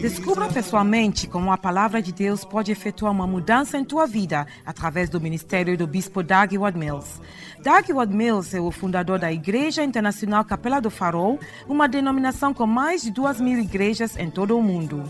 Descubra 0.00 0.48
pessoalmente 0.48 1.26
como 1.26 1.52
a 1.52 1.58
palavra 1.58 2.00
de 2.00 2.10
Deus 2.10 2.42
pode 2.42 2.72
efetuar 2.72 3.12
uma 3.12 3.26
mudança 3.26 3.76
em 3.76 3.84
tua 3.84 4.06
vida 4.06 4.46
através 4.64 5.10
do 5.10 5.20
ministério 5.20 5.76
do 5.76 5.86
bispo 5.86 6.22
Doug 6.22 6.54
Ward 6.54 6.78
Mills. 6.78 7.20
Doug 7.62 7.90
Ward 7.90 8.14
Mills 8.14 8.56
é 8.56 8.60
o 8.60 8.70
fundador 8.70 9.18
da 9.18 9.30
Igreja 9.30 9.84
Internacional 9.84 10.42
Capela 10.42 10.80
do 10.80 10.88
Farol, 10.90 11.38
uma 11.68 11.86
denominação 11.86 12.54
com 12.54 12.66
mais 12.66 13.02
de 13.02 13.10
duas 13.10 13.38
mil 13.38 13.58
igrejas 13.58 14.16
em 14.16 14.30
todo 14.30 14.56
o 14.56 14.62
mundo. 14.62 15.04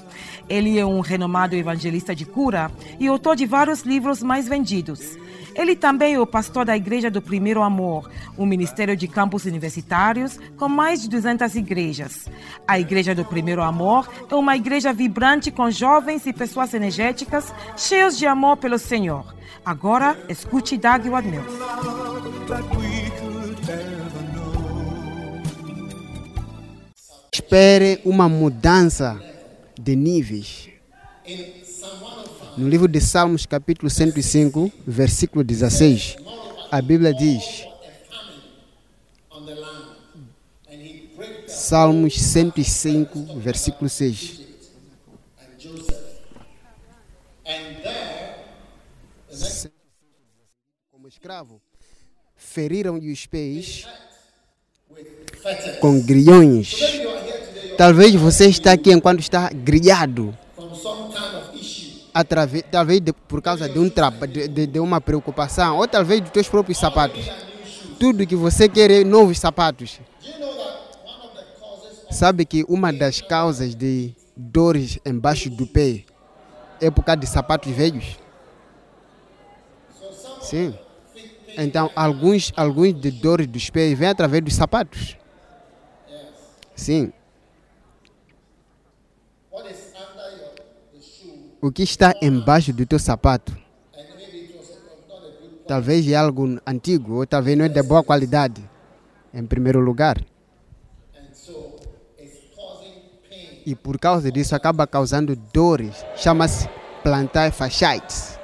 Ele 0.48 0.76
é 0.76 0.84
um 0.84 0.98
renomado 0.98 1.54
evangelista 1.54 2.12
de 2.12 2.27
cura 2.27 2.68
e 2.98 3.07
autor 3.07 3.36
de 3.36 3.46
vários 3.46 3.82
livros 3.82 4.25
mais 4.25 4.48
vendidos. 4.48 5.16
Ele 5.54 5.77
também 5.77 6.14
é 6.14 6.18
o 6.18 6.27
pastor 6.27 6.64
da 6.64 6.75
Igreja 6.75 7.11
do 7.11 7.20
Primeiro 7.20 7.62
Amor, 7.62 8.11
um 8.38 8.46
ministério 8.46 8.96
de 8.96 9.07
campos 9.07 9.45
universitários 9.45 10.38
com 10.57 10.68
mais 10.68 11.02
de 11.02 11.09
200 11.09 11.54
igrejas. 11.54 12.27
A 12.66 12.78
Igreja 12.78 13.14
do 13.14 13.27
Primeiro 13.27 13.62
Amor 13.62 14.09
é 14.30 14.34
uma 14.34 14.56
igreja 14.56 14.80
vibrante 14.93 15.51
com 15.51 15.70
jovens 15.70 16.27
e 16.27 16.33
pessoas 16.33 16.73
energéticas, 16.75 17.52
cheios 17.77 18.16
de 18.16 18.27
amor 18.27 18.57
pelo 18.57 18.79
Senhor. 18.79 19.34
Agora, 19.65 20.19
escute 20.29 20.77
Doug 20.77 21.06
Wadmills. 21.06 21.53
Espere 27.33 28.01
uma 28.05 28.29
mudança 28.29 29.20
de 29.79 29.95
níveis. 29.95 30.69
No 32.56 32.69
livro 32.69 32.89
de 32.89 33.01
Salmos, 33.01 33.47
capítulo 33.47 33.89
105, 33.89 34.73
versículo 34.87 35.45
16, 35.45 36.17
a 36.70 36.83
Bíblia 36.83 37.15
diz: 37.15 37.67
Salmos 41.47 42.20
105, 42.20 43.39
versículo 43.39 43.89
6. 43.89 44.39
Como 50.91 51.08
escravo, 51.08 51.60
feriram-lhe 52.36 53.12
os 53.12 53.27
pés 53.27 53.86
com 55.80 56.00
grilhões. 56.00 56.74
Talvez 57.77 58.14
você 58.14 58.47
está 58.47 58.72
aqui 58.72 58.92
enquanto 58.92 59.20
está 59.20 59.48
grilhado 59.50 60.36
através, 62.12 62.64
talvez 62.70 63.00
de, 63.00 63.12
por 63.12 63.41
causa 63.41 63.69
de, 63.69 63.78
um 63.78 63.88
de, 63.88 64.48
de, 64.48 64.66
de, 64.66 64.80
uma 64.80 65.00
preocupação, 65.00 65.78
ou 65.78 65.88
talvez 65.88 66.20
dos 66.20 66.30
teus 66.30 66.48
próprios 66.48 66.78
sapatos. 66.78 67.25
Tudo 67.98 68.27
que 68.27 68.36
você 68.36 68.69
quer 68.69 68.91
é 68.91 69.04
novos 69.04 69.38
sapatos. 69.38 70.00
Sabe 72.10 72.44
que 72.44 72.64
uma 72.69 72.92
das 72.92 73.20
causas 73.20 73.75
de 73.75 74.14
dores 74.36 74.98
embaixo 75.06 75.48
do 75.48 75.66
pé 75.66 76.04
é 76.80 76.91
por 76.91 77.04
causa 77.04 77.20
de 77.20 77.27
sapatos 77.27 77.72
velhos? 77.72 78.16
Sim. 80.51 80.75
Então, 81.56 81.91
alguns, 81.95 82.53
alguns 82.56 82.95
de 82.95 83.11
dores 83.11 83.47
dos 83.47 83.70
pés 83.70 83.97
vêm 83.98 84.09
através 84.09 84.43
dos 84.43 84.55
sapatos. 84.55 85.17
Sim. 86.75 87.12
o 91.62 91.71
que 91.71 91.83
está 91.83 92.15
embaixo 92.23 92.73
do 92.73 92.87
teu 92.87 92.98
sapato 92.98 93.55
talvez 95.71 96.09
é 96.09 96.17
algo 96.17 96.59
antigo 96.67 97.19
ou 97.19 97.27
talvez 97.27 97.56
não 97.56 97.65
é 97.65 97.69
de 97.69 97.81
boa 97.81 98.03
qualidade, 98.03 98.61
em 99.33 99.47
primeiro 99.47 99.78
lugar. 99.78 100.21
E 103.65 103.77
por 103.77 103.97
causa 103.97 104.33
disso 104.33 104.56
acaba 104.56 104.84
causando 104.84 105.37
dores, 105.37 106.05
chama-se 106.17 106.69
plantar 107.05 107.53
fasciitis. 107.53 108.40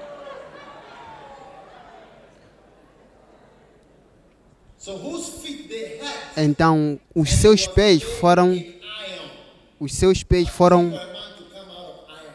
Então, 6.36 7.00
os 7.14 7.30
seus 7.30 7.66
pés 7.66 8.02
foram 8.02 8.62
os 9.78 9.94
seus 9.94 10.22
pés 10.22 10.48
foram 10.48 10.98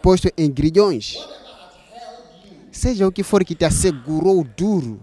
posto 0.02 0.30
em 0.38 0.50
grilhões. 0.50 1.18
Seja 2.72 3.08
o 3.08 3.12
que 3.12 3.24
for 3.24 3.44
que 3.44 3.56
te 3.56 3.66
assegurou 3.66 4.44
duro. 4.44 5.00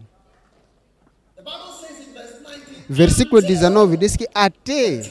Versículo 2.88 3.42
19 3.42 3.96
diz 3.96 4.16
que 4.16 4.26
até 4.34 5.02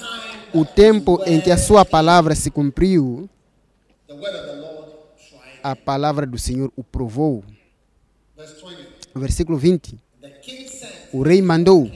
o 0.53 0.65
tempo 0.65 1.21
em 1.25 1.39
que 1.39 1.51
a 1.51 1.57
sua 1.57 1.85
palavra 1.85 2.33
se 2.33 2.49
cumpriu, 2.49 3.29
a 5.61 5.75
palavra 5.75 6.25
do 6.25 6.39
Senhor 6.39 6.71
o 6.75 6.83
provou. 6.83 7.43
Versículo 9.13 9.57
20. 9.57 9.97
O 11.13 11.21
rei 11.21 11.41
mandou. 11.41 11.89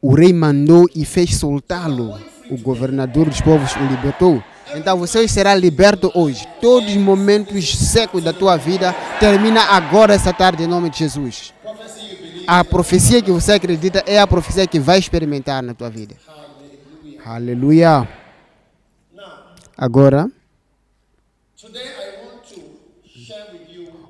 O 0.00 0.14
rei 0.14 0.32
mandou 0.32 0.88
e 0.94 1.04
fez 1.04 1.36
soltá-lo 1.36 2.16
o 2.50 2.56
governador 2.56 3.28
dos 3.28 3.40
povos 3.40 3.74
o 3.74 3.84
libertou. 3.86 4.42
Então 4.74 4.96
você 4.96 5.26
será 5.26 5.54
liberto 5.54 6.10
hoje. 6.14 6.46
Todos 6.60 6.90
os 6.90 6.96
momentos 6.96 7.76
secos 7.76 8.22
da 8.22 8.32
tua 8.32 8.56
vida 8.56 8.94
termina 9.18 9.62
agora 9.62 10.14
essa 10.14 10.32
tarde 10.32 10.62
em 10.62 10.66
nome 10.66 10.88
de 10.88 10.98
Jesus. 10.98 11.52
A 12.46 12.64
profecia 12.64 13.20
que 13.20 13.30
você 13.30 13.52
acredita 13.52 14.02
é 14.06 14.20
a 14.20 14.26
profecia 14.26 14.66
que 14.66 14.78
vai 14.78 14.98
experimentar 14.98 15.62
na 15.62 15.74
tua 15.74 15.90
vida. 15.90 16.14
Aleluia. 17.24 18.08
Agora, 19.76 20.30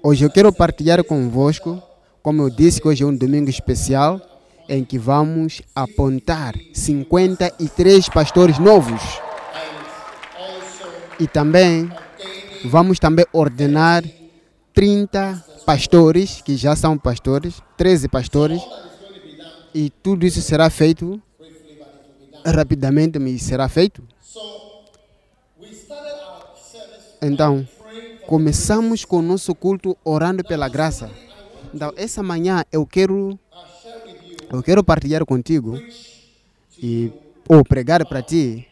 hoje 0.03 0.25
eu 0.25 0.31
quero 0.31 0.53
partilhar 0.53 1.03
convosco, 1.03 1.83
como 2.23 2.43
eu 2.43 2.51
disse 2.51 2.81
que 2.81 2.89
hoje 2.89 3.03
é 3.03 3.07
um 3.07 3.17
domingo 3.17 3.49
especial 3.49 4.21
em 4.69 4.85
que 4.85 4.99
vamos 4.99 5.63
apontar 5.75 6.55
53 6.75 8.09
pastores 8.11 8.59
novos. 8.59 9.01
E 11.19 11.27
também 11.27 11.91
vamos 12.65 12.99
também 12.99 13.25
ordenar 13.33 14.05
30 14.75 15.45
pastores 15.65 16.43
que 16.43 16.57
já 16.57 16.77
são 16.77 16.97
pastores, 16.99 17.63
13 17.77 18.09
pastores. 18.09 18.63
E 19.75 19.91
tudo 19.91 20.27
isso 20.27 20.41
será 20.43 20.71
feito 20.71 21.21
rapidamente, 22.45 23.19
mas 23.19 23.43
será 23.43 23.69
feito. 23.69 24.03
Então, 27.21 27.67
começamos 28.27 29.05
com 29.05 29.19
o 29.19 29.23
nosso 29.23 29.55
culto 29.55 29.97
orando 30.05 30.45
pela 30.45 30.69
graça. 30.69 31.11
Então, 31.75 31.93
essa 31.97 32.23
manhã 32.23 32.65
eu 32.71 32.87
quero 32.87 33.39
eu 34.51 34.63
quero 34.63 34.83
partilhar 34.83 35.25
contigo 35.27 35.81
e 36.79 37.13
ou 37.49 37.65
pregar 37.65 38.07
para 38.07 38.23
ti 38.23 38.67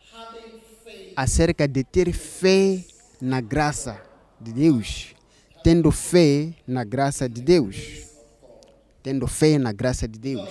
acerca 1.15 1.67
de 1.67 1.85
ter 1.85 2.13
fé 2.13 2.85
na 3.21 3.41
graça 3.41 4.01
de 4.41 4.53
Deus, 4.53 5.15
tendo 5.63 5.91
fé 5.91 6.53
na 6.67 6.85
graça 6.85 7.29
de 7.29 7.41
Deus, 7.41 8.07
tendo 9.03 9.27
fé 9.27 9.59
na 9.59 9.73
graça 9.73 10.07
de 10.07 10.19
Deus, 10.19 10.49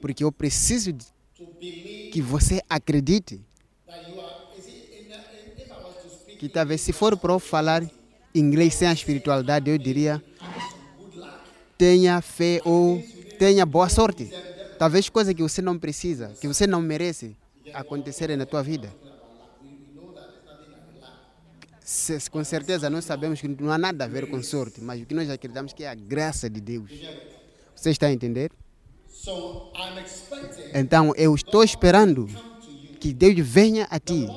porque 0.00 0.24
eu 0.24 0.32
preciso 0.32 0.92
que 2.12 2.20
você 2.20 2.60
acredite. 2.68 3.40
Que 6.38 6.48
talvez 6.48 6.80
se 6.80 6.92
for 6.92 7.16
para 7.16 7.32
eu 7.32 7.38
falar 7.38 7.88
inglês 8.34 8.74
sem 8.74 8.88
a 8.88 8.92
espiritualidade, 8.92 9.70
eu 9.70 9.78
diria 9.78 10.20
tenha 11.78 12.20
fé 12.20 12.60
ou 12.64 13.02
tenha 13.42 13.66
boa 13.66 13.88
sorte. 13.88 14.30
Talvez 14.78 15.08
coisa 15.08 15.34
que 15.34 15.42
você 15.42 15.60
não 15.60 15.76
precisa, 15.76 16.28
que 16.40 16.46
você 16.46 16.64
não 16.64 16.80
merece 16.80 17.36
acontecer 17.74 18.36
na 18.36 18.46
tua 18.46 18.62
vida. 18.62 18.88
Se, 21.80 22.30
com 22.30 22.44
certeza 22.44 22.88
nós 22.88 23.04
sabemos 23.04 23.40
que 23.40 23.48
não 23.48 23.72
há 23.72 23.78
nada 23.78 24.04
a 24.04 24.06
ver 24.06 24.30
com 24.30 24.40
sorte, 24.44 24.80
mas 24.80 25.02
o 25.02 25.06
que 25.06 25.12
nós 25.12 25.28
acreditamos 25.28 25.72
que 25.72 25.82
é 25.82 25.88
a 25.88 25.94
graça 25.94 26.48
de 26.48 26.60
Deus. 26.60 26.88
Você 27.74 27.90
está 27.90 28.06
a 28.06 28.12
entender? 28.12 28.52
Então 30.72 31.12
eu 31.16 31.34
estou 31.34 31.64
esperando 31.64 32.28
que 33.00 33.12
Deus 33.12 33.34
venha 33.40 33.88
a 33.90 33.98
ti. 33.98 34.28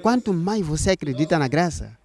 Quanto 0.00 0.32
mais 0.32 0.64
você 0.64 0.90
acredita 0.90 1.40
na 1.40 1.48
graça, 1.48 1.98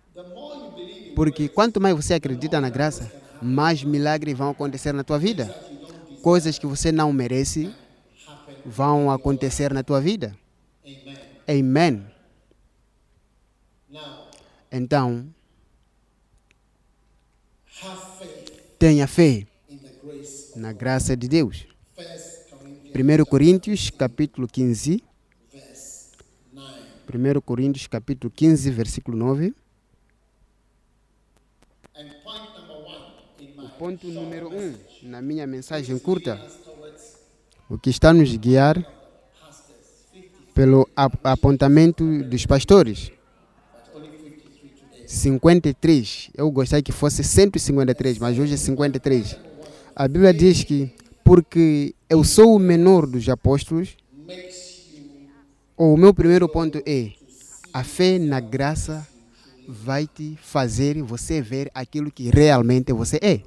porque 1.15 1.47
quanto 1.47 1.79
mais 1.79 1.95
você 1.95 2.15
acredita 2.15 2.59
na 2.59 2.71
graça, 2.71 3.11
mais 3.39 3.83
milagres 3.83 4.35
vão 4.35 4.49
acontecer 4.49 4.93
na 4.93 5.03
tua 5.03 5.19
vida 5.19 5.70
coisas 6.21 6.57
que 6.57 6.65
você 6.65 6.91
não 6.91 7.11
merece 7.11 7.73
vão 8.65 9.11
acontecer 9.11 9.73
na 9.73 9.83
tua 9.83 9.99
vida. 9.99 10.37
Amen. 11.47 12.05
Então, 14.71 15.27
tenha 18.79 19.07
fé 19.07 19.45
na 20.55 20.71
graça 20.71 21.15
de 21.15 21.27
Deus. 21.27 21.67
1 22.93 23.25
Coríntios, 23.25 23.89
capítulo 23.89 24.47
15, 24.47 25.03
1 27.13 27.41
Coríntios 27.41 27.87
capítulo 27.87 28.31
15, 28.31 28.71
versículo 28.71 29.17
9. 29.17 29.53
Ponto 33.81 34.05
número 34.09 34.47
1 34.47 34.59
um, 34.59 34.73
na 35.09 35.23
minha 35.23 35.47
mensagem 35.47 35.97
curta. 35.97 36.39
O 37.67 37.79
que 37.79 37.89
está 37.89 38.13
nos 38.13 38.31
guiar 38.37 38.77
pelo 40.53 40.87
ap- 40.95 41.19
apontamento 41.23 42.05
dos 42.25 42.45
pastores. 42.45 43.11
53. 45.07 46.29
Eu 46.37 46.51
gostaria 46.51 46.83
que 46.83 46.91
fosse 46.91 47.23
153, 47.23 48.19
mas 48.19 48.37
hoje 48.37 48.53
é 48.53 48.57
53. 48.57 49.35
A 49.95 50.07
Bíblia 50.07 50.31
diz 50.31 50.63
que 50.63 50.93
porque 51.23 51.95
eu 52.07 52.23
sou 52.23 52.55
o 52.55 52.59
menor 52.59 53.07
dos 53.07 53.27
apóstolos, 53.29 53.97
o 55.75 55.97
meu 55.97 56.13
primeiro 56.13 56.47
ponto 56.47 56.83
é 56.85 57.13
a 57.73 57.83
fé 57.83 58.19
na 58.19 58.39
graça 58.39 59.07
vai 59.67 60.05
te 60.05 60.37
fazer 60.39 61.01
você 61.01 61.41
ver 61.41 61.71
aquilo 61.73 62.11
que 62.11 62.29
realmente 62.29 62.93
você 62.93 63.17
é. 63.23 63.41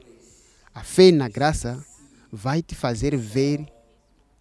A 0.75 0.83
fé 0.83 1.13
na 1.13 1.29
graça 1.29 1.79
vai 2.33 2.61
te 2.61 2.75
fazer 2.75 3.17
ver 3.17 3.65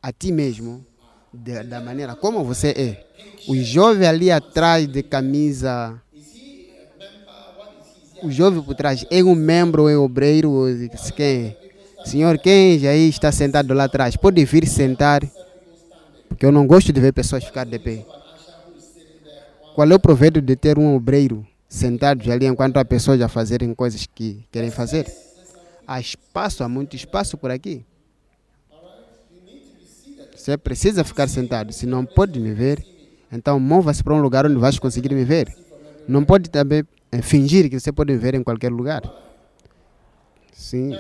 a 0.01 0.11
ti 0.11 0.31
mesmo 0.31 0.83
da, 1.31 1.61
da 1.61 1.79
maneira 1.79 2.15
como 2.15 2.43
você 2.43 2.69
é. 2.69 3.05
O 3.47 3.55
jovem 3.55 4.07
ali 4.07 4.31
atrás 4.31 4.87
de 4.87 5.03
camisa. 5.03 6.01
O 8.23 8.31
jovem 8.31 8.63
por 8.63 8.73
trás 8.73 9.05
é 9.11 9.23
um 9.23 9.35
membro, 9.35 9.87
é 9.87 9.97
um 9.97 10.03
obreiro, 10.03 10.65
quem 11.15 11.25
é? 11.25 11.57
Senhor, 12.05 12.37
quem 12.39 12.79
já 12.79 12.93
está 12.95 13.31
sentado 13.31 13.73
lá 13.73 13.83
atrás? 13.83 14.15
Pode 14.15 14.43
vir 14.43 14.67
sentar, 14.67 15.21
porque 16.27 16.45
eu 16.45 16.51
não 16.51 16.65
gosto 16.65 16.91
de 16.91 16.99
ver 16.99 17.13
pessoas 17.13 17.43
ficar 17.43 17.65
de 17.65 17.77
pé. 17.79 18.05
Qual 19.75 19.89
é 19.89 19.95
o 19.95 19.99
proveito 19.99 20.41
de 20.41 20.55
ter 20.55 20.79
um 20.79 20.95
obreiro 20.95 21.45
sentado 21.67 22.29
ali 22.31 22.45
enquanto 22.45 22.77
há 22.77 22.85
pessoas 22.85 23.21
a 23.21 23.27
fazerem 23.27 23.73
coisas 23.73 24.07
que 24.13 24.43
querem 24.51 24.71
fazer? 24.71 25.05
Há 25.87 25.99
espaço, 25.99 26.63
há 26.63 26.69
muito 26.69 26.95
espaço 26.95 27.37
por 27.37 27.51
aqui. 27.51 27.85
Você 30.35 30.57
precisa 30.57 31.03
ficar 31.03 31.27
sentado. 31.27 31.71
Se 31.71 31.85
não 31.85 32.05
pode 32.05 32.39
me 32.39 32.53
ver, 32.53 32.85
então 33.31 33.59
mova-se 33.59 34.03
para 34.03 34.13
um 34.13 34.21
lugar 34.21 34.45
onde 34.45 34.57
vais 34.57 34.77
conseguir 34.77 35.13
me 35.13 35.23
ver. 35.23 35.55
Não 36.07 36.23
pode 36.25 36.49
também 36.49 36.83
eh, 37.11 37.21
fingir 37.21 37.69
que 37.69 37.79
você 37.79 37.91
pode 37.91 38.11
me 38.11 38.19
ver 38.19 38.35
em 38.35 38.43
qualquer 38.43 38.71
lugar. 38.71 39.01
Sim. 40.51 40.99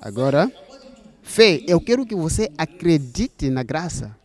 Agora, 0.00 0.50
fé, 1.22 1.62
eu 1.68 1.80
quero 1.80 2.04
que 2.04 2.14
você 2.14 2.50
acredite 2.58 3.48
na 3.50 3.62
graça. 3.62 4.16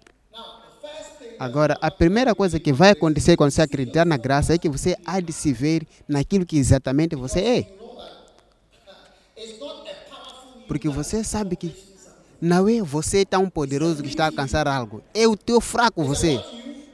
Agora, 1.40 1.78
a 1.80 1.92
primeira 1.92 2.34
coisa 2.34 2.60
que 2.60 2.74
vai 2.74 2.90
acontecer 2.90 3.38
quando 3.38 3.52
você 3.52 3.62
acreditar 3.62 4.06
na 4.06 4.18
graça 4.18 4.56
é 4.56 4.58
que 4.58 4.68
você 4.68 4.96
há 5.06 5.20
de 5.20 5.32
se 5.32 5.54
ver 5.54 5.86
naquilo 6.08 6.46
que 6.46 6.58
exatamente 6.58 7.16
você 7.16 7.40
é. 7.42 7.78
Porque 10.68 10.90
você 10.90 11.24
sabe 11.24 11.56
que 11.56 11.76
não 12.42 12.68
é 12.68 12.82
você 12.82 13.26
tão 13.26 13.50
poderoso 13.50 14.04
que 14.04 14.10
está 14.10 14.26
a 14.26 14.28
alcançar 14.28 14.68
algo. 14.68 15.02
É 15.14 15.28
o 15.28 15.36
teu 15.36 15.60
fraco 15.60 16.04
você. 16.04 16.40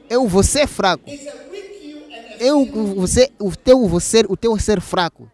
É 0.08 0.16
o 0.18 0.26
você 0.26 0.66
fraco. 0.66 1.04
É 2.40 2.52
o 2.52 2.94
você, 2.94 3.30
o 3.38 3.54
teu 3.54 3.86
você, 3.86 4.24
o 4.28 4.36
teu 4.36 4.58
ser 4.58 4.80
fraco. 4.80 5.30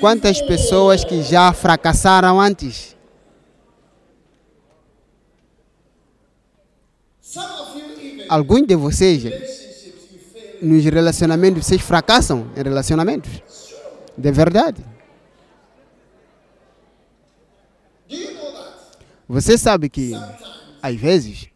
Quantas 0.00 0.42
pessoas 0.42 1.04
que 1.04 1.22
já 1.22 1.52
fracassaram 1.52 2.40
antes? 2.40 2.96
Alguns 8.28 8.66
de 8.66 8.74
vocês 8.74 9.22
nos 10.60 10.84
relacionamentos 10.84 11.66
vocês 11.66 11.80
fracassam 11.80 12.46
em 12.56 12.62
relacionamentos. 12.62 13.42
De 14.16 14.30
verdade. 14.32 14.91
Você 19.32 19.56
sabe 19.56 19.88
que 19.88 20.12
às 20.82 20.94
vezes 20.94 21.48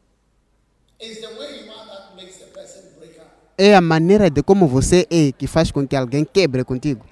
é 3.58 3.74
a 3.76 3.82
maneira 3.82 4.30
de 4.30 4.42
como 4.42 4.66
você 4.66 5.06
é 5.10 5.30
que 5.30 5.46
faz 5.46 5.70
com 5.70 5.86
que 5.86 5.94
alguém 5.94 6.24
quebre 6.24 6.64
contigo. 6.64 7.04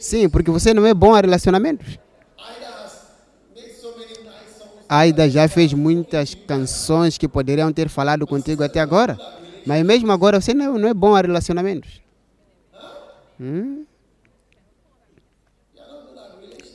Sim, 0.00 0.28
porque 0.28 0.50
você 0.50 0.74
não 0.74 0.84
é 0.86 0.92
bom 0.92 1.14
a 1.14 1.20
relacionamentos. 1.20 2.00
Aida 4.88 5.30
já 5.30 5.46
fez 5.46 5.72
muitas 5.72 6.34
canções 6.34 7.16
que 7.16 7.28
poderiam 7.28 7.72
ter 7.72 7.88
falado 7.88 8.26
contigo 8.26 8.64
até 8.64 8.80
agora. 8.80 9.16
Mas 9.64 9.86
mesmo 9.86 10.10
agora 10.10 10.40
você 10.40 10.52
não, 10.52 10.76
não 10.76 10.88
é 10.88 10.94
bom 10.94 11.14
a 11.14 11.20
relacionamentos. 11.20 12.00
Hum? 13.40 13.84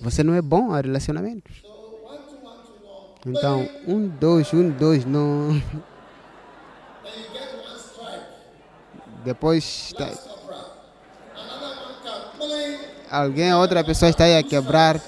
Você 0.03 0.21
não 0.21 0.33
é 0.33 0.41
bom 0.41 0.73
a 0.73 0.81
relacionamentos. 0.81 1.63
Então, 3.25 3.65
um, 3.87 4.05
dois, 4.05 4.53
um, 4.53 4.69
dois, 4.69 5.05
não. 5.05 5.63
Depois 9.23 9.93
tá- 9.97 10.11
alguém, 13.09 13.53
outra 13.53 13.81
pessoa 13.81 14.09
está 14.09 14.25
aí 14.25 14.37
a 14.37 14.43
quebrar. 14.43 14.99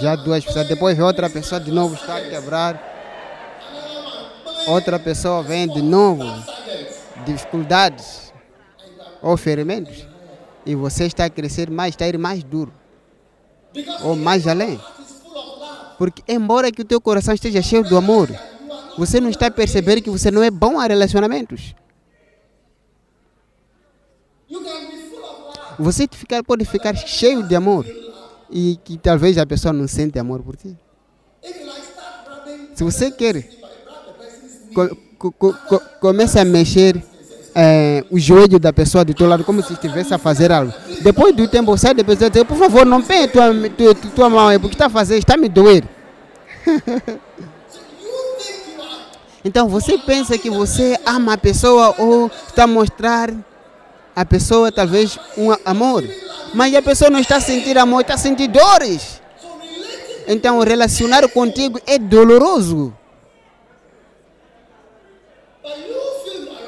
Já 0.00 0.16
duas 0.16 0.42
pessoas. 0.42 0.66
Depois 0.68 0.98
outra 0.98 1.28
pessoa 1.28 1.60
de 1.60 1.70
novo 1.70 1.94
está 1.94 2.16
a 2.16 2.22
quebrar. 2.22 2.82
Outra 4.68 4.98
pessoa 4.98 5.42
vem 5.42 5.68
de 5.68 5.82
novo. 5.82 6.24
Dificuldades 7.26 8.32
ou 9.20 9.36
ferimentos. 9.36 10.08
E 10.64 10.74
você 10.74 11.04
está 11.04 11.26
a 11.26 11.30
crescer 11.30 11.68
mais, 11.70 11.90
está 11.92 12.06
a 12.06 12.08
ir 12.08 12.16
mais 12.16 12.42
duro. 12.42 12.72
Ou 14.02 14.16
mais 14.16 14.46
além. 14.46 14.80
Porque 15.98 16.22
embora 16.26 16.72
que 16.72 16.82
o 16.82 16.84
teu 16.84 17.00
coração 17.00 17.34
esteja 17.34 17.62
cheio 17.62 17.84
do 17.84 17.96
amor, 17.96 18.28
você 18.98 19.20
não 19.20 19.30
está 19.30 19.46
a 19.46 19.50
perceber 19.50 20.00
que 20.00 20.10
você 20.10 20.30
não 20.30 20.42
é 20.42 20.50
bom 20.50 20.78
a 20.78 20.86
relacionamentos. 20.86 21.74
Você 25.78 26.06
ficar, 26.10 26.42
pode 26.44 26.64
ficar 26.64 26.94
cheio 26.94 27.42
de 27.42 27.54
amor 27.54 27.86
e 28.50 28.78
que 28.84 28.98
talvez 28.98 29.38
a 29.38 29.46
pessoa 29.46 29.72
não 29.72 29.88
sente 29.88 30.18
amor 30.18 30.42
por 30.42 30.56
ti. 30.56 30.76
Se 32.74 32.84
você 32.84 33.10
quer, 33.10 33.48
co, 34.74 34.96
co, 35.18 35.52
co, 35.52 35.80
comece 36.00 36.38
a 36.38 36.44
mexer 36.44 37.02
eh, 37.54 38.04
o 38.10 38.18
joelho 38.18 38.58
da 38.58 38.72
pessoa 38.72 39.04
do 39.04 39.14
teu 39.14 39.28
lado 39.28 39.44
como 39.44 39.62
se 39.62 39.72
estivesse 39.72 40.12
a 40.14 40.18
fazer 40.18 40.50
algo. 40.52 40.72
Depois 41.00 41.34
do 41.34 41.48
tempo, 41.48 41.76
sai 41.76 41.94
da 41.94 42.04
pessoa 42.04 42.28
e 42.28 42.30
diz, 42.30 42.44
por 42.44 42.56
favor, 42.56 42.86
não 42.86 43.02
pegue 43.02 43.32
tua, 43.32 43.52
tua, 43.70 43.94
tua 43.94 44.30
mão 44.30 44.48
aí, 44.48 44.58
porque 44.58 44.74
está 44.74 44.86
a 44.86 44.90
fazer, 44.90 45.18
está 45.18 45.34
a 45.34 45.36
me 45.36 45.48
doer. 45.48 45.84
Então 49.44 49.68
você 49.68 49.98
pensa 49.98 50.38
que 50.38 50.48
você 50.48 50.96
ama 51.04 51.32
a 51.34 51.38
pessoa 51.38 51.94
ou 51.98 52.30
está 52.46 52.64
a 52.64 52.66
mostrar 52.66 53.30
a 54.14 54.24
pessoa 54.24 54.70
talvez 54.70 55.18
um 55.36 55.48
amor. 55.64 56.04
Mas 56.54 56.74
a 56.74 56.82
pessoa 56.82 57.10
não 57.10 57.18
está 57.18 57.36
a 57.36 57.40
sentir 57.40 57.76
amor, 57.76 58.02
está 58.02 58.14
a 58.14 58.18
sentir 58.18 58.46
dores. 58.48 59.20
Então 60.28 60.60
relacionar 60.60 61.26
contigo 61.28 61.80
é 61.86 61.98
doloroso. 61.98 62.94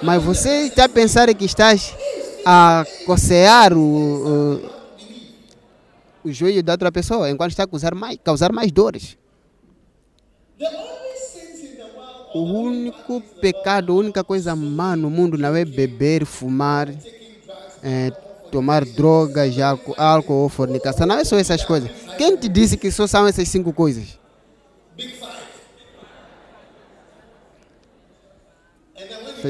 Mas 0.04 0.22
você 0.22 0.66
está 0.66 0.84
a 0.84 0.88
pensar 0.88 1.32
que 1.34 1.46
estás 1.46 1.96
a 2.44 2.84
cocear 3.06 3.72
o, 3.72 4.60
o, 6.22 6.28
o 6.28 6.32
joelho 6.32 6.62
da 6.62 6.72
outra 6.72 6.92
pessoa 6.92 7.30
enquanto 7.30 7.52
está 7.52 7.62
a 7.62 7.66
causar 7.66 7.94
mais, 7.94 8.18
causar 8.22 8.52
mais 8.52 8.70
dores. 8.70 9.16
O 12.34 12.40
único 12.40 13.22
pecado, 13.40 13.92
a 13.92 13.96
única 13.96 14.22
coisa 14.22 14.54
má 14.54 14.94
no 14.94 15.08
mundo 15.08 15.38
não 15.38 15.56
é 15.56 15.64
beber, 15.64 16.26
fumar, 16.26 16.92
eh, 17.82 18.10
tomar 18.50 18.84
drogas, 18.84 19.58
álcool, 19.58 19.94
álcool 19.96 20.34
ou 20.34 20.48
fornicação. 20.48 21.06
Não 21.06 21.16
é 21.16 21.24
só 21.24 21.38
essas 21.38 21.64
coisas. 21.64 21.90
Quem 22.18 22.36
te 22.36 22.48
disse 22.48 22.76
que 22.76 22.90
só 22.90 23.06
são 23.06 23.26
essas 23.26 23.48
cinco 23.48 23.72
coisas? 23.72 24.18
big 24.96 25.12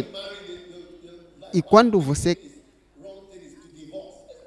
five. 0.03 0.34
E 1.55 1.63
quando 1.63 2.01
você 2.01 2.37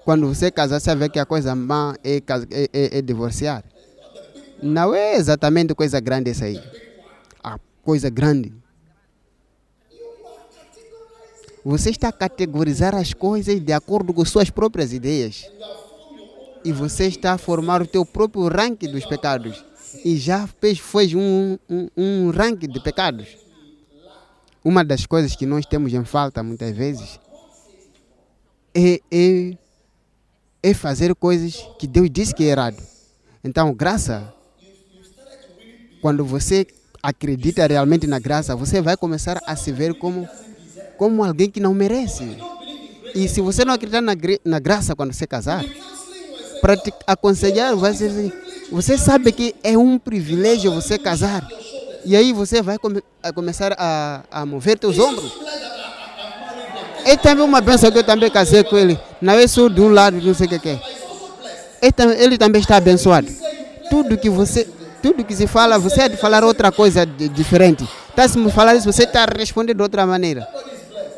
quando 0.03 0.27
você 0.27 0.51
casar, 0.51 0.79
você 0.79 0.95
vê 0.95 1.09
que 1.09 1.19
a 1.19 1.25
coisa 1.25 1.55
má 1.55 1.95
é, 2.03 2.17
é, 2.17 2.69
é- 2.73 2.97
é 2.99 3.01
divorciar. 3.01 3.63
Não 4.61 4.93
é 4.93 5.15
exatamente 5.15 5.73
coisa 5.73 5.99
grande 5.99 6.31
essa 6.31 6.45
aí. 6.45 6.61
A 7.43 7.59
coisa 7.83 8.09
grande. 8.09 8.53
Você 11.63 11.89
está 11.89 12.07
a 12.07 12.11
categorizar 12.13 12.95
as 12.95 13.13
coisas 13.13 13.59
de 13.59 13.73
acordo 13.73 14.13
com 14.13 14.23
suas 14.23 14.49
próprias 14.49 14.93
ideias. 14.93 15.49
E 16.63 16.71
você 16.71 17.07
está 17.07 17.33
a 17.33 17.37
formar 17.37 17.81
o 17.81 17.87
teu 17.87 18.05
próprio 18.05 18.47
ranking 18.47 18.89
dos 18.89 19.05
pecados. 19.05 19.63
E 20.05 20.15
já 20.17 20.47
fez, 20.47 20.79
fez 20.79 21.13
um, 21.13 21.57
um, 21.69 21.89
um 21.97 22.29
ranking 22.31 22.67
de 22.69 22.79
pecados. 22.81 23.27
Uma 24.67 24.83
das 24.83 25.05
coisas 25.05 25.33
que 25.33 25.45
nós 25.45 25.65
temos 25.65 25.93
em 25.93 26.03
falta 26.03 26.43
muitas 26.43 26.75
vezes 26.75 27.17
é, 28.75 28.99
é, 29.09 29.57
é 30.61 30.73
fazer 30.73 31.15
coisas 31.15 31.65
que 31.79 31.87
Deus 31.87 32.09
disse 32.11 32.35
que 32.35 32.43
é 32.43 32.47
errado. 32.47 32.83
Então, 33.41 33.73
graça, 33.73 34.33
quando 36.01 36.25
você 36.25 36.67
acredita 37.01 37.65
realmente 37.65 38.05
na 38.07 38.19
graça, 38.19 38.57
você 38.57 38.81
vai 38.81 38.97
começar 38.97 39.41
a 39.47 39.55
se 39.55 39.71
ver 39.71 39.93
como, 39.93 40.27
como 40.97 41.23
alguém 41.23 41.49
que 41.49 41.61
não 41.61 41.73
merece. 41.73 42.37
E 43.15 43.29
se 43.29 43.39
você 43.39 43.63
não 43.63 43.73
acreditar 43.73 44.01
na, 44.01 44.11
na 44.43 44.59
graça 44.59 44.93
quando 44.97 45.13
você 45.13 45.25
casar, 45.25 45.63
para 46.59 46.75
te 46.75 46.91
aconselhar, 47.07 47.73
assim, 47.85 48.33
você 48.69 48.97
sabe 48.97 49.31
que 49.31 49.55
é 49.63 49.77
um 49.77 49.97
privilégio 49.97 50.73
você 50.73 50.99
casar. 50.99 51.47
E 52.07 52.15
aí 52.15 52.31
você 52.31 52.61
vai 52.61 52.77
come- 52.77 53.03
começar 53.35 53.75
a, 53.77 54.21
a 54.31 54.45
mover 54.45 54.79
teus 54.79 54.97
ombros. 54.97 55.31
É 57.05 57.15
também 57.15 57.43
uma 57.43 57.61
benção 57.61 57.91
que 57.91 57.97
eu 57.97 58.03
também 58.03 58.29
casei 58.29 58.63
com 58.63 58.77
ele. 58.77 58.97
Não 59.21 59.33
é 59.33 59.45
só 59.47 59.67
de 59.67 59.81
um 59.81 59.89
lado, 59.89 60.19
não 60.21 60.33
sei 60.33 60.45
o 60.45 60.49
que 60.49 60.59
que 60.59 60.69
é. 60.69 60.79
Ele, 61.81 61.91
tam- 61.91 62.11
ele 62.13 62.37
também 62.37 62.61
está 62.61 62.77
abençoado. 62.77 63.27
Tudo 63.89 64.17
que 64.17 64.29
você, 64.29 64.67
tudo 65.01 65.23
que 65.23 65.35
se 65.35 65.47
fala, 65.47 65.77
você 65.77 66.01
é 66.03 66.09
de 66.09 66.17
falar 66.17 66.43
outra 66.43 66.71
coisa 66.71 67.05
diferente. 67.05 67.87
Está 68.09 68.27
se 68.27 68.37
me 68.37 68.49
falar 68.51 68.75
isso, 68.75 68.91
você 68.91 69.03
está 69.03 69.23
a 69.23 69.37
responder 69.37 69.73
de 69.73 69.81
outra 69.81 70.05
maneira. 70.05 70.47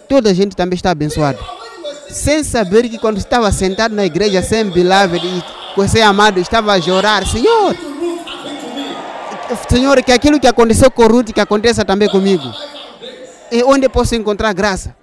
Toda 0.08 0.30
a 0.32 0.34
gente 0.34 0.56
também 0.56 0.76
está 0.76 0.92
abençoado. 0.92 1.40
Sem 2.10 2.44
saber 2.44 2.90
que 2.90 2.98
quando 2.98 3.18
estava 3.20 3.52
sentado 3.52 3.94
na 3.94 4.06
igreja, 4.06 4.42
sem 4.42 4.66
beloved 4.66 5.24
e 5.26 5.44
com 5.76 5.88
ser 5.88 6.02
amado, 6.02 6.40
estava 6.40 6.74
a 6.74 6.82
chorar, 6.82 7.26
Senhor, 7.28 7.76
Senhor, 9.70 10.04
que 10.04 10.12
aquilo 10.12 10.40
que 10.40 10.48
aconteceu 10.48 10.92
com 10.92 11.08
Ruth, 11.08 11.34
que 11.34 11.42
aconteça 11.42 11.84
também 11.84 12.10
comigo. 12.10 12.44
E 13.52 13.64
onde 13.64 13.90
posso 13.90 14.16
encontrar 14.16 14.54
graça? 14.54 14.96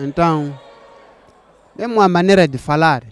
Então, 0.00 0.58
é 1.76 1.86
uma 1.86 2.08
maneira 2.08 2.46
de 2.46 2.56
falar. 2.56 3.02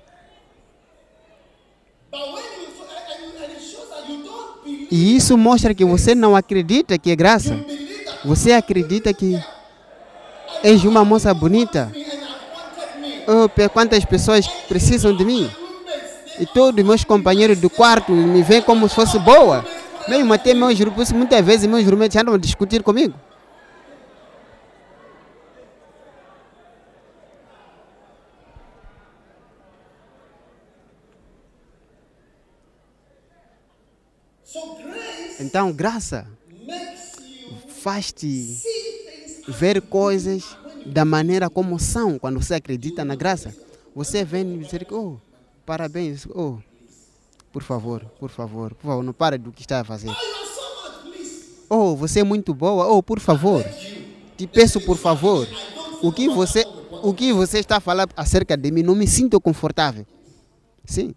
E 4.90 5.16
isso 5.16 5.37
mostra 5.37 5.75
que 5.75 5.85
você 5.85 6.14
não 6.14 6.37
acredita 6.37 6.99
que 6.99 7.11
é 7.11 7.16
graça. 7.16 7.59
Você 8.25 8.52
acredita 8.52 9.12
que 9.12 9.38
és 10.62 10.85
uma 10.85 11.05
moça 11.05 11.33
bonita. 11.35 11.93
Oh, 13.26 13.69
quantas 13.71 14.05
pessoas 14.05 14.47
precisam 14.69 15.14
de 15.14 15.25
mim. 15.25 15.50
E 16.38 16.47
todos 16.47 16.85
meus 16.85 17.02
companheiros 17.05 17.59
do 17.59 17.71
quarto 17.71 18.12
me 18.12 18.43
veem 18.43 18.62
como 18.62 18.88
se 18.88 18.95
fosse 18.95 19.19
boa. 19.19 19.64
Mesmo 20.09 20.33
até 20.33 20.55
meus 20.55 20.78
grupos, 20.78 21.11
muitas 21.11 21.45
vezes 21.45 21.69
meus 21.69 21.85
roommates 21.85 22.16
andam 22.16 22.35
a 22.35 22.38
discutir 22.38 22.83
comigo. 22.83 23.14
Então, 35.38 35.73
graça 35.73 36.26
faz-te 37.87 38.59
ver 39.47 39.81
coisas 39.83 40.57
da 40.85 41.05
maneira 41.05 41.49
como 41.49 41.78
são 41.78 42.19
quando 42.19 42.43
você 42.43 42.55
acredita 42.55 43.05
na 43.05 43.14
graça. 43.14 43.55
Você 43.95 44.25
vem 44.25 44.59
dizer 44.59 44.85
que, 44.85 44.95
oh, 44.95 45.16
parabéns, 45.64 46.26
oh, 46.35 46.59
por 47.52 47.62
favor, 47.62 48.05
por 48.19 48.31
favor, 48.31 48.75
por 48.75 48.87
favor, 48.87 49.02
não 49.02 49.12
para 49.12 49.38
do 49.38 49.52
que 49.52 49.62
está 49.62 49.81
a 49.81 49.85
fazer. 49.85 50.11
Oh, 51.69 51.97
você 51.97 52.21
é 52.21 52.25
muito 52.25 52.55
boa, 52.55 52.87
oh, 52.87 53.02
por 53.02 53.21
favor, 53.21 53.64
te 54.37 54.47
peço 54.47 54.81
por 54.81 54.97
favor. 54.97 55.47
O 56.02 56.12
que 56.12 56.28
você, 56.28 56.64
o 57.02 57.14
que 57.14 57.33
você 57.33 57.59
está 57.59 57.76
a 57.76 57.81
falar 57.81 58.09
acerca 58.16 58.57
de 58.57 58.71
mim, 58.71 58.83
não 58.83 58.95
me 58.95 59.07
sinto 59.07 59.40
confortável. 59.40 60.07
Sim. 60.85 61.14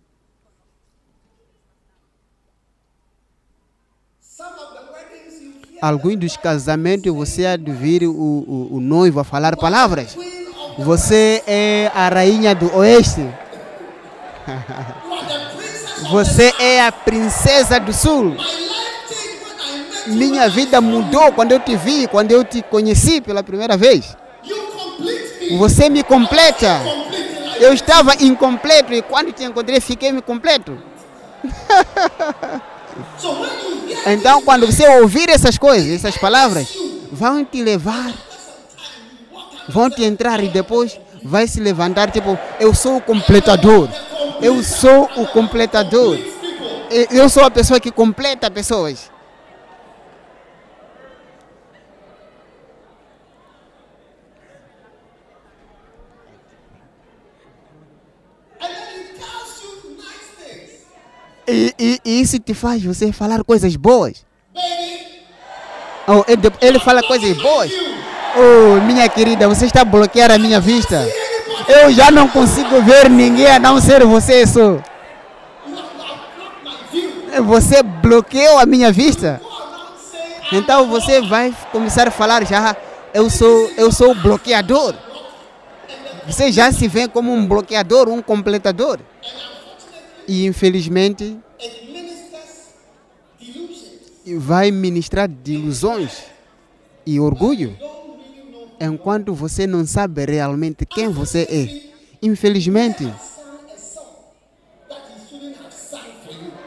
Alguns 5.82 6.18
dos 6.18 6.36
casamentos 6.38 7.14
você 7.14 7.46
há 7.46 7.56
de 7.56 7.72
o, 8.06 8.12
o, 8.12 8.68
o 8.72 8.80
noivo 8.82 9.20
a 9.20 9.24
falar 9.24 9.56
palavras. 9.56 10.18
Você 10.78 11.42
é 11.48 11.92
a 11.94 12.10
rainha 12.10 12.54
do 12.54 12.74
oeste. 12.76 13.26
Você 16.12 16.54
é 16.58 16.82
a 16.82 16.92
princesa 16.92 17.80
do 17.80 17.94
sul. 17.94 18.36
Minha 20.08 20.50
vida 20.50 20.80
mudou 20.80 21.32
quando 21.34 21.52
eu 21.52 21.60
te 21.60 21.76
vi, 21.76 22.08
quando 22.08 22.32
eu 22.32 22.44
te 22.44 22.62
conheci 22.64 23.20
pela 23.22 23.44
primeira 23.44 23.76
vez. 23.76 24.18
Você 25.58 25.90
me 25.90 26.02
completa. 26.04 26.82
Eu 27.60 27.74
estava 27.74 28.16
incompleto 28.24 28.94
e 28.94 29.02
quando 29.02 29.34
te 29.34 29.44
encontrei 29.44 29.82
fiquei 29.82 30.12
me 30.12 30.22
completo. 30.22 30.78
Então, 34.06 34.42
quando 34.42 34.66
você 34.66 34.88
ouvir 35.00 35.30
essas 35.30 35.58
coisas, 35.58 35.92
essas 35.92 36.18
palavras, 36.18 36.68
vão 37.12 37.44
te 37.44 37.62
levar, 37.64 38.14
vão 39.68 39.90
te 39.90 40.04
entrar 40.04 40.44
e 40.44 40.50
depois 40.50 41.00
vai 41.24 41.48
se 41.48 41.60
levantar 41.60 42.12
tipo, 42.12 42.38
eu 42.60 42.74
sou 42.74 42.98
o 42.98 43.02
completador. 43.02 43.90
Eu 44.42 44.64
sou 44.64 45.10
o 45.18 45.28
completador. 45.28 46.18
Eu 47.12 47.30
sou 47.30 47.44
a 47.44 47.52
pessoa 47.52 47.80
que 47.80 47.92
completa 47.92 48.50
pessoas. 48.50 49.12
E, 61.50 61.74
e- 62.06 62.22
isso 62.22 62.40
te 62.40 62.54
faz 62.54 62.84
você 62.84 63.12
falar 63.12 63.44
coisas 63.44 63.76
boas. 63.76 64.26
Oh, 66.08 66.24
ele, 66.28 66.42
ele 66.62 66.80
fala 66.80 67.02
coisas 67.04 67.36
boas. 67.38 67.72
Oh, 68.36 68.82
minha 68.82 69.08
querida, 69.10 69.48
você 69.48 69.66
está 69.66 69.82
a 69.82 69.86
bloquear 69.86 70.32
a 70.32 70.38
minha 70.38 70.60
vista. 70.60 71.08
Eu 71.68 71.92
já 71.92 72.10
não 72.12 72.28
consigo 72.28 72.82
ver 72.82 73.10
ninguém 73.10 73.48
a 73.48 73.60
não 73.60 73.80
ser 73.82 74.04
você 74.06 74.46
só. 74.46 74.78
Você 77.46 77.84
bloqueou 77.84 78.60
a 78.60 78.66
minha 78.66 78.92
vista. 78.92 79.42
Então 80.52 80.88
você 80.88 81.22
vai 81.22 81.54
começar 81.72 82.08
a 82.08 82.12
falar 82.12 82.44
já, 82.46 82.76
eu 83.14 83.30
sou, 83.30 83.72
eu 83.78 83.92
sou 83.92 84.16
bloqueador. 84.16 84.96
Você 86.28 86.52
já 86.52 86.72
se 86.72 86.88
vê 86.88 87.08
como 87.08 87.32
um 87.32 87.46
bloqueador, 87.46 88.10
um 88.10 88.22
completador. 88.22 89.00
E 90.30 90.46
infelizmente 90.46 91.36
vai 94.38 94.70
ministrar 94.70 95.28
delusões 95.28 96.26
e 97.04 97.20
orgulho. 97.20 97.76
Enquanto 98.80 99.34
você 99.34 99.66
não 99.66 99.84
sabe 99.88 100.24
realmente 100.26 100.86
quem 100.86 101.10
você 101.10 101.48
é. 101.50 101.90
Infelizmente, 102.22 103.12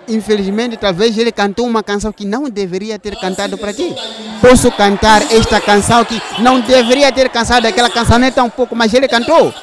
infelizmente 0.08 0.76
talvez 0.76 1.16
ele 1.16 1.30
cantou 1.30 1.64
uma 1.64 1.84
canção 1.84 2.12
que 2.12 2.24
não 2.24 2.50
deveria 2.50 2.98
ter 2.98 3.14
cantado 3.14 3.56
para 3.56 3.72
ti. 3.72 3.94
Posso 4.40 4.72
cantar 4.72 5.22
esta 5.32 5.60
canção 5.60 6.04
que 6.04 6.20
não 6.42 6.60
deveria 6.60 7.12
ter 7.12 7.28
cantado 7.28 7.68
aquela 7.68 7.88
canção 7.88 8.18
nem 8.18 8.32
tão 8.32 8.50
pouco, 8.50 8.74
mas 8.74 8.92
ele 8.92 9.06
cantou 9.06 9.54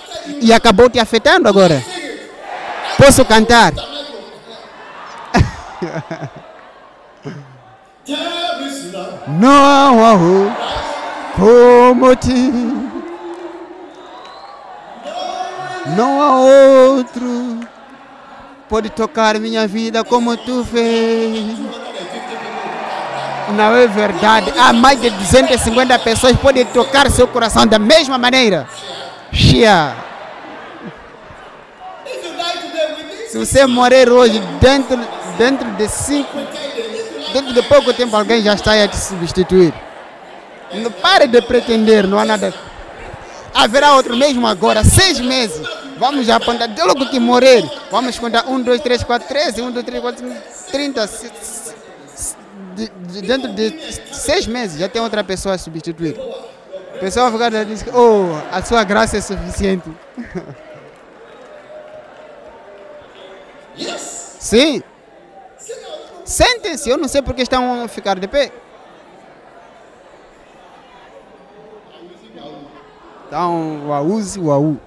e 0.41 0.53
acabou 0.53 0.89
te 0.89 0.99
afetando 0.99 1.49
agora. 1.49 1.98
Posso 2.99 3.25
cantar? 3.25 3.73
Não 9.27 9.65
há 9.65 9.91
outro 9.91 10.51
como 11.35 12.15
ti. 12.15 12.51
Não 15.95 16.21
há 16.21 16.39
outro 16.39 17.59
pode 18.69 18.89
tocar 18.91 19.39
minha 19.39 19.67
vida 19.67 20.03
como 20.03 20.37
tu 20.37 20.63
fez. 20.63 21.57
Não 23.55 23.75
é 23.75 23.87
verdade. 23.87 24.53
Há 24.55 24.71
mais 24.71 25.01
de 25.01 25.09
250 25.09 25.97
pessoas 25.99 26.37
podem 26.37 26.63
tocar 26.65 27.09
seu 27.09 27.27
coração 27.27 27.65
da 27.65 27.79
mesma 27.79 28.17
maneira. 28.19 28.67
Xia. 29.33 30.08
Se 33.29 33.37
você 33.37 33.65
morrer 33.67 34.09
hoje 34.09 34.39
dentro, 34.59 34.97
dentro 35.37 35.69
de 35.73 35.87
cinco, 35.87 36.35
dentro 37.31 37.53
de 37.53 37.61
pouco 37.63 37.93
tempo 37.93 38.15
alguém 38.15 38.41
já 38.41 38.53
está 38.55 38.73
a 38.73 38.87
te 38.87 38.97
substituir. 38.97 39.71
Não 40.73 40.91
pare 40.91 41.27
de 41.27 41.39
pretender, 41.41 42.07
não 42.07 42.17
há 42.17 42.25
nada. 42.25 42.53
haverá 43.53 43.93
outro 43.95 44.15
mesmo 44.17 44.47
agora, 44.47 44.83
seis 44.83 45.19
meses. 45.19 45.61
Vamos 45.97 46.25
já 46.25 46.37
apontar, 46.37 46.67
de 46.69 46.81
logo 46.81 47.07
que 47.09 47.19
morrer. 47.19 47.63
Vamos 47.91 48.17
contar 48.17 48.47
um, 48.47 48.59
dois, 48.61 48.81
três, 48.81 49.03
quatro, 49.03 49.27
treze, 49.27 49.61
um, 49.61 49.69
dois, 49.71 49.85
três, 49.85 50.01
quatro, 50.01 50.25
cinco, 50.27 50.71
trinta. 50.71 51.05
se- 51.07 51.31
se- 51.41 52.35
de- 52.75 52.89
de- 53.11 53.21
dentro 53.21 53.49
de 53.53 53.77
seis 54.11 54.47
meses 54.47 54.79
já 54.79 54.87
tem 54.89 55.01
outra 55.01 55.23
pessoa 55.23 55.53
a 55.55 55.57
substituir. 55.57 56.15
O 56.95 56.99
pessoal 56.99 57.29
vai 57.31 57.49
ficar 57.51 57.63
diz 57.65 57.85
oh, 57.93 58.35
a 58.51 58.63
sua 58.63 58.83
graça 58.83 59.17
é 59.17 59.21
suficiente. 59.21 59.87
Sim, 64.39 64.81
sentem-se, 66.25 66.89
eu 66.89 66.97
não 66.97 67.07
sei 67.07 67.21
porque 67.21 67.41
estão 67.41 67.83
a 67.83 67.87
ficar 67.87 68.19
de 68.19 68.27
pé. 68.27 68.51
Então, 73.27 73.87
uau, 73.87 74.07
uau. 74.39 74.77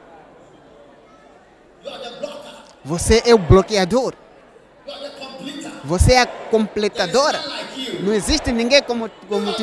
Você 2.85 3.23
é 3.25 3.35
o 3.35 3.39
bloqueador. 3.39 4.15
Você 5.85 6.15
é 6.15 6.23
a 6.23 6.27
completadora. 6.27 7.41
Não 8.01 8.13
existe 8.13 8.51
ninguém 8.51 8.83
como, 8.83 9.09
como 9.29 9.53
tu. 9.53 9.63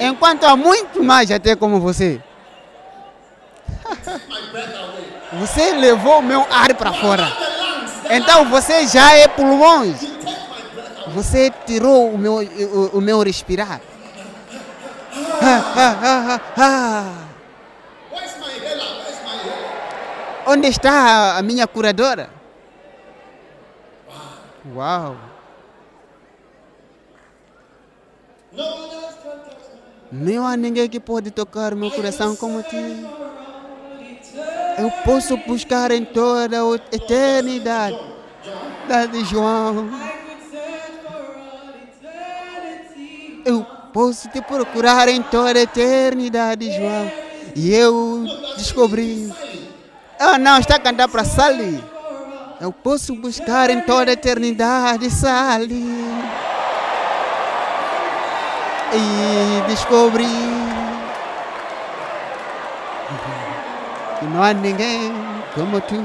Enquanto 0.00 0.44
há 0.44 0.56
muito 0.56 1.02
mais 1.02 1.30
até 1.30 1.54
como 1.54 1.78
você. 1.78 2.22
Você 5.34 5.72
levou 5.72 6.20
o 6.20 6.22
meu 6.22 6.40
ar 6.50 6.74
para 6.74 6.92
fora. 6.92 7.53
Então 8.10 8.44
você 8.46 8.86
já 8.86 9.14
é 9.16 9.28
pulmões. 9.28 9.96
Você 11.08 11.52
tirou 11.66 12.10
o 12.10 12.18
meu, 12.18 12.36
o, 12.36 12.98
o 12.98 13.00
meu 13.00 13.22
respirar. 13.22 13.80
Ah, 15.40 15.62
ah, 15.76 16.40
ah? 16.56 17.24
Onde 20.46 20.68
está 20.68 21.36
a 21.36 21.42
minha 21.42 21.66
curadora? 21.66 22.30
Uau! 24.74 25.16
Não 30.10 30.46
há 30.46 30.56
ninguém 30.56 30.88
que 30.88 31.00
pode 31.00 31.30
tocar 31.30 31.74
meu 31.74 31.90
coração 31.90 32.36
como 32.36 32.62
tu. 32.62 32.76
Eu 34.76 34.90
posso 35.04 35.36
buscar 35.36 35.90
em 35.90 36.04
toda 36.04 36.56
a 36.60 36.74
eternidade. 36.92 37.98
Da 38.88 39.06
de 39.06 39.24
João. 39.24 39.88
Eu 43.44 43.64
posso 43.92 44.28
te 44.28 44.42
procurar 44.42 45.08
em 45.08 45.22
toda 45.22 45.58
a 45.58 45.62
eternidade, 45.62 46.72
João. 46.72 47.10
E 47.54 47.72
eu 47.72 48.24
descobri. 48.56 49.32
Ah, 50.18 50.38
não, 50.38 50.58
está 50.58 50.76
a 50.76 50.80
cantar 50.80 51.08
para 51.08 51.24
Sally. 51.24 51.82
Eu 52.60 52.72
posso 52.72 53.14
buscar 53.14 53.70
em 53.70 53.80
toda 53.82 54.10
a 54.10 54.14
eternidade, 54.14 55.10
Sally. 55.10 55.84
E 58.92 59.68
descobri 59.68 60.63
que 64.24 64.30
não 64.30 64.42
há 64.42 64.54
ninguém 64.54 65.12
como 65.54 65.80
tu. 65.82 65.96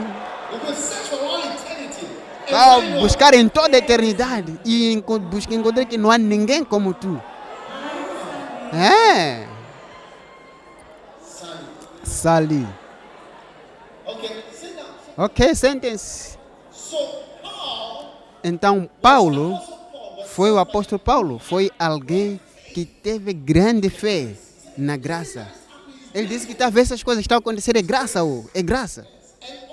Find 2.46 2.96
no 2.96 3.02
buscar 3.02 3.34
em 3.34 3.48
toda 3.48 3.78
a 3.78 3.80
eternidade 3.80 4.60
e 4.66 4.92
encontrar 4.92 5.86
que 5.86 5.98
não 5.98 6.12
há 6.12 6.18
ninguém 6.18 6.64
como 6.64 6.94
tu. 6.94 7.22
É. 8.74 9.48
Down. 12.22 12.68
Ok, 15.16 15.56
sentem-se. 15.56 16.38
Então, 18.44 18.90
Paulo 19.02 19.58
foi 20.28 20.52
o 20.52 20.60
apóstolo 20.60 21.00
Paulo, 21.00 21.40
foi 21.40 21.72
alguém 21.80 22.40
que 22.74 22.86
teve 22.86 23.34
grande 23.34 23.90
fé 23.90 24.34
na 24.78 24.98
graça. 24.98 25.59
Ele 26.14 26.28
disse 26.28 26.48
que 26.48 26.56
talvez 26.56 26.88
essas 26.88 27.04
coisas 27.04 27.22
estão 27.24 27.38
acontecendo, 27.38 27.78
é 27.78 27.82
graça, 27.82 28.24
oh, 28.24 28.46
é 28.54 28.62
graça. 28.62 29.08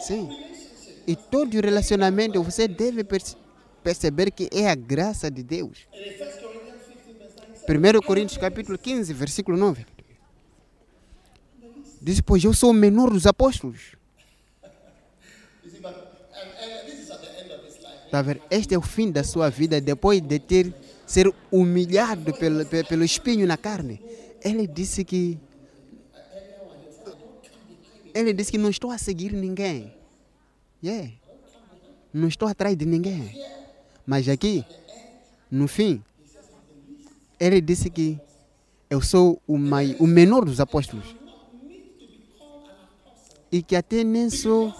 Sim. 0.00 0.28
E 1.06 1.16
todo 1.16 1.54
relacionamento 1.60 2.42
você 2.42 2.68
deve 2.68 3.02
perce- 3.04 3.36
perceber 3.82 4.30
que 4.30 4.48
é 4.52 4.68
a 4.68 4.74
graça 4.74 5.30
de 5.30 5.42
Deus. 5.42 5.78
1 7.68 8.00
Coríntios 8.06 8.38
capítulo 8.38 8.76
15, 8.78 9.12
versículo 9.12 9.56
9. 9.56 9.86
Diz, 12.00 12.20
pois 12.20 12.44
eu 12.44 12.52
sou 12.52 12.70
o 12.70 12.74
menor 12.74 13.10
dos 13.10 13.26
apóstolos. 13.26 13.96
Tá? 18.10 18.24
Este 18.50 18.74
é 18.74 18.78
o 18.78 18.82
fim 18.82 19.10
da 19.10 19.24
sua 19.24 19.50
vida 19.50 19.80
depois 19.80 20.20
de 20.20 20.38
ter 20.38 20.72
ser 21.06 21.32
humilhado 21.50 22.32
pelo, 22.34 22.64
pe- 22.66 22.84
pelo 22.84 23.04
espinho 23.04 23.46
na 23.46 23.56
carne. 23.56 24.00
Ele 24.44 24.66
disse 24.66 25.04
que 25.04 25.38
ele 28.16 28.32
disse 28.32 28.50
que 28.50 28.58
não 28.58 28.70
estou 28.70 28.90
a 28.90 28.96
seguir 28.96 29.32
ninguém. 29.32 29.92
Yeah. 30.82 31.12
Não 32.12 32.28
estou 32.28 32.48
atrás 32.48 32.74
de 32.76 32.86
ninguém. 32.86 33.44
Mas 34.06 34.26
aqui, 34.26 34.64
no 35.50 35.68
fim, 35.68 36.02
ele 37.38 37.60
disse 37.60 37.90
que 37.90 38.18
eu 38.88 39.02
sou 39.02 39.40
o, 39.46 39.58
mai, 39.58 39.94
o 39.98 40.06
menor 40.06 40.46
dos 40.46 40.60
apóstolos. 40.60 41.14
E 43.52 43.62
que 43.62 43.76
até 43.76 44.02
nem 44.02 44.30
sou 44.30 44.74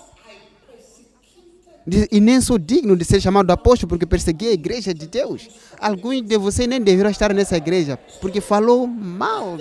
E 2.10 2.18
nem 2.20 2.40
sou 2.40 2.58
digno 2.58 2.96
de 2.96 3.04
ser 3.04 3.20
chamado 3.20 3.50
apóstolo 3.50 3.90
porque 3.90 4.06
persegui 4.06 4.48
a 4.48 4.52
igreja 4.52 4.94
de 4.94 5.06
Deus. 5.06 5.48
Alguns 5.78 6.22
de 6.22 6.38
vocês 6.38 6.66
nem 6.66 6.80
deveriam 6.80 7.10
estar 7.10 7.34
nessa 7.34 7.56
igreja 7.56 7.98
porque 8.20 8.40
falou 8.40 8.86
mal. 8.86 9.58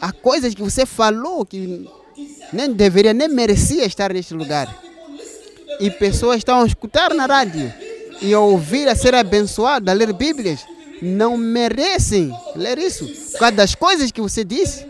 Há 0.00 0.12
coisas 0.12 0.54
que 0.54 0.62
você 0.62 0.84
falou 0.84 1.46
que 1.46 1.88
nem 2.52 2.72
deveria, 2.72 3.14
nem 3.14 3.28
merecia 3.28 3.84
estar 3.84 4.12
neste 4.12 4.34
lugar. 4.34 4.82
E 5.80 5.90
pessoas 5.90 6.38
estão 6.38 6.62
a 6.62 6.66
escutar 6.66 7.14
na 7.14 7.26
rádio 7.26 7.72
e 8.20 8.32
a 8.34 8.40
ouvir 8.40 8.88
a 8.88 8.94
ser 8.94 9.14
abençoado, 9.14 9.90
a 9.90 9.94
ler 9.94 10.12
Bíblias. 10.12 10.64
Não 11.00 11.36
merecem 11.36 12.32
ler 12.54 12.78
isso. 12.78 13.06
Por 13.32 13.38
causa 13.38 13.56
das 13.56 13.74
coisas 13.74 14.12
que 14.12 14.20
você 14.20 14.44
disse, 14.44 14.86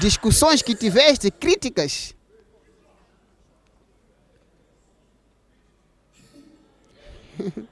discussões 0.00 0.62
que 0.62 0.74
tiveste, 0.74 1.30
críticas. 1.30 2.14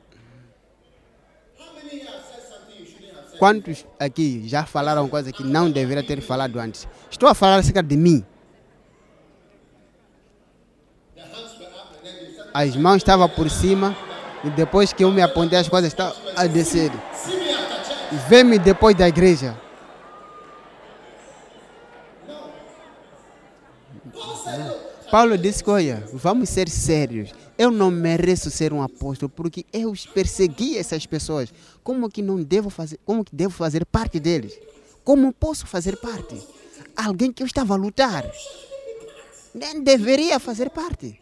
Quantos 3.39 3.87
aqui 4.01 4.43
já 4.49 4.67
falaram 4.67 5.09
coisa 5.09 5.33
que 5.33 5.45
não 5.45 5.71
deveria 5.71 6.03
ter 6.03 6.21
falado 6.21 6.59
antes? 6.59 6.89
Estou 7.11 7.29
a 7.29 7.35
falar 7.35 7.57
acerca 7.57 7.83
de 7.83 7.97
mim. 7.97 8.25
As 12.53 12.77
mãos 12.77 12.97
estavam 12.97 13.29
por 13.29 13.49
cima 13.51 13.97
e 14.45 14.51
depois 14.51 14.93
que 14.93 15.05
eu 15.05 15.11
me 15.11 15.23
apontei 15.23 15.59
as 15.59 15.69
coisas 15.69 15.93
estavam 15.93 16.17
a 16.37 16.47
descer. 16.47 16.91
see 18.29 18.45
me 18.45 18.59
depois 18.59 18.97
da 18.97 19.09
igreja. 19.09 19.57
Paulo 25.11 25.39
disse 25.39 25.63
olha, 25.67 26.07
vamos 26.13 26.49
ser 26.49 26.69
sérios. 26.69 27.33
Eu 27.57 27.71
não 27.71 27.91
mereço 27.91 28.51
ser 28.51 28.73
um 28.73 28.83
apóstolo 28.83 29.29
porque 29.29 29.65
eu 29.73 29.93
persegui 30.15 30.77
essas 30.77 31.07
pessoas. 31.07 31.53
Como 31.83 32.09
que 32.09 32.23
não 32.23 32.43
devo 32.43 32.71
fazer, 32.71 33.01
como 33.05 33.25
que 33.25 33.35
devo 33.35 33.55
fazer 33.55 33.85
parte 33.87 34.21
deles? 34.21 34.59
Como 35.03 35.33
posso 35.33 35.67
fazer 35.67 35.97
parte? 35.97 36.37
Alguém 36.99 37.33
que 37.33 37.43
eu 37.43 37.47
estava 37.47 37.75
a 37.75 37.77
lutar. 37.77 38.29
Nem 39.55 39.83
deveria 39.83 40.41
fazer 40.41 40.69
parte. 40.71 41.21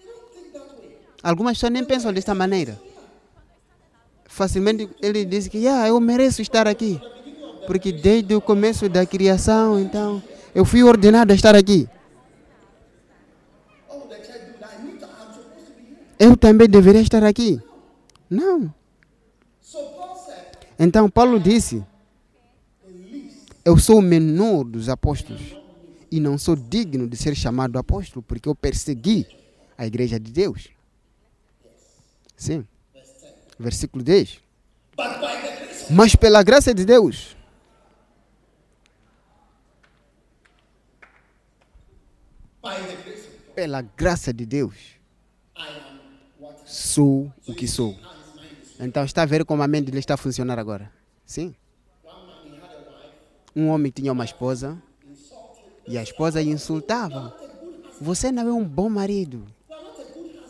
Algumas 1.22 1.58
pessoas 1.58 1.72
nem 1.72 1.84
pensam 1.84 2.12
desta 2.12 2.34
maneira. 2.34 2.80
Facilmente 4.24 4.88
ele 5.02 5.24
diz 5.24 5.48
que 5.48 5.68
ah, 5.68 5.86
eu 5.86 6.00
mereço 6.00 6.40
estar 6.40 6.66
aqui. 6.66 6.98
Porque 7.66 7.92
desde 7.92 8.34
o 8.34 8.40
começo 8.40 8.88
da 8.88 9.04
criação, 9.04 9.78
então, 9.78 10.22
eu 10.54 10.64
fui 10.64 10.82
ordenado 10.82 11.32
a 11.32 11.36
estar 11.36 11.54
aqui. 11.54 11.88
eu 16.18 16.36
também 16.36 16.68
deveria 16.68 17.00
estar 17.02 17.22
aqui. 17.22 17.60
Não. 18.28 18.72
Então 20.78 21.08
Paulo 21.08 21.38
disse: 21.38 21.84
Eu 23.64 23.78
sou 23.78 23.98
o 23.98 24.02
menor 24.02 24.64
dos 24.64 24.88
apóstolos 24.88 25.65
e 26.10 26.20
não 26.20 26.38
sou 26.38 26.56
digno 26.56 27.08
de 27.08 27.16
ser 27.16 27.34
chamado 27.34 27.78
apóstolo 27.78 28.22
porque 28.22 28.48
eu 28.48 28.54
persegui 28.54 29.26
a 29.76 29.86
igreja 29.86 30.18
de 30.18 30.30
Deus. 30.30 30.68
Sim. 32.36 32.66
Versículo 33.58 34.04
10. 34.04 34.46
but 34.96 35.20
by 35.20 35.36
the 35.36 35.56
grace 35.56 35.84
of 35.84 35.92
Mas 35.92 36.16
pela 36.16 36.42
graça 36.42 36.74
de 36.74 36.84
Deus, 36.84 37.36
pela 43.54 43.82
graça 43.82 44.32
de 44.32 44.44
Deus, 44.44 44.74
sou 46.64 47.32
o 47.46 47.54
que 47.54 47.68
sou. 47.68 47.96
Então 48.80 49.04
está 49.04 49.22
a 49.22 49.26
ver 49.26 49.44
como 49.44 49.62
a 49.62 49.68
mente 49.68 49.86
dele 49.86 50.00
está 50.00 50.14
a 50.14 50.18
funcionar 50.18 50.58
agora? 50.58 50.90
Sim. 51.24 51.54
Um 53.54 53.68
homem 53.68 53.90
tinha 53.90 54.12
uma 54.12 54.24
esposa 54.24 54.76
e 55.88 55.96
a 55.96 56.02
esposa 56.02 56.42
insultava. 56.42 57.36
Você 58.00 58.30
não 58.30 58.48
é 58.48 58.52
um 58.52 58.64
bom 58.64 58.88
marido. 58.88 59.46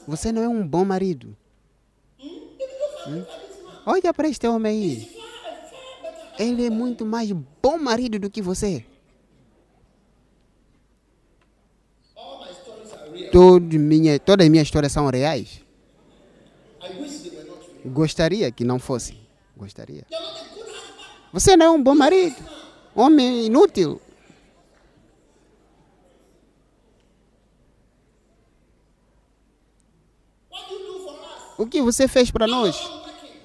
Você 0.07 0.33
não 0.33 0.43
é 0.43 0.49
um 0.49 0.67
bom 0.67 0.85
marido. 0.85 1.37
Hum? 2.21 3.25
Olha 3.85 4.13
para 4.13 4.29
este 4.29 4.47
homem 4.47 4.73
aí. 4.73 5.17
Ele 6.39 6.67
é 6.67 6.71
muito 6.71 7.05
mais 7.05 7.31
bom 7.33 7.79
marido 7.79 8.19
do 8.19 8.31
que 8.31 8.43
você. 8.43 8.85
Todo 13.33 13.79
minha, 13.79 14.19
todas 14.19 14.45
as 14.45 14.51
minhas 14.51 14.67
histórias 14.67 14.93
são 14.93 15.09
reais. 15.09 15.61
Gostaria 17.85 18.51
que 18.51 18.65
não 18.65 18.79
fosse. 18.79 19.17
Gostaria. 19.57 20.05
Você 21.33 21.57
não 21.57 21.67
é 21.67 21.71
um 21.71 21.83
bom 21.83 21.95
marido. 21.95 22.37
Homem 22.95 23.47
inútil. 23.47 24.01
What 30.51 30.69
do 30.69 30.75
you 30.75 30.87
do 30.87 31.05
for 31.05 31.15
us? 31.15 31.46
O 31.59 31.67
que 31.67 31.81
você 31.81 32.07
fez 32.07 32.31
para 32.31 32.47
nós? 32.47 32.77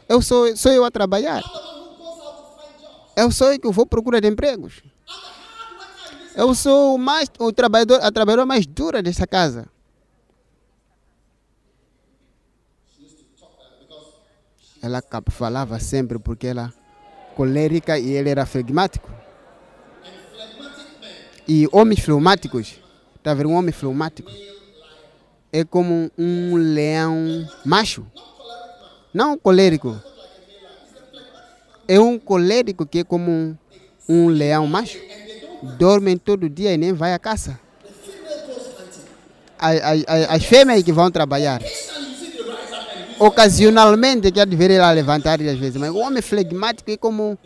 Eu 0.08 0.22
sou, 0.22 0.56
sou 0.58 0.72
eu 0.72 0.84
a 0.84 0.92
trabalhar. 0.92 1.44
Eu 3.16 3.32
sou 3.32 3.52
eu 3.54 3.60
que 3.60 3.72
vou 3.72 3.86
procurar 3.86 4.24
empregos. 4.26 4.82
Eu 6.36 6.56
sou 6.56 6.98
mais, 6.98 7.30
o 7.40 7.52
trabalhador, 7.52 8.00
a 8.02 8.12
trabalhadora 8.12 8.46
mais 8.46 8.66
dura 8.66 9.02
desta 9.02 9.28
casa. 9.28 9.68
Ela 14.82 15.04
falava 15.30 15.80
sempre 15.80 16.18
porque 16.18 16.48
ela 16.48 16.74
colérica 17.36 18.00
e 18.00 18.12
ele 18.12 18.30
era 18.30 18.46
flegmático. 18.46 19.10
E 21.48 21.68
homens 21.72 22.00
fleumáticos, 22.00 22.80
está 23.16 23.34
um 23.46 23.54
homem 23.54 23.72
fleumático? 23.72 24.32
É 25.54 25.64
como 25.64 26.10
um 26.18 26.56
leão 26.56 27.48
macho. 27.66 28.06
Não 29.14 29.38
colérico. 29.38 30.00
É 31.88 32.00
um 32.00 32.18
colérico 32.18 32.86
que 32.86 33.00
é 33.00 33.04
como 33.04 33.58
um, 34.08 34.28
leão 34.30 34.66
macho. 34.66 34.98
Dormem 35.78 36.18
todo 36.18 36.50
dia 36.50 36.74
e 36.74 36.78
nem 36.78 36.94
vai 36.94 37.14
à 37.14 37.20
caça. 37.20 37.60
the 37.84 37.90
female 37.92 38.48
goes 38.48 38.68
hunting. 38.68 39.02
A- 39.60 39.70
a- 39.70 40.32
a- 40.32 40.36
As 40.36 40.44
fêmeas 40.46 40.82
que 40.84 40.92
vão 40.94 41.12
trabalhar. 41.12 41.62
Ocasionalmente 43.20 44.32
quer 44.32 44.48
ver 44.48 44.72
ela 44.72 44.92
levantar 44.92 45.40
às 45.42 45.58
vezes. 45.60 45.76
Mas 45.76 45.92
o 45.92 45.98
homem 45.98 46.22
flegmático 46.22 46.90
é 46.90 46.98
como 46.98 47.38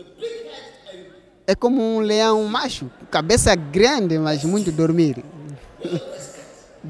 é 1.48 1.54
como 1.54 1.82
um 1.82 2.00
leão 2.00 2.44
macho, 2.46 2.90
cabeça 3.12 3.54
grande, 3.56 4.18
mas 4.18 4.44
muito 4.44 4.72
dormir. 4.72 5.24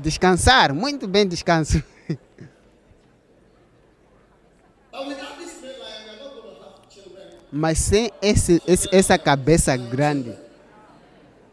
Descansar, 0.02 0.74
muito 0.74 1.08
bem 1.08 1.28
descanso. 1.28 1.82
Mas 7.52 7.78
sem 7.78 8.12
esse, 8.22 8.62
esse- 8.68 8.90
essa 8.92 9.18
cabeça 9.18 9.76
grande, 9.78 10.36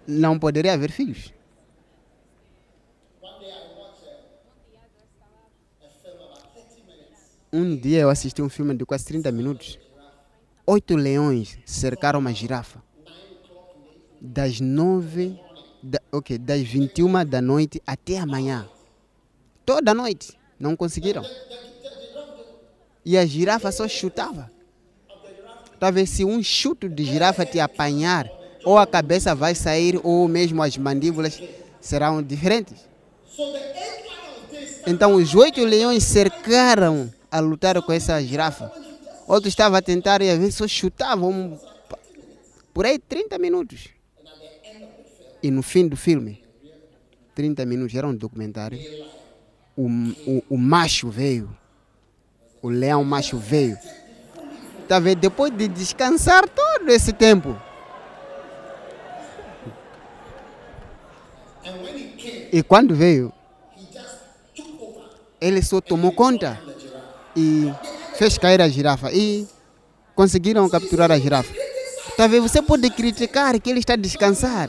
não 0.06 0.38
poderia 0.38 0.72
haver 0.72 0.90
filhos. 0.90 1.32
One 3.22 3.38
day 3.40 3.50
I 3.50 3.78
watched 3.78 4.08
a, 4.08 5.86
a 5.86 5.88
film 6.02 6.16
about 6.24 6.48
30 6.54 6.86
minutes. 6.86 7.38
Um 7.52 7.76
dia 7.76 8.00
eu 8.00 8.10
assisti 8.10 8.42
um 8.42 8.48
filme 8.48 8.74
de 8.74 8.84
quase 8.84 9.04
30 9.04 9.30
minutos. 9.30 9.78
Oito 10.66 10.96
leões 10.96 11.58
cercaram 11.66 12.18
uma 12.18 12.32
girafa. 12.32 12.82
Das 14.20 14.60
nove, 14.60 15.38
da, 15.82 16.00
ok, 16.10 16.38
das 16.38 16.60
21 16.62 17.24
da 17.24 17.42
noite 17.42 17.82
até 17.86 18.18
amanhã. 18.18 18.68
Toda 19.66 19.92
noite. 19.92 20.38
Não 20.58 20.76
conseguiram. 20.76 21.24
E 23.04 23.18
a 23.18 23.26
girafa 23.26 23.72
só 23.72 23.88
chutava. 23.88 24.50
Talvez 25.80 26.10
se 26.10 26.24
um 26.24 26.40
chute 26.42 26.88
de 26.88 27.04
girafa 27.04 27.44
te 27.44 27.58
apanhar, 27.58 28.30
ou 28.64 28.78
a 28.78 28.86
cabeça 28.86 29.34
vai 29.34 29.56
sair, 29.56 30.00
ou 30.04 30.28
mesmo 30.28 30.62
as 30.62 30.76
mandíbulas 30.76 31.42
serão 31.80 32.22
diferentes. 32.22 32.78
Então 34.86 35.14
os 35.14 35.34
oito 35.34 35.64
leões 35.64 36.04
cercaram 36.04 37.12
a 37.30 37.40
lutar 37.40 37.80
com 37.82 37.92
essa 37.92 38.22
girafa. 38.22 38.70
Outro 39.26 39.48
estava 39.48 39.78
a 39.78 39.82
tentar 39.82 40.22
e 40.22 40.30
às 40.30 40.38
vezes 40.38 40.54
só 40.54 40.68
chutavam 40.68 41.58
por 42.72 42.86
aí 42.86 42.98
30 42.98 43.38
minutos. 43.38 43.88
E 45.42 45.50
no 45.50 45.62
fim 45.62 45.88
do 45.88 45.96
filme, 45.96 46.42
30 47.34 47.64
minutos, 47.66 47.94
era 47.94 48.06
um 48.06 48.14
documentário, 48.14 48.78
o, 49.76 49.86
o, 50.26 50.44
o 50.50 50.58
macho 50.58 51.08
veio, 51.08 51.56
o 52.60 52.68
leão 52.68 53.02
macho 53.04 53.38
veio. 53.38 53.76
Tá 54.86 54.98
vendo? 54.98 55.20
Depois 55.20 55.50
de 55.56 55.68
descansar 55.68 56.48
todo 56.48 56.88
esse 56.90 57.12
tempo. 57.12 57.56
E 62.52 62.62
quando 62.62 62.94
veio, 62.94 63.32
ele 65.40 65.62
só 65.62 65.80
tomou 65.80 66.12
conta 66.12 66.60
e 67.34 67.72
fez 68.14 68.36
cair 68.36 68.60
a 68.60 68.68
girafa 68.68 69.10
e 69.12 69.48
conseguiram 70.14 70.68
capturar 70.68 71.10
a 71.10 71.18
girafa. 71.18 71.52
Talvez 72.16 72.42
você 72.42 72.60
pode 72.60 72.88
criticar 72.90 73.58
que 73.58 73.70
ele 73.70 73.80
está 73.80 73.94
a 73.94 73.96
descansar, 73.96 74.68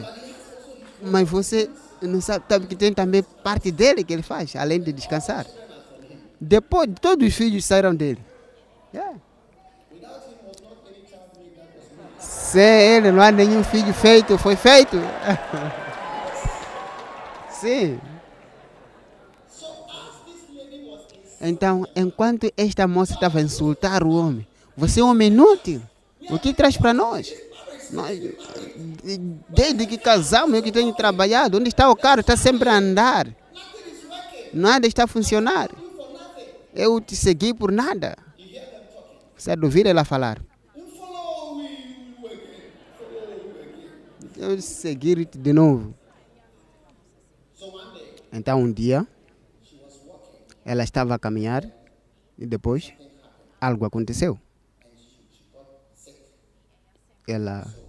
mas 1.03 1.29
você 1.29 1.69
não 2.01 2.21
sabe, 2.21 2.45
sabe 2.47 2.67
que 2.67 2.75
tem 2.75 2.93
também 2.93 3.23
parte 3.43 3.71
dele 3.71 4.03
que 4.03 4.13
ele 4.13 4.23
faz, 4.23 4.55
além 4.55 4.81
de 4.81 4.91
descansar. 4.91 5.45
Depois, 6.39 6.89
todos 7.01 7.27
os 7.27 7.33
filhos 7.33 7.65
saíram 7.65 7.95
dele. 7.95 8.19
Yeah. 8.93 9.15
Sem 12.19 12.63
ele, 12.63 13.11
não 13.11 13.21
há 13.21 13.31
nenhum 13.31 13.63
filho 13.63 13.93
feito, 13.93 14.37
foi 14.37 14.55
feito. 14.55 14.97
Sim. 17.49 17.99
Então, 21.41 21.85
enquanto 21.95 22.51
esta 22.55 22.87
moça 22.87 23.13
estava 23.13 23.39
a 23.39 23.41
insultar 23.41 24.03
o 24.03 24.11
homem, 24.11 24.47
você 24.77 25.01
é 25.01 25.03
um 25.03 25.09
homem 25.09 25.27
inútil. 25.27 25.81
O 26.29 26.39
que 26.39 26.53
traz 26.53 26.77
para 26.77 26.93
nós? 26.93 27.33
Nós? 27.93 28.19
Desde 29.49 29.85
que 29.85 29.97
casamos, 29.97 30.55
eu 30.55 30.63
que 30.63 30.71
tenho 30.71 30.93
trabalhado, 30.93 31.57
onde 31.57 31.69
está 31.69 31.89
o 31.89 31.95
carro? 31.95 32.19
Está 32.19 32.35
sempre 32.35 32.69
a 32.69 32.77
andar. 32.77 33.27
Nada 34.53 34.85
está 34.87 35.05
a 35.05 35.07
funcionar. 35.07 35.69
Eu 36.73 36.99
te 36.99 37.15
segui 37.15 37.53
por 37.53 37.71
nada. 37.71 38.17
Você 39.35 39.55
de 39.55 39.65
ouvir 39.65 39.85
ela 39.85 40.03
falar. 40.03 40.41
Eu 44.37 44.59
seguir-te 44.61 45.37
de 45.37 45.53
novo. 45.53 45.93
Então, 48.31 48.61
um 48.61 48.71
dia, 48.71 49.07
ela 50.65 50.83
estava 50.83 51.13
a 51.13 51.19
caminhar 51.19 51.63
e 52.37 52.45
depois 52.45 52.93
algo 53.61 53.85
aconteceu. 53.85 54.39
Ela. 57.27 57.82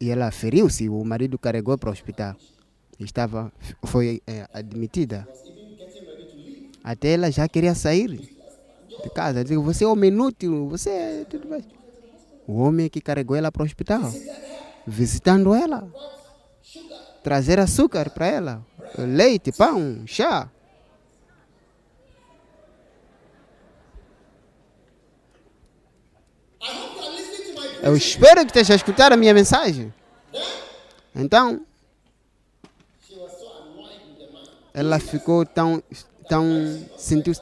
E 0.00 0.10
ela 0.10 0.30
feriu-se, 0.30 0.88
o 0.88 1.04
marido 1.04 1.38
carregou 1.38 1.76
para 1.76 1.90
o 1.90 1.92
hospital. 1.92 2.36
Estava, 2.98 3.52
foi 3.84 4.22
eh, 4.26 4.46
admitida. 4.52 5.26
Até 6.82 7.12
ela 7.12 7.30
já 7.30 7.48
queria 7.48 7.74
sair 7.74 8.08
de 8.08 9.10
casa. 9.14 9.44
Digo, 9.44 9.62
você 9.62 9.84
é 9.84 9.86
homem 9.86 10.08
inútil, 10.10 10.68
você 10.68 10.90
é 10.90 11.26
tudo 11.28 11.48
mais. 11.48 11.64
O 12.46 12.54
homem 12.60 12.88
que 12.88 13.00
carregou 13.00 13.36
ela 13.36 13.52
para 13.52 13.62
o 13.62 13.66
hospital, 13.66 14.12
visitando 14.86 15.54
ela 15.54 15.86
trazer 17.22 17.60
açúcar 17.60 18.10
para 18.10 18.26
ela, 18.26 18.66
leite, 18.96 19.52
pão, 19.52 20.02
chá. 20.06 20.50
Eu 27.88 27.96
espero 27.96 28.42
que 28.42 28.48
esteja 28.48 28.74
a 28.74 28.76
escutar 28.76 29.12
a 29.14 29.16
minha 29.16 29.32
mensagem. 29.32 29.94
Então, 31.14 31.64
ela 34.74 34.98
ficou 34.98 35.46
tão, 35.46 35.82
tão 36.28 36.44
sentiu 36.98 37.32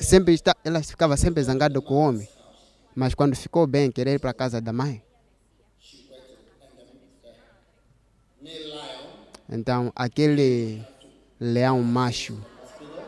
sempre 0.00 0.34
está, 0.34 0.56
ela 0.64 0.82
ficava 0.82 1.16
sempre 1.16 1.44
zangada 1.44 1.80
com 1.80 1.94
o 1.94 1.96
homem. 1.96 2.28
Mas 2.92 3.14
quando 3.14 3.36
ficou 3.36 3.64
bem, 3.64 3.92
querer 3.92 4.14
ir 4.14 4.18
para 4.18 4.34
casa 4.34 4.60
da 4.60 4.72
mãe. 4.72 5.00
Então, 9.48 9.92
aquele 9.94 10.84
leão 11.38 11.80
macho 11.84 12.36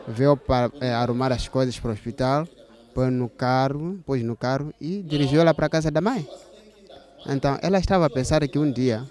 veio 0.07 0.37
para 0.37 0.71
eh, 0.79 0.93
arrumar 0.93 1.33
as 1.33 1.49
coisas 1.49 1.77
para 1.77 1.89
o 1.89 1.93
hospital, 1.93 2.47
pôs 2.95 3.11
no 3.11 3.27
carro, 3.27 3.99
pôs 4.05 4.23
no 4.23 4.37
carro 4.37 4.73
e 4.79 5.03
dirigiu 5.03 5.41
ela 5.41 5.53
para 5.53 5.65
a 5.65 5.69
casa 5.69 5.91
da 5.91 5.99
mãe. 5.99 6.25
Então, 7.27 7.59
ela 7.61 7.77
estava 7.77 8.05
a 8.05 8.09
pensar 8.09 8.47
que 8.47 8.57
um 8.57 8.71
dia 8.71 9.03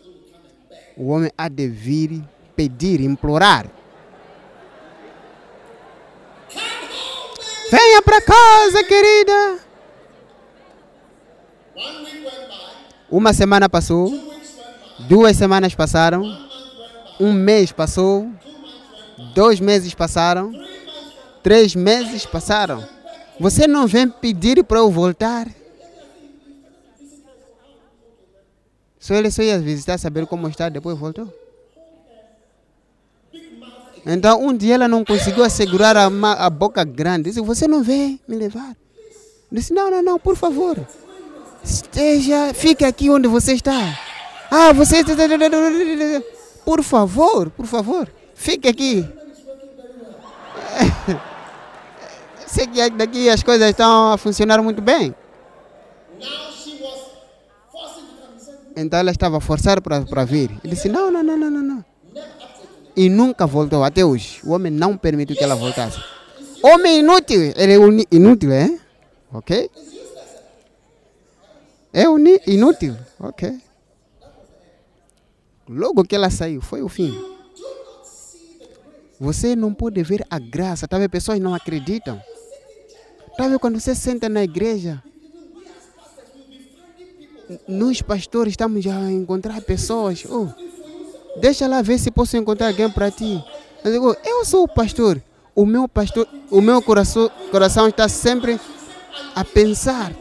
o 0.97 1.09
homem 1.11 1.31
há 1.37 1.49
de 1.49 1.69
vir 1.69 2.25
pedir, 2.57 3.03
implorar. 3.03 3.67
Venha 7.71 8.01
para 8.03 8.23
casa, 8.23 8.85
querida. 8.85 9.59
Uma 13.11 13.35
semana 13.35 13.69
passou, 13.69 14.11
duas 15.01 15.37
semanas 15.37 15.75
passaram, 15.75 16.23
um 17.21 17.33
mês 17.33 17.71
passou, 17.71 18.31
dois 19.35 19.61
meses 19.61 19.95
passaram, 19.95 20.53
três 21.43 21.75
meses 21.75 22.25
passaram. 22.25 22.94
Você 23.39 23.67
não 23.67 23.87
vem 23.87 24.09
pedir 24.09 24.63
para 24.65 24.79
eu 24.79 24.91
voltar? 24.91 25.49
Só 28.99 29.15
ele 29.15 29.31
só 29.31 29.43
ia 29.43 29.59
visitar, 29.59 29.99
saber 29.99 30.27
como 30.27 30.49
está, 30.49 30.69
depois 30.69 30.97
voltou. 30.97 31.33
Então, 34.07 34.43
um 34.43 34.55
dia 34.55 34.75
ela 34.75 34.89
não 34.89 35.05
conseguiu 35.05 35.45
assegurar 35.45 35.97
a, 35.97 36.07
a 36.07 36.51
boca 36.51 36.85
grande. 36.85 37.31
Disse: 37.31 37.41
Você 37.41 37.67
não 37.67 37.83
vem 37.83 38.21
me 38.29 38.37
levar? 38.37 38.77
Disse: 39.51 39.73
Não, 39.73 39.91
não, 39.91 40.03
não, 40.03 40.19
por 40.19 40.37
favor. 40.37 40.79
Esteja, 41.63 42.53
fique 42.55 42.85
aqui 42.85 43.09
onde 43.11 43.27
você 43.27 43.53
está. 43.55 43.99
Ah, 44.51 44.73
você. 44.73 45.03
Por 46.65 46.83
favor, 46.83 47.51
por 47.51 47.67
favor, 47.67 48.09
fique 48.35 48.69
aqui. 48.69 49.07
Sei 52.55 52.69
que 52.69 52.89
daqui 52.91 53.29
as 53.29 53.43
coisas 53.43 53.69
estão 53.69 54.13
a 54.13 54.17
funcionar 54.17 54.63
muito 54.63 54.81
bem. 54.81 55.13
Então 58.77 59.01
ela 59.01 59.11
estava 59.11 59.39
a 59.39 59.41
forçar 59.41 59.81
para 59.81 60.25
vir. 60.25 60.53
Ele 60.63 60.75
disse: 60.75 60.89
Não, 60.89 61.11
não, 61.11 61.21
não, 61.21 61.37
não, 61.37 61.51
não, 61.51 61.63
não. 61.63 61.85
E 62.95 63.09
nunca 63.09 63.45
voltou 63.45 63.83
até 63.83 64.05
hoje. 64.05 64.41
O 64.45 64.53
homem 64.53 64.71
não 64.71 64.97
permitiu 64.97 65.35
que 65.35 65.43
ela 65.43 65.57
voltasse. 65.57 65.99
Homem 66.63 67.01
inútil. 67.01 67.53
Ele 67.57 67.73
é 67.73 68.07
inútil, 68.13 68.53
é? 68.53 68.79
Ok? 69.33 69.69
É 71.93 72.05
inútil. 72.47 72.97
Ok. 73.19 73.61
Logo 75.69 76.05
que 76.05 76.15
ela 76.15 76.31
saiu, 76.31 76.61
foi 76.61 76.83
o 76.83 76.89
fim. 76.89 77.13
Você 79.19 79.57
não 79.57 79.75
pode 79.75 80.01
ver 80.05 80.25
a 80.31 80.39
graça. 80.39 80.87
Talvez 80.87 81.11
pessoas 81.11 81.41
não 81.41 81.53
acreditam. 81.53 82.23
Talvez 83.37 83.61
quando 83.61 83.81
você 83.81 83.95
senta 83.95 84.29
na 84.29 84.45
igreja, 84.45 85.03
nós 87.67 88.01
pastores 88.01 88.53
estamos 88.53 88.87
a 88.87 89.11
encontrar 89.11 89.61
pessoas. 89.61 90.25
Oh, 90.29 90.49
deixa 91.41 91.67
lá 91.67 91.83
ver 91.83 91.99
se 91.99 92.11
posso 92.11 92.37
encontrar 92.37 92.69
alguém 92.69 92.89
para 92.91 93.11
ti. 93.11 93.43
Eu 93.85 93.93
digo, 93.93 94.17
eu 94.25 94.45
sou 94.45 94.65
o 94.65 94.69
pastor. 94.69 95.21
O 95.55 95.65
meu 95.65 95.87
pastor, 95.87 96.27
o 96.51 96.61
meu 96.61 96.83
coração, 96.83 97.31
coração 97.51 97.89
está 97.89 98.09
sempre 98.09 98.59
a 99.35 99.45
pensar. 99.45 100.13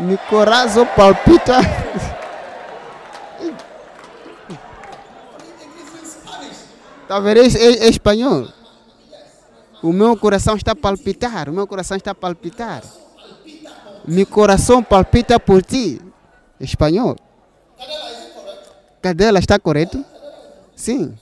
Meu 0.00 0.18
coração 0.18 0.86
palpita. 0.86 1.56
Está? 7.06 7.18
É, 7.18 7.38
é, 7.38 7.86
é 7.86 7.88
espanhol. 7.88 8.48
O 9.82 9.92
meu 9.92 10.16
coração 10.16 10.56
está 10.56 10.72
a 10.72 10.76
palpitar. 10.76 11.48
O 11.48 11.52
meu 11.52 11.66
coração 11.66 11.96
está 11.96 12.10
a 12.12 12.14
palpitar. 12.14 12.82
Meu 14.06 14.26
coração 14.26 14.82
palpita 14.82 15.38
por 15.38 15.62
ti. 15.62 16.00
Espanhol. 16.58 17.16
Cadela 19.02 19.38
está 19.38 19.58
correto? 19.58 20.04
Sim. 20.74 21.16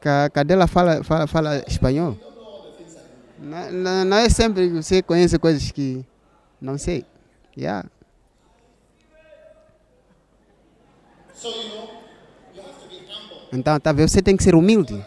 Ca- 0.00 0.30
Cadela 0.30 0.66
fala, 0.66 1.04
fala, 1.04 1.26
fala 1.26 1.58
espanhol. 1.68 2.16
Não, 3.38 4.04
não, 4.04 4.16
é 4.16 4.28
sempre 4.28 4.68
que 4.68 4.74
você 4.82 5.02
conhece 5.02 5.38
coisas 5.38 5.70
que 5.70 6.04
não 6.60 6.78
sei. 6.78 7.04
Yeah. 7.56 7.88
Então, 13.52 13.78
tá 13.78 13.92
vendo? 13.92 14.08
Você 14.08 14.22
tem 14.22 14.36
que 14.36 14.42
ser 14.42 14.54
humilde. 14.54 15.04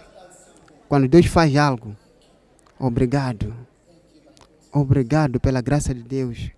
Quando 0.87 1.07
Deus 1.07 1.25
faz 1.25 1.55
algo, 1.55 1.95
obrigado. 2.79 3.55
Obrigado 4.71 5.39
pela 5.39 5.61
graça 5.61 5.93
de 5.93 6.01
Deus. 6.03 6.51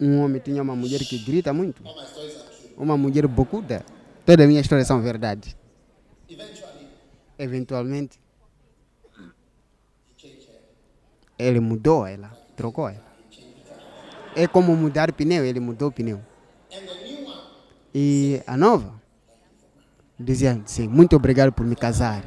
Um 0.00 0.20
homem 0.20 0.40
tinha 0.40 0.62
uma 0.62 0.74
mulher 0.74 1.00
que 1.00 1.18
grita 1.18 1.52
muito. 1.52 1.82
Uma 2.76 2.96
mulher 2.96 3.26
bocuda. 3.26 3.84
Todas 4.24 4.44
as 4.44 4.48
minhas 4.48 4.64
histórias 4.64 4.88
são 4.88 5.00
verdade. 5.00 5.56
Eventualmente, 7.38 8.18
ele 11.38 11.60
mudou 11.60 12.06
ela, 12.06 12.30
trocou 12.56 12.88
ela. 12.88 13.04
É 14.34 14.46
como 14.46 14.74
mudar 14.76 15.12
pneu, 15.12 15.44
ele 15.44 15.60
mudou 15.60 15.88
o 15.88 15.92
pneu. 15.92 16.20
E 17.94 18.42
a 18.46 18.56
nova 18.56 19.00
dizia 20.18 20.60
assim, 20.64 20.88
muito 20.88 21.16
obrigado 21.16 21.52
por 21.52 21.66
me 21.66 21.74
casar. 21.76 22.24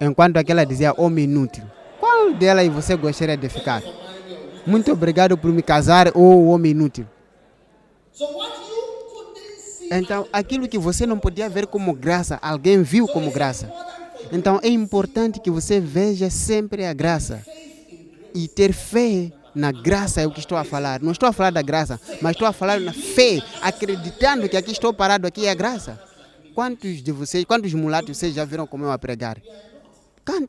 Enquanto 0.00 0.36
aquela 0.36 0.64
dizia 0.64 0.94
homem 0.96 1.24
inútil. 1.24 1.64
Qual 1.98 2.32
dela 2.34 2.62
e 2.62 2.68
você 2.68 2.94
gostaria 2.94 3.36
de 3.36 3.48
ficar? 3.48 3.82
Muito 4.66 4.92
obrigado 4.92 5.36
por 5.36 5.50
me 5.50 5.62
casar 5.62 6.12
ou 6.14 6.46
homem 6.46 6.72
inútil. 6.72 7.06
What 8.20 8.30
you 8.30 8.82
couldn't 9.12 9.60
see 9.60 9.88
Então, 9.90 10.26
aquilo 10.32 10.68
que 10.68 10.78
você 10.78 11.06
não 11.06 11.18
podia 11.18 11.48
ver 11.48 11.66
como 11.66 11.94
graça, 11.94 12.38
alguém 12.42 12.82
viu 12.82 13.06
como 13.08 13.30
graça. 13.30 13.72
Então, 14.30 14.60
é 14.62 14.68
importante 14.68 15.40
que 15.40 15.50
você 15.50 15.80
veja 15.80 16.30
sempre 16.30 16.84
a 16.84 16.92
graça. 16.92 17.42
E 18.34 18.46
ter 18.46 18.72
fé 18.72 19.32
na 19.58 19.72
graça 19.72 20.20
é 20.20 20.26
o 20.26 20.30
que 20.30 20.40
estou 20.40 20.56
a 20.56 20.64
falar. 20.64 21.02
Não 21.02 21.12
estou 21.12 21.28
a 21.28 21.32
falar 21.32 21.50
da 21.50 21.62
graça, 21.62 22.00
mas 22.22 22.32
estou 22.32 22.46
a 22.46 22.52
falar 22.52 22.80
na 22.80 22.92
fé, 22.92 23.42
acreditando 23.60 24.48
que 24.48 24.56
aqui 24.56 24.72
estou 24.72 24.92
parado, 24.94 25.26
aqui 25.26 25.46
é 25.46 25.50
a 25.50 25.54
graça. 25.54 26.00
Quantos 26.54 27.02
de 27.02 27.12
vocês, 27.12 27.44
quantos 27.44 27.74
mulatos 27.74 28.16
vocês 28.16 28.34
já 28.34 28.44
viram 28.44 28.66
como 28.66 28.84
eu 28.84 28.92
a 28.92 28.98
pregar? 28.98 29.40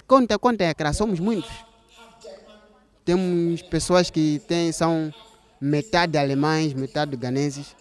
Conta, 0.08 0.38
conta 0.38 0.70
a 0.70 0.74
graça, 0.74 0.98
somos 0.98 1.20
muitos. 1.20 1.52
Temos 3.04 3.62
pessoas 3.64 4.10
que 4.10 4.42
têm, 4.48 4.72
são 4.72 5.14
metade 5.60 6.18
alemães, 6.18 6.74
metade 6.74 7.16
ganeses 7.16 7.76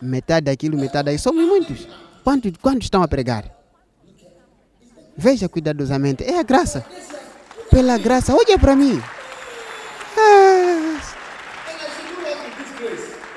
metade 0.00 0.46
daquilo, 0.46 0.78
metade 0.78 1.06
daí. 1.06 1.18
Somos 1.18 1.44
muitos. 1.44 1.86
Quantos, 2.24 2.52
quantos 2.60 2.86
estão 2.86 3.02
a 3.02 3.08
pregar? 3.08 3.44
Veja 5.16 5.48
cuidadosamente. 5.48 6.24
É 6.24 6.38
a 6.38 6.42
graça. 6.42 6.84
Pela 7.70 7.98
graça, 7.98 8.34
olha 8.34 8.58
para 8.58 8.74
mim. 8.74 9.00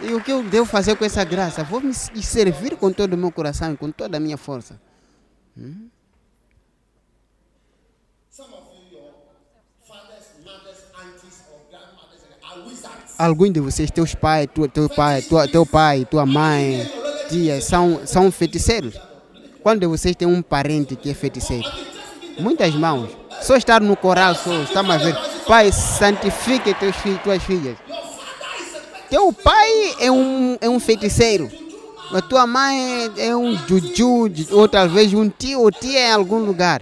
E 0.02 0.14
o 0.14 0.22
que 0.22 0.32
eu 0.32 0.44
devo 0.44 0.66
fazer 0.66 0.96
com 0.96 1.06
essa 1.06 1.24
graça? 1.24 1.64
Vou 1.64 1.80
me 1.80 1.94
servir 1.94 2.76
com 2.76 2.92
todo 2.92 3.14
o 3.14 3.18
meu 3.18 3.32
coração 3.32 3.74
e 3.74 3.78
com 3.78 3.90
toda 3.90 4.18
a 4.18 4.20
minha 4.20 4.38
força. 4.38 4.80
wizards. 12.66 13.16
Alguns 13.18 13.54
de 13.54 13.60
vocês, 13.60 13.92
teus 13.92 14.16
pais, 14.16 14.48
tua, 14.54 14.68
teu 14.68 14.90
pai, 14.90 15.22
tua, 15.22 15.48
teu 15.48 15.66
pai, 15.66 16.06
tua 16.06 16.26
mãe, 16.26 16.90
tia, 17.30 17.62
são, 17.62 18.02
são 18.06 18.32
feiticeiros. 18.32 18.96
Quando 19.62 19.88
vocês 19.90 20.16
tem 20.16 20.28
um 20.28 20.42
parente 20.42 20.96
que 20.96 21.10
é 21.10 21.14
feiticeiro? 21.14 21.70
Muitas 22.38 22.74
mãos. 22.76 23.10
Só 23.42 23.56
estar 23.56 23.82
no 23.82 23.96
coral, 23.96 24.36
só, 24.36 24.64
estamos 24.64 24.94
a 24.94 24.98
ver. 24.98 25.33
Pai, 25.48 25.72
santifique 25.72 26.74
teus 26.76 26.96
filhos, 26.98 27.22
tuas 27.22 27.44
filhas. 27.44 27.78
Teu 29.10 29.32
pai 29.34 29.96
é 30.00 30.12
um, 30.12 30.58
é 30.62 30.70
um 30.70 30.80
feiticeiro. 30.80 31.50
A 32.12 32.22
tua 32.22 32.46
mãe 32.48 33.12
é, 33.18 33.28
é 33.28 33.36
um 33.36 33.56
juju, 33.68 34.32
ou 34.52 34.68
talvez 34.68 35.14
um 35.14 35.30
tio 35.30 35.62
ou 35.62 35.72
tia 35.72 36.00
em 36.08 36.12
algum 36.12 36.40
lugar. 36.40 36.82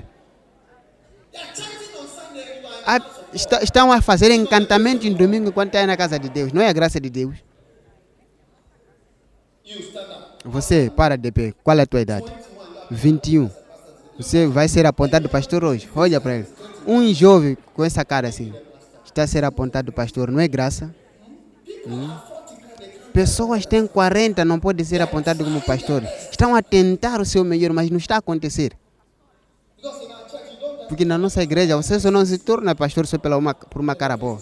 A- 2.85 3.01
está- 3.33 3.61
estão 3.63 3.91
a 3.91 4.01
fazer 4.01 4.31
encantamento 4.31 5.07
em 5.07 5.13
domingo 5.13 5.49
enquanto 5.49 5.73
está 5.73 5.85
na 5.87 5.95
casa 5.97 6.19
de 6.19 6.29
Deus. 6.29 6.51
Não 6.51 6.61
é 6.61 6.67
a 6.67 6.73
graça 6.73 6.99
de 6.99 7.09
Deus. 7.09 7.35
Você, 10.43 10.91
para 10.95 11.15
de 11.17 11.31
pé. 11.31 11.53
Qual 11.63 11.77
é 11.77 11.81
a 11.83 11.85
tua 11.85 12.01
idade? 12.01 12.25
21. 12.89 13.49
Você 14.17 14.47
vai 14.47 14.67
ser 14.67 14.85
apontado 14.85 15.29
pastor 15.29 15.63
hoje. 15.63 15.89
Olha 15.95 16.19
para 16.19 16.35
ele. 16.35 16.47
Um 16.85 17.13
jovem 17.13 17.57
com 17.73 17.83
essa 17.83 18.03
cara 18.03 18.27
assim. 18.27 18.53
Está 19.05 19.23
a 19.23 19.27
ser 19.27 19.43
apontado 19.43 19.91
pastor. 19.91 20.31
Não 20.31 20.39
é 20.39 20.47
graça? 20.47 20.93
Hum? 21.85 22.09
Pessoas 23.13 23.65
têm 23.65 23.85
40, 23.85 24.45
não 24.45 24.59
podem 24.59 24.85
ser 24.85 25.01
apontados 25.01 25.45
como 25.45 25.61
pastores. 25.61 26.09
Estão 26.29 26.55
a 26.55 26.61
tentar 26.61 27.19
o 27.19 27.25
seu 27.25 27.43
melhor, 27.43 27.73
mas 27.73 27.89
não 27.89 27.97
está 27.97 28.15
a 28.15 28.19
acontecer. 28.19 28.71
Porque 30.87 31.03
na 31.03 31.17
nossa 31.17 31.43
igreja 31.43 31.75
você 31.75 31.99
só 31.99 32.09
não 32.09 32.25
se 32.25 32.37
torna 32.37 32.75
pastor 32.75 33.05
só 33.05 33.17
pela 33.17 33.37
uma, 33.37 33.53
por 33.53 33.81
uma 33.81 33.95
cara 33.95 34.15
boa. 34.15 34.39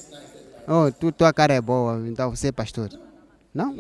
Oh, 0.67 0.91
tu, 0.91 1.11
tua 1.11 1.33
cara 1.33 1.53
é 1.53 1.61
boa, 1.61 2.07
então 2.07 2.29
você 2.29 2.49
é 2.49 2.51
pastor. 2.51 2.89
Não? 3.53 3.75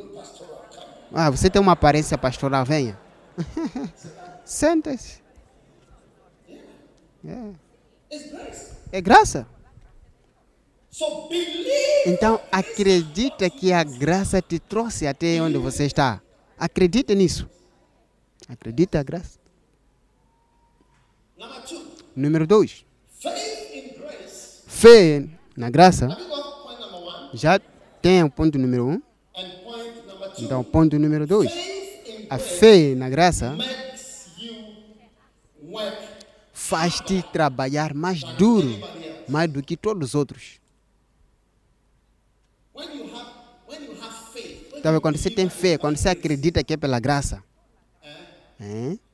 Ah, 1.13 1.29
você 1.29 1.49
tem 1.49 1.61
uma 1.61 1.73
aparência 1.73 2.17
pastoral, 2.17 2.65
venha. 2.65 2.97
Senta-se. 4.43 5.19
É. 7.25 7.68
É 8.91 9.01
graça. 9.01 9.47
Então 12.05 12.41
acredita 12.51 13.49
que 13.49 13.71
a 13.71 13.83
graça 13.83 14.41
te 14.41 14.59
trouxe 14.59 15.05
até 15.05 15.41
onde 15.41 15.57
você 15.57 15.85
está. 15.85 16.21
Acredita 16.57 17.13
nisso. 17.13 17.47
Acredita 18.47 18.99
a 18.99 19.03
graça. 19.03 19.39
Número 22.15 22.45
dois. 22.47 22.83
faith 23.21 23.75
in 23.75 24.01
grace. 24.01 24.63
Fé 24.67 25.25
na 25.55 25.69
graça. 25.69 26.07
Já 27.33 27.59
tem 28.01 28.23
o 28.23 28.29
ponto 28.29 28.57
número 28.57 28.87
um. 28.87 29.01
And 29.35 29.49
point 29.63 30.07
number 30.07 30.31
two. 30.31 30.43
Então, 30.43 30.63
ponto 30.63 30.97
número 30.97 31.27
dois. 31.27 31.51
Faith 31.51 32.09
in 32.09 32.27
A 32.29 32.37
grace 32.37 32.59
fé 32.59 32.95
na 32.95 33.09
graça 33.09 33.55
faz-te 36.59 37.23
trabalhar 37.31 37.93
mais 37.93 38.21
duro, 38.37 38.69
mais 39.27 39.49
do 39.49 39.63
que 39.63 39.77
todos 39.77 40.09
os 40.09 40.15
outros. 40.15 40.59
Então, 44.75 44.99
quando 45.01 45.17
você 45.17 45.29
tem 45.29 45.49
fé, 45.49 45.77
quando 45.77 45.97
você 45.97 46.09
acredita 46.09 46.63
que 46.63 46.73
é 46.73 46.77
pela 46.77 46.99
graça, 46.99 47.41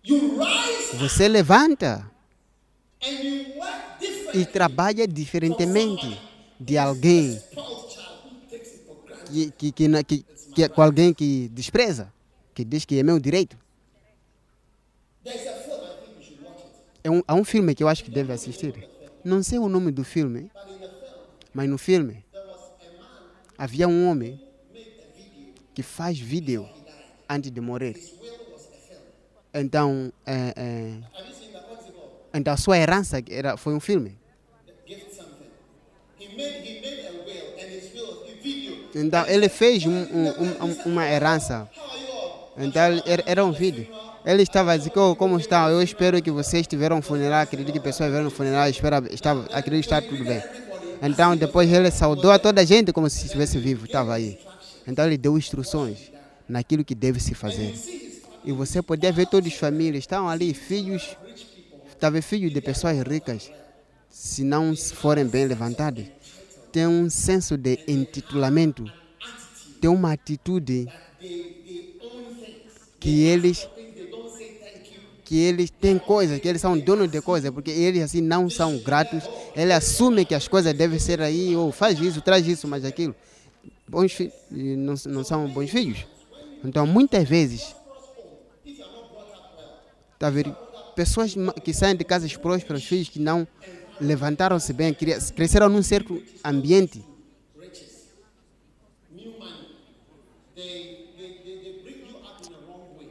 you 0.03 0.39
rise 0.39 0.97
você 0.97 1.27
levanta 1.27 2.09
e 4.33 4.45
trabalha 4.45 5.07
diferentemente 5.07 6.19
de 6.59 6.77
alguém 6.77 7.41
que, 9.31 9.51
que, 9.51 9.71
que, 9.71 10.03
que, 10.03 10.25
que 10.55 10.63
é 10.63 10.69
com 10.69 10.81
alguém 10.81 11.13
que 11.13 11.49
despreza, 11.49 12.11
que 12.53 12.63
diz 12.63 12.85
que 12.85 12.97
é 12.97 13.03
meu 13.03 13.19
direito. 13.19 13.57
É 17.05 17.09
um, 17.11 17.21
há 17.27 17.35
um 17.35 17.43
filme 17.43 17.75
que 17.75 17.83
eu 17.83 17.87
acho 17.87 18.03
que 18.03 18.09
deve 18.09 18.33
assistir. 18.33 18.89
Não 19.23 19.43
sei 19.43 19.59
o 19.59 19.69
nome 19.69 19.91
do 19.91 20.03
filme, 20.03 20.49
mas 21.53 21.69
no 21.69 21.77
filme 21.77 22.25
havia 23.55 23.87
um 23.87 24.09
homem 24.09 24.41
que 25.75 25.83
faz 25.83 26.17
vídeo 26.17 26.67
antes 27.29 27.51
de 27.51 27.61
morrer. 27.61 27.95
Então, 29.53 30.11
é, 30.25 30.53
é, 30.55 30.93
então 32.33 32.51
a 32.51 32.57
sua 32.57 32.75
herança 32.79 33.21
era, 33.29 33.55
foi 33.55 33.75
um 33.75 33.79
filme. 33.79 34.17
Então 38.95 39.27
ele 39.27 39.47
fez 39.47 39.85
um- 39.85 39.91
um- 39.91 40.29
um- 40.41 40.65
um- 40.65 40.81
uma 40.87 41.07
herança. 41.07 41.69
Então 42.57 42.81
era 43.27 43.45
um 43.45 43.51
vídeo. 43.51 43.87
Ele 44.25 44.41
estava 44.41 44.77
dizer, 44.77 44.91
"Oh, 44.97 45.15
como 45.15 45.37
está? 45.37 45.69
Eu 45.69 45.81
espero 45.81 46.21
que 46.21 46.31
vocês 46.31 46.65
tiveram 46.65 46.97
um 46.97 47.01
funeral, 47.01 47.41
acredito 47.41 47.71
que 47.71 47.79
pessoas 47.79 48.09
tiveram 48.09 48.27
um 48.27 48.31
funeral, 48.31 48.67
espero, 48.67 49.05
estava, 49.13 49.45
acredito 49.51 49.87
que 49.87 49.93
está 49.93 50.01
tudo 50.01 50.23
bem. 50.23 50.41
Então 51.01 51.35
depois 51.35 51.71
ele 51.71 51.91
saudou 51.91 52.31
a 52.31 52.39
toda 52.39 52.61
a 52.61 52.65
gente 52.65 52.91
como 52.91 53.09
se 53.09 53.25
estivesse 53.25 53.59
vivo, 53.59 53.85
estava 53.85 54.15
aí. 54.15 54.39
Então 54.87 55.05
ele 55.05 55.17
deu 55.17 55.37
instruções 55.37 56.11
naquilo 56.49 56.83
que 56.83 56.95
deve 56.95 57.19
se 57.19 57.35
fazer. 57.35 57.75
E 58.43 58.51
você 58.51 58.81
podia 58.81 59.11
ver 59.11 59.27
todas 59.27 59.51
as 59.51 59.59
famílias, 59.59 60.03
estavam 60.03 60.29
ali, 60.29 60.53
filhos, 60.53 61.15
talvez 61.99 62.25
filhos 62.25 62.53
de 62.53 62.61
pessoas 62.61 62.97
ricas, 63.01 63.51
se 64.09 64.43
não 64.43 64.75
forem 64.75 65.25
bem 65.25 65.45
levantados, 65.45 66.05
tem 66.71 66.87
um 66.87 67.09
senso 67.09 67.57
de 67.57 67.79
intitulamento, 67.87 68.85
tem 69.81 69.89
uma 69.89 70.13
atitude 70.13 70.87
que 72.99 73.23
eles 73.23 73.67
que 75.25 75.37
eles 75.41 75.69
têm 75.71 75.97
coisas, 75.97 76.39
que 76.39 76.47
eles 76.47 76.61
são 76.61 76.77
donos 76.77 77.09
de 77.09 77.19
coisas, 77.19 77.49
porque 77.51 77.71
eles 77.71 78.03
assim 78.03 78.21
não 78.21 78.49
são 78.49 78.77
gratos, 78.77 79.23
ele 79.55 79.73
assume 79.73 80.23
que 80.23 80.35
as 80.35 80.47
coisas 80.47 80.73
devem 80.73 80.99
ser 80.99 81.19
aí, 81.19 81.55
ou 81.55 81.71
faz 81.71 81.99
isso, 81.99 82.21
traz 82.21 82.47
isso, 82.47 82.67
mas 82.67 82.85
aquilo. 82.85 83.15
Bons 83.87 84.13
fi- 84.13 84.31
e 84.51 84.75
não, 84.75 84.93
não 85.07 85.23
são 85.23 85.47
bons 85.49 85.69
filhos. 85.71 86.05
Então 86.63 86.85
muitas 86.85 87.27
vezes 87.27 87.75
tá 90.17 90.29
vendo? 90.29 90.55
pessoas 90.95 91.35
que 91.63 91.73
saem 91.73 91.95
de 91.95 92.05
casas 92.05 92.35
prósperas, 92.37 92.83
filhos 92.83 93.09
que 93.09 93.19
não 93.19 93.45
levantaram-se 93.99 94.71
bem, 94.71 94.95
cresceram 95.35 95.67
num 95.69 95.83
certo 95.83 96.21
ambiente 96.43 97.03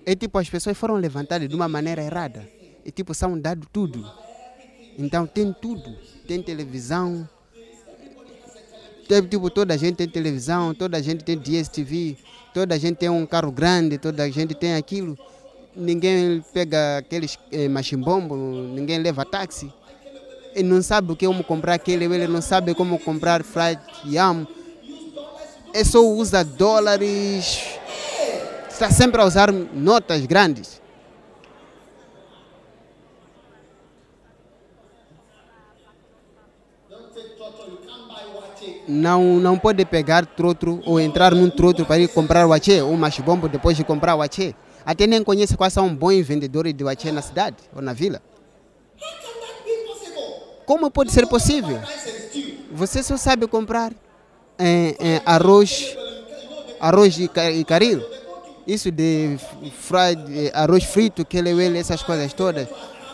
É 0.07 0.15
tipo, 0.15 0.39
as 0.39 0.49
pessoas 0.49 0.77
foram 0.77 0.97
levantadas 0.97 1.49
de 1.49 1.55
uma 1.55 1.69
maneira 1.69 2.03
errada. 2.03 2.47
E 2.85 2.91
tipo, 2.91 3.15
são 3.15 3.39
dado 3.39 3.67
tudo. 3.73 4.05
Então 4.99 5.27
tem 5.27 5.53
tudo. 5.53 5.97
Tem 6.27 6.43
televisão. 6.43 7.29
Tem, 9.09 9.23
tipo, 9.23 9.51
toda 9.51 9.75
a 9.75 9.77
gente 9.77 9.97
tem 9.97 10.09
televisão, 10.09 10.75
toda 10.75 10.97
a 10.97 11.03
gente 11.03 11.25
tem 11.25 11.37
DSTV, 11.37 12.17
toda 12.55 12.75
a 12.75 12.79
gente 12.79 12.97
tem 12.97 13.09
um 13.09 13.27
carro 13.27 13.53
grande, 13.53 13.99
toda 13.99 14.23
a 14.23 14.31
gente 14.31 14.55
tem 14.55 14.75
aquilo. 14.75 15.19
Ninguém 15.77 16.43
pega 16.53 16.99
aqueles 16.99 17.39
eh, 17.51 17.69
ninguém 17.69 18.99
leva 18.99 19.25
táxi. 19.25 19.73
Ele 20.55 20.69
não 20.69 20.83
sabe 20.83 21.13
o 21.13 21.17
que 21.17 21.27
como 21.27 21.43
comprar 21.43 21.75
aquele, 21.75 22.05
ele 22.05 22.29
não 22.29 22.41
sabe 22.41 22.75
como 22.75 22.99
comprar 22.99 23.43
fried 23.43 23.81
yam. 24.07 24.47
Ele 25.75 25.85
só 25.85 26.01
usa 26.01 26.45
dólares 26.45 27.61
está 28.75 28.91
sempre 28.91 29.21
a 29.21 29.25
usar 29.25 29.53
notas 29.53 30.27
grandes. 30.27 30.83
Não, 38.87 39.23
não 39.37 39.59
pode 39.59 39.85
pegar 39.85 40.27
trotro 40.27 40.83
ou 40.85 41.01
entrar 41.01 41.35
num 41.35 41.49
trotro 41.49 41.87
para 41.87 41.99
ir 41.99 42.09
comprar 42.09 42.47
o 42.47 42.53
achê 42.53 42.83
ou 42.83 42.95
machibombo 42.97 43.49
depois 43.49 43.77
de 43.77 43.85
comprar 43.85 44.15
o 44.17 44.21
achê. 44.21 44.55
Até 44.85 45.07
nem 45.07 45.23
conhece 45.23 45.57
quais 45.57 45.73
são 45.73 45.95
bons 45.95 46.27
vendedores 46.27 46.75
de 46.75 46.87
achê 46.87 47.11
na 47.13 47.23
cidade 47.23 47.57
ou 47.75 47.81
na 47.81 47.93
vila. 47.93 48.21
Como 50.67 50.91
pode 50.91 51.13
ser 51.13 51.27
possível? 51.27 51.81
Você 52.73 53.03
só 53.03 53.17
sabe 53.17 53.47
comprar 53.47 53.93
eh, 54.59 54.97
eh, 54.99 55.23
arroz, 55.25 55.97
arroz 56.81 57.19
e 57.19 57.65
caril. 57.65 58.03
Isso 58.67 58.91
de 58.91 59.37
fried, 59.83 60.23
eh, 60.47 60.51
arroz 60.55 60.85
frito, 60.85 61.25
quelewele, 61.25 61.79
essas 61.79 62.03
coisas 62.03 62.33
todas. 62.33 62.67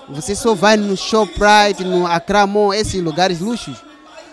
Você 0.09 0.35
só 0.35 0.55
vai 0.55 0.77
no 0.77 0.97
Shoprite, 0.97 1.85
no 1.85 2.07
Acramon, 2.07 2.73
esses 2.73 3.03
lugares 3.03 3.41
luxos. 3.41 3.77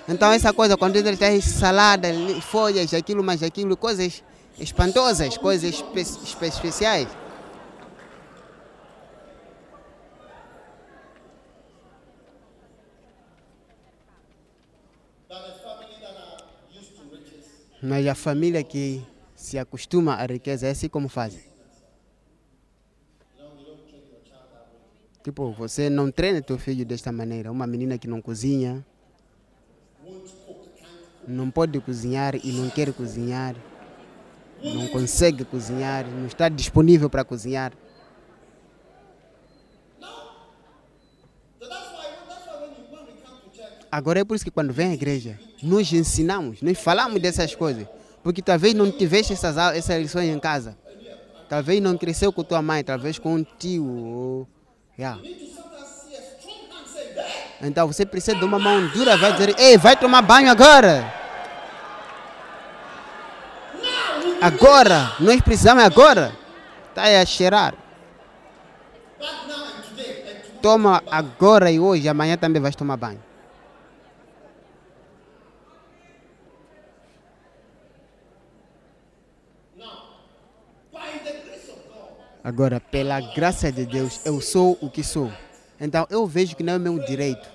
Então 0.07 0.31
essa 0.31 0.53
coisa, 0.53 0.77
quando 0.77 0.95
ele 0.95 1.17
tem 1.17 1.41
salada, 1.41 2.07
folhas, 2.41 2.93
aquilo, 2.93 3.23
mais 3.23 3.41
aquilo, 3.43 3.75
coisas 3.75 4.23
espantosas, 4.59 5.37
coisas 5.37 5.75
espe 5.75 5.99
espe- 6.01 6.45
especiais. 6.47 7.07
Mas 17.81 18.07
a 18.07 18.15
família 18.15 18.63
que 18.63 19.03
se 19.47 19.57
acostuma 19.57 20.15
à 20.15 20.25
riqueza 20.25 20.67
é 20.67 20.71
assim 20.71 20.89
como 20.89 21.07
fazem. 21.07 21.41
Tipo, 25.23 25.53
você 25.53 25.89
não 25.89 26.11
treina 26.11 26.41
teu 26.41 26.57
filho 26.57 26.85
desta 26.85 27.13
maneira. 27.13 27.49
Uma 27.49 27.65
menina 27.65 27.97
que 27.97 28.09
não 28.09 28.21
cozinha, 28.21 28.85
não 31.25 31.49
pode 31.49 31.79
cozinhar 31.79 32.35
e 32.35 32.51
não 32.51 32.69
quer 32.69 32.91
cozinhar, 32.91 33.55
não 34.61 34.87
consegue 34.89 35.45
cozinhar, 35.45 36.05
não 36.05 36.27
está 36.27 36.49
disponível 36.49 37.09
para 37.09 37.23
cozinhar. 37.23 37.71
Agora 43.89 44.19
é 44.19 44.25
por 44.25 44.35
isso 44.35 44.43
que 44.43 44.51
quando 44.51 44.73
vem 44.73 44.89
à 44.89 44.93
igreja, 44.93 45.39
nós 45.63 45.91
ensinamos, 45.93 46.61
nós 46.61 46.77
falamos 46.77 47.21
dessas 47.21 47.55
coisas. 47.55 47.87
Porque 48.23 48.41
talvez 48.41 48.73
não 48.73 48.91
tivesse 48.91 49.33
essas, 49.33 49.57
essas 49.57 50.01
lições 50.01 50.29
em 50.29 50.39
casa. 50.39 50.77
Talvez 51.47 51.81
não 51.81 51.97
cresceu 51.97 52.31
com 52.33 52.43
tua 52.43 52.61
mãe, 52.61 52.83
talvez 52.83 53.17
com 53.17 53.35
um 53.35 53.43
tio. 53.43 53.85
Ou, 53.85 54.47
yeah. 54.97 55.19
Então 57.61 57.87
você 57.87 58.05
precisa 58.05 58.37
de 58.37 58.45
uma 58.45 58.59
mão 58.59 58.87
dura, 58.89 59.17
vai 59.17 59.31
dizer, 59.33 59.55
ei, 59.57 59.77
vai 59.77 59.95
tomar 59.95 60.21
banho 60.21 60.51
agora. 60.51 61.13
agora, 64.41 65.13
nós 65.19 65.41
precisamos 65.41 65.83
agora. 65.83 66.35
Está 66.89 67.21
a 67.21 67.25
cheirar. 67.25 67.73
Toma 70.61 71.03
agora 71.09 71.71
e 71.71 71.79
hoje, 71.79 72.09
amanhã 72.09 72.35
também 72.37 72.61
vais 72.61 72.75
tomar 72.75 72.97
banho. 72.97 73.26
Agora, 82.47 82.79
pela 82.79 83.19
graça 83.19 83.69
de 83.69 83.85
Deus, 83.85 84.21
eu 84.23 84.39
sou 84.39 84.77
o 84.79 84.89
que 84.89 85.03
sou. 85.03 85.29
Então, 85.81 86.07
eu 86.09 86.25
vejo 86.25 86.55
que 86.55 86.63
não 86.63 86.75
é 86.75 86.79
meu 86.79 86.97
direito. 86.97 87.45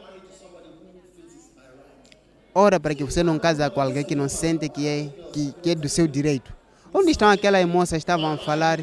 Ora 2.55 2.78
para 2.78 2.95
que 2.95 3.03
você 3.03 3.22
não 3.22 3.38
case 3.38 3.70
com 3.70 3.80
alguém 3.80 4.05
que 4.05 4.14
não 4.14 4.28
sente 4.28 4.68
que 4.68 4.86
é, 4.86 5.09
que, 5.32 5.55
que 5.62 5.70
é 5.70 5.74
do 5.74 5.88
seu 5.88 6.07
direito. 6.07 6.55
Onde 6.93 7.12
estão 7.12 7.30
aquelas 7.30 7.64
moças 7.64 7.93
que 7.93 7.97
estavam 8.03 8.32
a 8.32 8.36
falar 8.36 8.80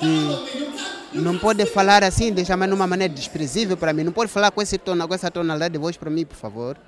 que 0.00 1.18
não 1.18 1.36
pode 1.36 1.66
falar 1.66 2.02
assim, 2.02 2.32
de 2.32 2.42
chamar 2.42 2.66
de 2.66 2.72
uma 2.72 2.86
maneira 2.86 3.12
desprezível 3.12 3.76
para 3.76 3.92
mim. 3.92 4.04
Não 4.04 4.12
pode 4.12 4.32
falar 4.32 4.50
com 4.52 4.62
esse 4.62 4.78
com 4.78 5.14
essa 5.14 5.30
tonalidade 5.30 5.74
de 5.74 5.78
voz 5.78 5.98
para 5.98 6.08
mim, 6.08 6.24
por 6.24 6.36
favor. 6.36 6.78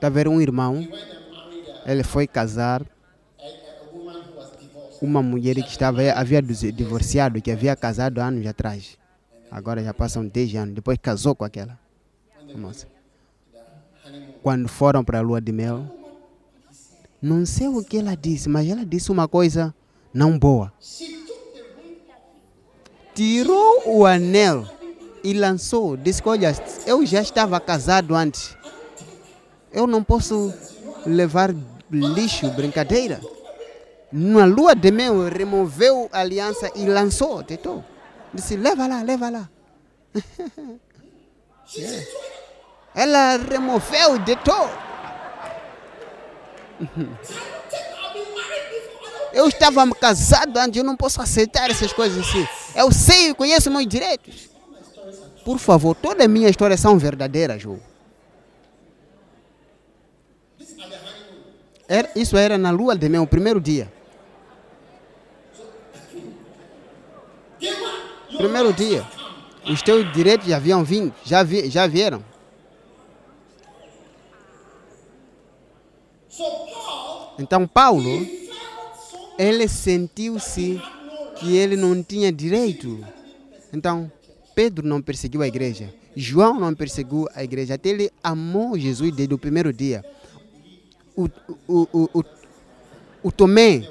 Está 0.00 0.06
a 0.06 0.10
ver 0.10 0.26
um 0.26 0.40
irmão, 0.40 0.88
ele 1.84 2.02
foi 2.02 2.26
casar 2.26 2.82
uma 5.02 5.22
mulher 5.22 5.56
que 5.56 5.68
estava 5.68 6.00
havia 6.12 6.40
divorciado, 6.40 7.38
que 7.42 7.50
havia 7.50 7.76
casado 7.76 8.18
anos 8.18 8.46
atrás. 8.46 8.96
Agora 9.50 9.84
já 9.84 9.92
passam 9.92 10.26
10 10.26 10.54
anos. 10.54 10.74
Depois 10.74 10.96
casou 10.96 11.34
com 11.34 11.44
aquela 11.44 11.78
moça. 12.56 12.86
Quando 14.42 14.68
foram 14.68 15.04
para 15.04 15.18
a 15.18 15.20
lua 15.20 15.38
de 15.38 15.52
mel, 15.52 15.84
não 17.20 17.44
sei 17.44 17.68
o 17.68 17.84
que 17.84 17.98
ela 17.98 18.16
disse, 18.16 18.48
mas 18.48 18.66
ela 18.66 18.86
disse 18.86 19.12
uma 19.12 19.28
coisa 19.28 19.74
não 20.14 20.38
boa. 20.38 20.72
Tirou 23.14 23.82
o 23.98 24.06
anel 24.06 24.66
e 25.22 25.34
lançou. 25.34 25.94
Disse 25.94 26.22
olha, 26.24 26.54
eu 26.86 27.04
já 27.04 27.20
estava 27.20 27.60
casado 27.60 28.14
antes. 28.14 28.58
Eu 29.72 29.86
não 29.86 30.02
posso 30.02 30.52
levar 31.06 31.54
lixo, 31.90 32.50
brincadeira. 32.50 33.20
Na 34.12 34.44
lua 34.44 34.74
de 34.74 34.90
mel, 34.90 35.28
removeu 35.28 36.08
a 36.12 36.20
aliança 36.20 36.70
e 36.74 36.84
lançou, 36.86 37.42
tentou. 37.44 37.84
Disse, 38.34 38.56
leva 38.56 38.86
lá, 38.86 39.02
leva 39.02 39.30
lá. 39.30 39.48
É. 41.78 42.04
Ela 42.96 43.36
removeu 43.36 44.16
e 44.16 44.18
deitou. 44.18 44.68
Eu 49.32 49.46
estava 49.46 49.88
casado 49.94 50.56
antes, 50.56 50.76
eu 50.76 50.82
não 50.84 50.96
posso 50.96 51.22
aceitar 51.22 51.70
essas 51.70 51.92
coisas 51.92 52.26
assim. 52.26 52.44
Eu 52.74 52.90
sei, 52.90 53.32
conheço 53.32 53.70
meus 53.70 53.86
direitos. 53.86 54.50
Por 55.44 55.58
favor, 55.58 55.94
todas 55.94 56.26
as 56.26 56.28
minhas 56.28 56.50
histórias 56.50 56.80
são 56.80 56.98
verdadeiras, 56.98 57.62
João. 57.62 57.80
Era- 61.90 62.08
isso 62.14 62.36
era 62.36 62.56
na 62.56 62.70
lua 62.70 62.94
de 62.94 63.08
mel, 63.08 63.24
o 63.24 63.26
primeiro 63.26 63.60
dia. 63.60 63.92
Primeiro 68.36 68.72
dia. 68.72 69.04
Os 69.68 69.82
teus 69.82 70.10
direitos 70.12 70.46
já 70.46 70.56
haviam 70.56 70.84
vindo, 70.84 71.12
já, 71.24 71.42
vi, 71.42 71.68
já 71.68 71.88
vieram. 71.88 72.22
Então 77.38 77.66
Paulo, 77.66 78.26
ele 79.36 79.66
sentiu-se 79.66 80.80
que 81.40 81.56
ele 81.56 81.74
não 81.76 82.02
tinha 82.04 82.30
direito. 82.30 83.04
Então 83.72 84.10
Pedro 84.54 84.86
não 84.86 85.02
perseguiu 85.02 85.42
a 85.42 85.48
igreja. 85.48 85.92
João 86.14 86.58
não 86.60 86.72
perseguiu 86.72 87.28
a 87.34 87.42
igreja. 87.42 87.74
Até 87.74 87.88
ele 87.88 88.10
amou 88.22 88.78
Jesus 88.78 89.12
desde 89.14 89.34
o 89.34 89.38
primeiro 89.38 89.72
dia. 89.72 90.04
O, 91.20 91.88
o, 91.92 92.24
o, 93.22 93.32
Tomé, 93.32 93.86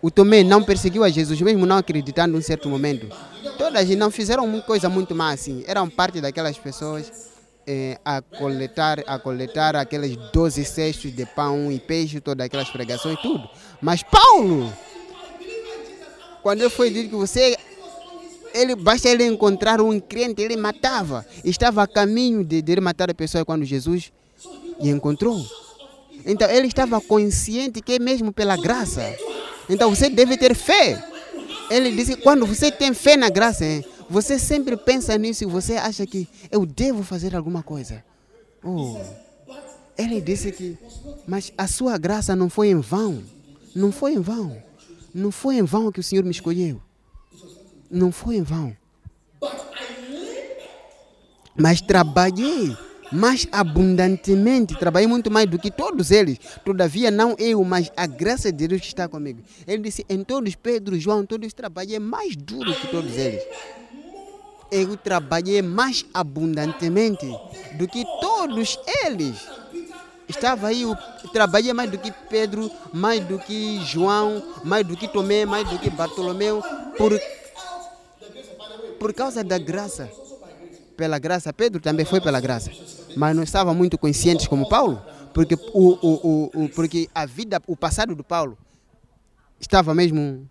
o 0.00 0.10
Tomé 0.10 0.44
não 0.44 0.62
perseguiu 0.62 1.02
a 1.02 1.08
Jesus, 1.08 1.40
mesmo 1.40 1.66
não 1.66 1.76
acreditando 1.76 2.36
em 2.36 2.38
um 2.38 2.42
certo 2.42 2.68
momento. 2.68 3.08
Todas 3.58 3.88
não 3.90 4.10
fizeram 4.10 4.60
coisa 4.60 4.88
muito 4.88 5.14
má 5.14 5.32
assim. 5.32 5.64
Eram 5.66 5.88
parte 5.88 6.20
daquelas 6.20 6.56
pessoas 6.58 7.30
eh, 7.66 7.98
a 8.04 8.22
coletar, 8.22 9.02
a 9.06 9.18
coletar 9.18 9.76
aqueles 9.76 10.16
12 10.32 10.64
cestos 10.64 11.14
de 11.14 11.26
pão 11.26 11.70
e 11.70 11.78
peixe, 11.78 12.20
todas 12.20 12.46
aquelas 12.46 12.70
pregações, 12.70 13.18
tudo. 13.20 13.48
Mas 13.80 14.02
Paulo, 14.02 14.72
quando 16.42 16.60
ele 16.60 16.70
foi 16.70 16.90
dito 16.90 17.10
que 17.10 17.16
você 17.16 17.56
ele 18.52 18.74
basta 18.74 19.08
ele 19.08 19.24
encontrar 19.24 19.80
um 19.80 19.98
crente, 20.00 20.42
ele 20.42 20.56
matava. 20.56 21.24
Estava 21.44 21.82
a 21.82 21.86
caminho 21.86 22.44
de, 22.44 22.60
de 22.62 22.80
matar 22.80 23.10
a 23.10 23.14
pessoa 23.14 23.44
quando 23.44 23.64
Jesus 23.64 24.12
o 24.78 24.86
encontrou. 24.86 25.44
Então 26.24 26.48
ele 26.50 26.66
estava 26.66 27.00
consciente 27.00 27.80
que 27.80 27.94
é 27.94 27.98
mesmo 27.98 28.32
pela 28.32 28.56
graça. 28.56 29.02
Então 29.68 29.90
você 29.94 30.08
deve 30.08 30.36
ter 30.36 30.54
fé. 30.54 31.02
Ele 31.70 31.92
disse 31.92 32.16
quando 32.16 32.46
você 32.46 32.70
tem 32.70 32.92
fé 32.92 33.16
na 33.16 33.28
graça, 33.28 33.64
você 34.08 34.38
sempre 34.38 34.76
pensa 34.76 35.16
nisso 35.16 35.44
e 35.44 35.46
você 35.46 35.76
acha 35.76 36.04
que 36.06 36.28
eu 36.50 36.66
devo 36.66 37.02
fazer 37.02 37.36
alguma 37.36 37.62
coisa. 37.62 38.04
Oh. 38.62 38.98
Ele 39.96 40.20
disse 40.20 40.50
que, 40.50 40.76
mas 41.26 41.52
a 41.56 41.66
sua 41.66 41.96
graça 41.98 42.34
não 42.34 42.50
foi 42.50 42.70
em 42.70 42.80
vão. 42.80 43.22
Não 43.74 43.92
foi 43.92 44.14
em 44.14 44.20
vão. 44.20 44.60
Não 45.14 45.30
foi 45.30 45.56
em 45.56 45.62
vão 45.62 45.92
que 45.92 46.00
o 46.00 46.02
Senhor 46.02 46.24
me 46.24 46.30
escolheu. 46.30 46.80
Não 47.90 48.10
foi 48.10 48.36
em 48.36 48.42
vão. 48.42 48.76
Mas 51.56 51.80
trabalhei 51.80 52.76
mais 53.12 53.46
abundantemente, 53.50 54.78
trabalhei 54.78 55.06
muito 55.06 55.30
mais 55.30 55.48
do 55.48 55.58
que 55.58 55.70
todos 55.70 56.10
eles. 56.10 56.38
Todavia, 56.64 57.10
não 57.10 57.34
eu, 57.38 57.62
mas 57.64 57.90
a 57.96 58.06
graça 58.06 58.52
de 58.52 58.68
Deus 58.68 58.82
está 58.82 59.08
comigo. 59.08 59.42
Ele 59.66 59.82
disse: 59.82 60.04
em 60.08 60.22
todos, 60.22 60.54
Pedro, 60.54 60.98
João, 60.98 61.26
todos 61.26 61.52
trabalhei 61.52 61.98
mais 61.98 62.36
duro 62.36 62.74
que 62.74 62.86
todos 62.88 63.16
eles. 63.16 63.42
Eu 64.70 64.96
trabalhei 64.96 65.62
mais 65.62 66.04
abundantemente 66.14 67.26
do 67.74 67.88
que 67.88 68.04
todos 68.20 68.78
eles. 69.04 69.36
Estava 70.28 70.68
aí, 70.68 70.82
eu 70.82 70.96
trabalhei 71.32 71.72
mais 71.72 71.90
do 71.90 71.98
que 71.98 72.12
Pedro, 72.28 72.70
mais 72.92 73.24
do 73.24 73.36
que 73.36 73.84
João, 73.84 74.40
mais 74.62 74.86
do 74.86 74.96
que 74.96 75.08
Tomé, 75.08 75.44
mais 75.44 75.68
do 75.68 75.76
que 75.76 75.90
Bartolomeu, 75.90 76.62
por, 76.96 77.20
por 79.00 79.12
causa 79.12 79.42
da 79.42 79.58
graça. 79.58 80.08
Pela 80.96 81.18
graça, 81.18 81.52
Pedro 81.52 81.80
também 81.80 82.06
foi 82.06 82.20
pela 82.20 82.38
graça. 82.38 82.70
Mas 83.16 83.34
não 83.34 83.42
estava 83.42 83.74
muito 83.74 83.98
conscientes 83.98 84.46
como 84.46 84.68
Paulo, 84.68 85.02
porque, 85.32 85.54
o, 85.72 85.88
o, 86.02 86.50
o, 86.64 86.68
porque 86.70 87.08
a 87.14 87.26
vida, 87.26 87.60
o 87.66 87.76
passado 87.76 88.14
do 88.14 88.24
Paulo 88.24 88.56
estava 89.60 89.94
mesmo, 89.94 90.48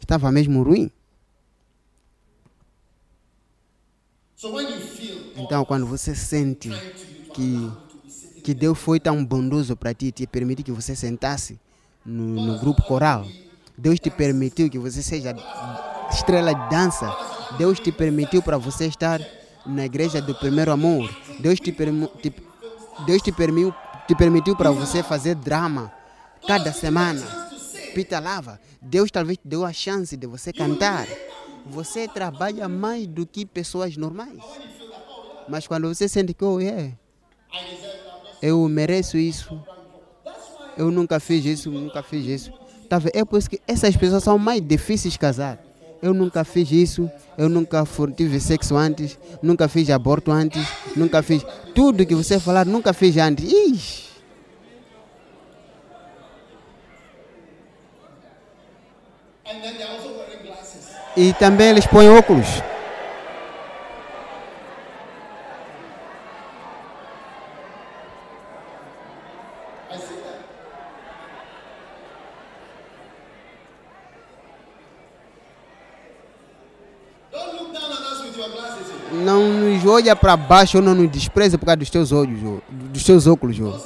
estava 0.00 0.30
mesmo 0.30 0.62
ruim. 0.62 0.90
Então, 5.36 5.64
quando 5.64 5.86
você 5.86 6.14
sente 6.14 6.70
que, 7.32 7.72
que 8.42 8.52
Deus 8.52 8.78
foi 8.78 8.98
tão 8.98 9.24
bondoso 9.24 9.76
para 9.76 9.94
ti, 9.94 10.10
te 10.10 10.26
permitiu 10.26 10.64
que 10.64 10.72
você 10.72 10.96
sentasse 10.96 11.58
no, 12.04 12.46
no 12.46 12.58
grupo 12.58 12.82
coral, 12.82 13.24
Deus 13.78 14.00
te 14.00 14.10
permitiu 14.10 14.68
que 14.68 14.78
você 14.78 15.02
seja 15.02 15.34
estrela 16.10 16.52
de 16.52 16.70
dança, 16.70 17.08
Deus 17.56 17.78
te 17.78 17.92
permitiu 17.92 18.42
para 18.42 18.58
você 18.58 18.86
estar 18.86 19.20
na 19.66 19.84
igreja 19.84 20.20
do 20.20 20.34
primeiro 20.34 20.72
amor, 20.72 21.10
Deus 21.38 21.60
te, 21.60 21.72
permi 21.72 22.08
te, 22.20 22.32
Deus 23.06 23.22
te, 23.22 23.32
te 23.32 24.14
permitiu 24.14 24.56
para 24.56 24.70
você 24.70 25.02
fazer 25.02 25.34
drama 25.34 25.92
cada 26.46 26.72
semana, 26.72 27.22
pita 27.94 28.18
lava, 28.18 28.60
Deus 28.80 29.10
talvez 29.10 29.38
te 29.38 29.46
deu 29.46 29.64
a 29.64 29.72
chance 29.72 30.16
de 30.16 30.26
você 30.26 30.52
cantar. 30.52 31.06
Você 31.66 32.08
trabalha 32.08 32.68
mais 32.68 33.06
do 33.06 33.24
que 33.24 33.46
pessoas 33.46 33.96
normais. 33.96 34.38
Mas 35.48 35.66
quando 35.66 35.86
você 35.86 36.08
sente 36.08 36.34
que, 36.34 36.44
oh, 36.44 36.60
é, 36.60 36.92
eu 38.40 38.68
mereço 38.68 39.16
isso, 39.16 39.62
eu 40.76 40.90
nunca 40.90 41.20
fiz 41.20 41.44
isso, 41.44 41.70
nunca 41.70 42.02
fiz 42.02 42.26
isso. 42.26 42.52
É 43.14 43.24
por 43.24 43.38
isso 43.38 43.48
que 43.48 43.60
essas 43.66 43.96
pessoas 43.96 44.24
são 44.24 44.38
mais 44.38 44.60
difíceis 44.60 45.12
de 45.12 45.18
casar. 45.18 45.58
Eu 46.02 46.12
nunca 46.12 46.42
fiz 46.42 46.72
isso, 46.72 47.08
eu 47.38 47.48
nunca 47.48 47.84
tive 48.16 48.40
sexo 48.40 48.76
antes, 48.76 49.16
nunca 49.40 49.68
fiz 49.68 49.88
aborto 49.88 50.32
antes, 50.32 50.66
nunca 50.96 51.22
fiz. 51.22 51.46
Tudo 51.72 52.04
que 52.04 52.12
você 52.12 52.40
falar, 52.40 52.66
nunca 52.66 52.92
fiz 52.92 53.16
antes. 53.16 53.48
Ixi. 53.48 54.10
E 61.16 61.32
também 61.34 61.68
eles 61.68 61.86
põem 61.86 62.08
óculos. 62.08 62.48
Nos 79.82 79.90
olha 79.90 80.14
para 80.14 80.36
baixo 80.36 80.80
não 80.80 80.94
nos 80.94 81.10
despreza 81.10 81.58
por 81.58 81.66
causa 81.66 81.78
dos 81.78 81.90
teus 81.90 82.12
olhos, 82.12 82.40
ó, 82.44 82.60
dos 82.70 83.02
teus 83.04 83.26
óculos. 83.26 83.58
ó. 83.60 83.80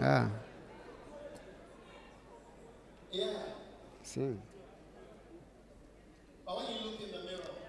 Ah. 0.00 0.28
Yeah. 3.12 3.40
Sim. 4.02 4.36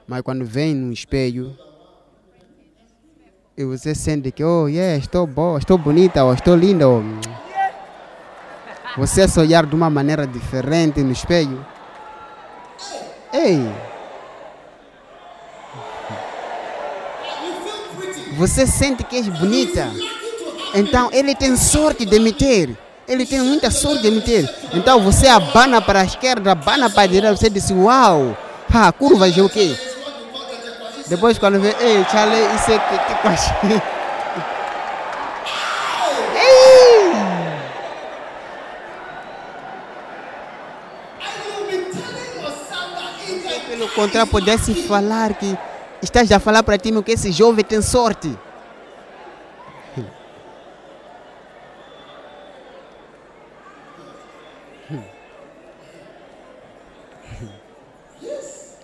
Mas 0.07 0.21
quando 0.21 0.45
vem 0.45 0.73
no 0.73 0.91
espelho 0.91 1.55
e 3.55 3.63
você 3.63 3.93
sente 3.93 4.31
que, 4.31 4.43
oh, 4.43 4.67
yeah, 4.67 4.97
estou 4.97 5.27
boa, 5.27 5.59
estou 5.59 5.77
bonita, 5.77 6.23
ou 6.23 6.33
estou 6.33 6.55
linda, 6.55 6.87
ou... 6.87 7.03
você 8.97 9.27
se 9.27 9.39
olhar 9.39 9.65
de 9.65 9.75
uma 9.75 9.89
maneira 9.89 10.25
diferente 10.25 11.01
no 11.01 11.11
espelho, 11.11 11.65
ei, 13.33 13.59
você 18.37 18.67
sente 18.67 19.03
que 19.03 19.17
és 19.17 19.27
bonita. 19.27 19.91
Então 20.73 21.09
ele 21.11 21.33
tem 21.33 21.57
sorte 21.57 22.05
de 22.05 22.19
me 22.19 22.31
ter. 22.31 22.77
Ele 23.07 23.25
tem 23.25 23.39
muita 23.39 23.71
sorte 23.71 24.03
de 24.03 24.11
me 24.11 24.21
ter. 24.21 24.47
Então 24.73 25.01
você 25.01 25.27
abana 25.27 25.81
para 25.81 26.01
a 26.01 26.05
esquerda, 26.05 26.51
abana 26.51 26.89
para 26.89 27.03
a 27.03 27.07
direita, 27.07 27.35
você 27.35 27.49
diz, 27.49 27.71
uau, 27.71 28.37
ha, 28.71 28.91
curvas 28.91 29.35
é 29.37 29.41
o 29.41 29.49
quê? 29.49 29.75
Depois 31.07 31.37
quando 31.39 31.59
vê, 31.59 31.75
ei, 31.79 32.05
Charlie, 32.11 32.55
isso 32.55 32.71
é 32.71 32.79
que, 32.79 32.97
que 32.99 33.15
quase. 33.21 33.51
Pelo 43.69 43.89
contrário, 43.89 44.29
pudesse 44.29 44.73
falar 44.83 45.33
que 45.33 45.57
estás 46.01 46.31
a 46.31 46.39
falar 46.39 46.63
para 46.63 46.77
ti 46.77 46.91
meu, 46.91 47.03
que 47.03 47.11
esse 47.11 47.31
jovem 47.31 47.63
tem 47.63 47.81
sorte. 47.81 48.37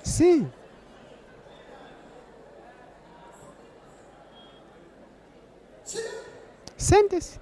Sim. 0.04 0.52
Sente-se. 6.78 7.40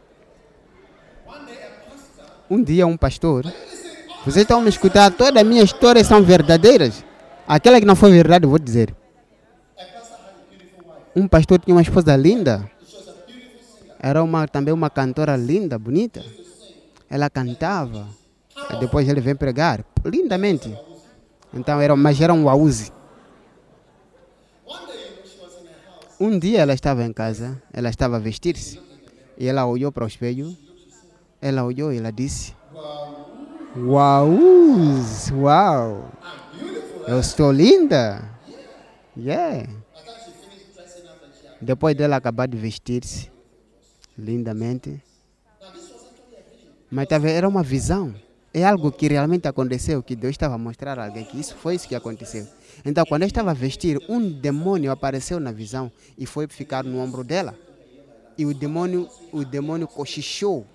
Um 2.50 2.64
dia 2.64 2.86
um 2.86 2.98
pastor 2.98 3.46
vocês 4.24 4.44
estão 4.44 4.62
me 4.62 4.70
escutando, 4.70 5.16
todas 5.16 5.42
as 5.42 5.48
minhas 5.48 5.66
histórias 5.66 6.06
são 6.06 6.22
verdadeiras. 6.22 7.04
Aquela 7.48 7.80
que 7.80 7.88
não 7.88 7.96
foi 7.96 8.12
verdade, 8.12 8.46
vou 8.46 8.60
dizer. 8.60 8.94
Um 11.16 11.28
pastor 11.28 11.60
tinha 11.60 11.76
uma 11.76 11.82
esposa 11.82 12.16
linda. 12.16 12.70
Era 14.00 14.24
uma, 14.24 14.48
também 14.48 14.74
uma 14.74 14.90
cantora 14.90 15.36
linda, 15.36 15.78
bonita. 15.78 16.24
Ela 17.10 17.30
cantava. 17.30 18.08
Depois 18.80 19.08
ele 19.08 19.20
vem 19.20 19.36
pregar, 19.36 19.84
lindamente. 20.06 20.74
Então 21.54 21.80
era, 21.82 21.96
mas 21.96 22.20
era 22.22 22.34
um 22.34 22.46
wauzi. 22.46 22.92
Um 26.20 26.38
dia 26.38 26.62
ela 26.62 26.74
estava 26.74 27.04
em 27.04 27.12
casa, 27.12 27.62
ela 27.74 27.90
estava 27.90 28.16
a 28.16 28.20
vestir-se. 28.20 28.80
E 29.38 29.48
ela 29.48 29.66
olhou 29.66 29.92
para 29.92 30.06
o 30.06 30.08
espelho. 30.08 30.56
Ela 31.42 31.64
olhou 31.64 31.92
e 31.92 31.98
ela 31.98 32.12
disse: 32.12 32.56
Uau! 33.76 34.52
Uau! 35.34 36.12
Eu 37.08 37.20
estou 37.20 37.52
linda! 37.52 38.24
Yeah! 39.18 39.81
Depois 41.62 41.96
dela 41.96 42.16
acabar 42.16 42.48
de 42.48 42.58
vestir-se 42.58 43.32
lindamente. 44.18 45.02
Mas 46.90 47.08
tá 47.08 47.18
vendo, 47.18 47.32
era 47.36 47.48
uma 47.48 47.64
visão. 47.64 48.14
É 48.54 48.66
algo 48.66 48.92
que 48.92 49.08
realmente 49.08 49.48
aconteceu, 49.48 50.04
que 50.04 50.16
Deus 50.16 50.32
estava 50.32 50.56
a 50.56 50.58
mostrar 50.58 51.00
a 51.00 51.06
alguém 51.06 51.24
que 51.24 51.40
isso 51.40 51.56
foi 51.56 51.76
isso 51.76 51.88
que 51.88 51.96
aconteceu. 51.96 52.46
Então, 52.84 53.06
quando 53.06 53.22
eu 53.22 53.28
estava 53.28 53.52
a 53.52 53.54
vestir, 53.54 53.98
um 54.10 54.20
demônio 54.30 54.92
apareceu 54.92 55.40
na 55.40 55.52
visão 55.52 55.90
e 56.18 56.26
foi 56.26 56.48
ficar 56.48 56.84
no 56.84 57.00
ombro 57.00 57.24
dela. 57.24 57.58
E 58.38 58.46
o 58.46 58.54
demônio, 58.54 59.08
o 59.32 59.46
demônio 59.46 59.88
cochichou 59.88 60.66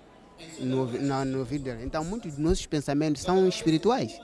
no, 0.59 0.91
na- 1.01 1.25
no 1.25 1.39
ouvido 1.39 1.65
dela. 1.65 1.83
Então, 1.83 2.03
muitos 2.03 2.31
dos 2.31 2.39
nossos 2.39 2.65
pensamentos 2.65 3.21
são 3.21 3.47
espirituais. 3.47 4.19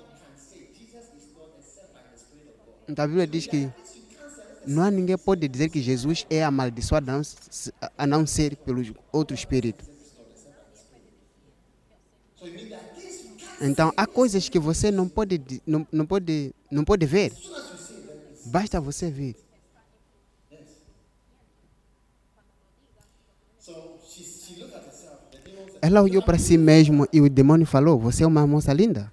Então, 2.87 3.05
a 3.05 3.07
Bíblia 3.07 3.27
diz 3.27 3.45
que 3.45 3.69
não 4.65 4.83
há 4.83 4.91
ninguém 4.91 5.17
pode 5.17 5.47
dizer 5.47 5.69
que 5.69 5.81
Jesus 5.81 6.25
é 6.29 6.43
amaldiçoado 6.43 7.11
a 7.97 8.07
não, 8.07 8.25
ser 8.25 8.55
pelos 8.57 8.91
outros 9.11 9.39
espíritos. 9.39 9.87
Então, 13.61 13.93
há 13.95 14.05
coisas 14.05 14.49
que 14.49 14.59
você 14.59 14.91
não 14.91 15.07
pode, 15.07 15.41
não, 15.65 15.87
não 15.91 16.05
pode, 16.05 16.53
não 16.69 16.83
pode 16.83 17.05
ver. 17.05 17.31
Basta 18.45 18.81
você 18.81 19.09
ver. 19.09 19.35
Ela 25.81 26.01
olhou 26.01 26.23
para 26.23 26.37
si 26.37 26.57
mesma 26.57 27.07
e 27.11 27.19
o 27.19 27.29
demônio 27.29 27.65
falou: 27.65 27.99
Você 27.99 28.23
é 28.23 28.27
uma 28.27 28.47
moça 28.47 28.71
linda. 28.73 29.11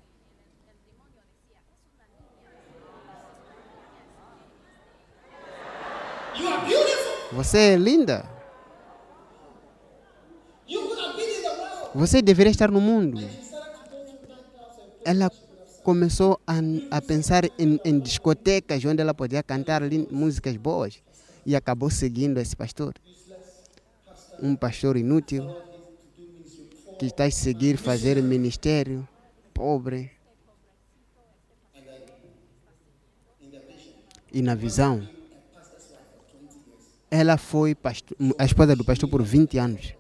Você 7.41 7.57
é 7.57 7.76
linda. 7.76 8.28
Você 11.95 12.20
deveria 12.20 12.51
estar 12.51 12.70
no 12.70 12.82
mundo. 12.82 13.18
Ela 15.03 15.30
começou 15.82 16.38
a, 16.47 16.57
a 16.91 17.01
pensar 17.01 17.47
em, 17.59 17.80
em 17.82 17.99
discotecas 17.99 18.84
onde 18.84 19.01
ela 19.01 19.14
podia 19.14 19.43
cantar 19.43 19.80
músicas 20.11 20.55
boas 20.59 21.03
e 21.47 21.57
acabou 21.57 21.88
seguindo 21.88 22.36
esse 22.36 22.55
pastor. 22.55 22.93
Um 24.43 24.55
pastor 24.55 24.99
inútil 24.99 25.51
que 26.99 27.07
está 27.07 27.24
a 27.24 27.30
seguir 27.30 27.78
fazer 27.78 28.22
ministério 28.22 29.09
pobre. 29.55 30.11
E 34.30 34.43
na 34.43 34.55
visão, 34.55 35.09
ela 37.11 37.37
foi 37.37 37.75
pasto- 37.75 38.15
a 38.39 38.45
esposa 38.45 38.77
do 38.77 38.85
pastor 38.85 39.09
por 39.09 39.23
20 39.23 39.59
anos 39.59 39.95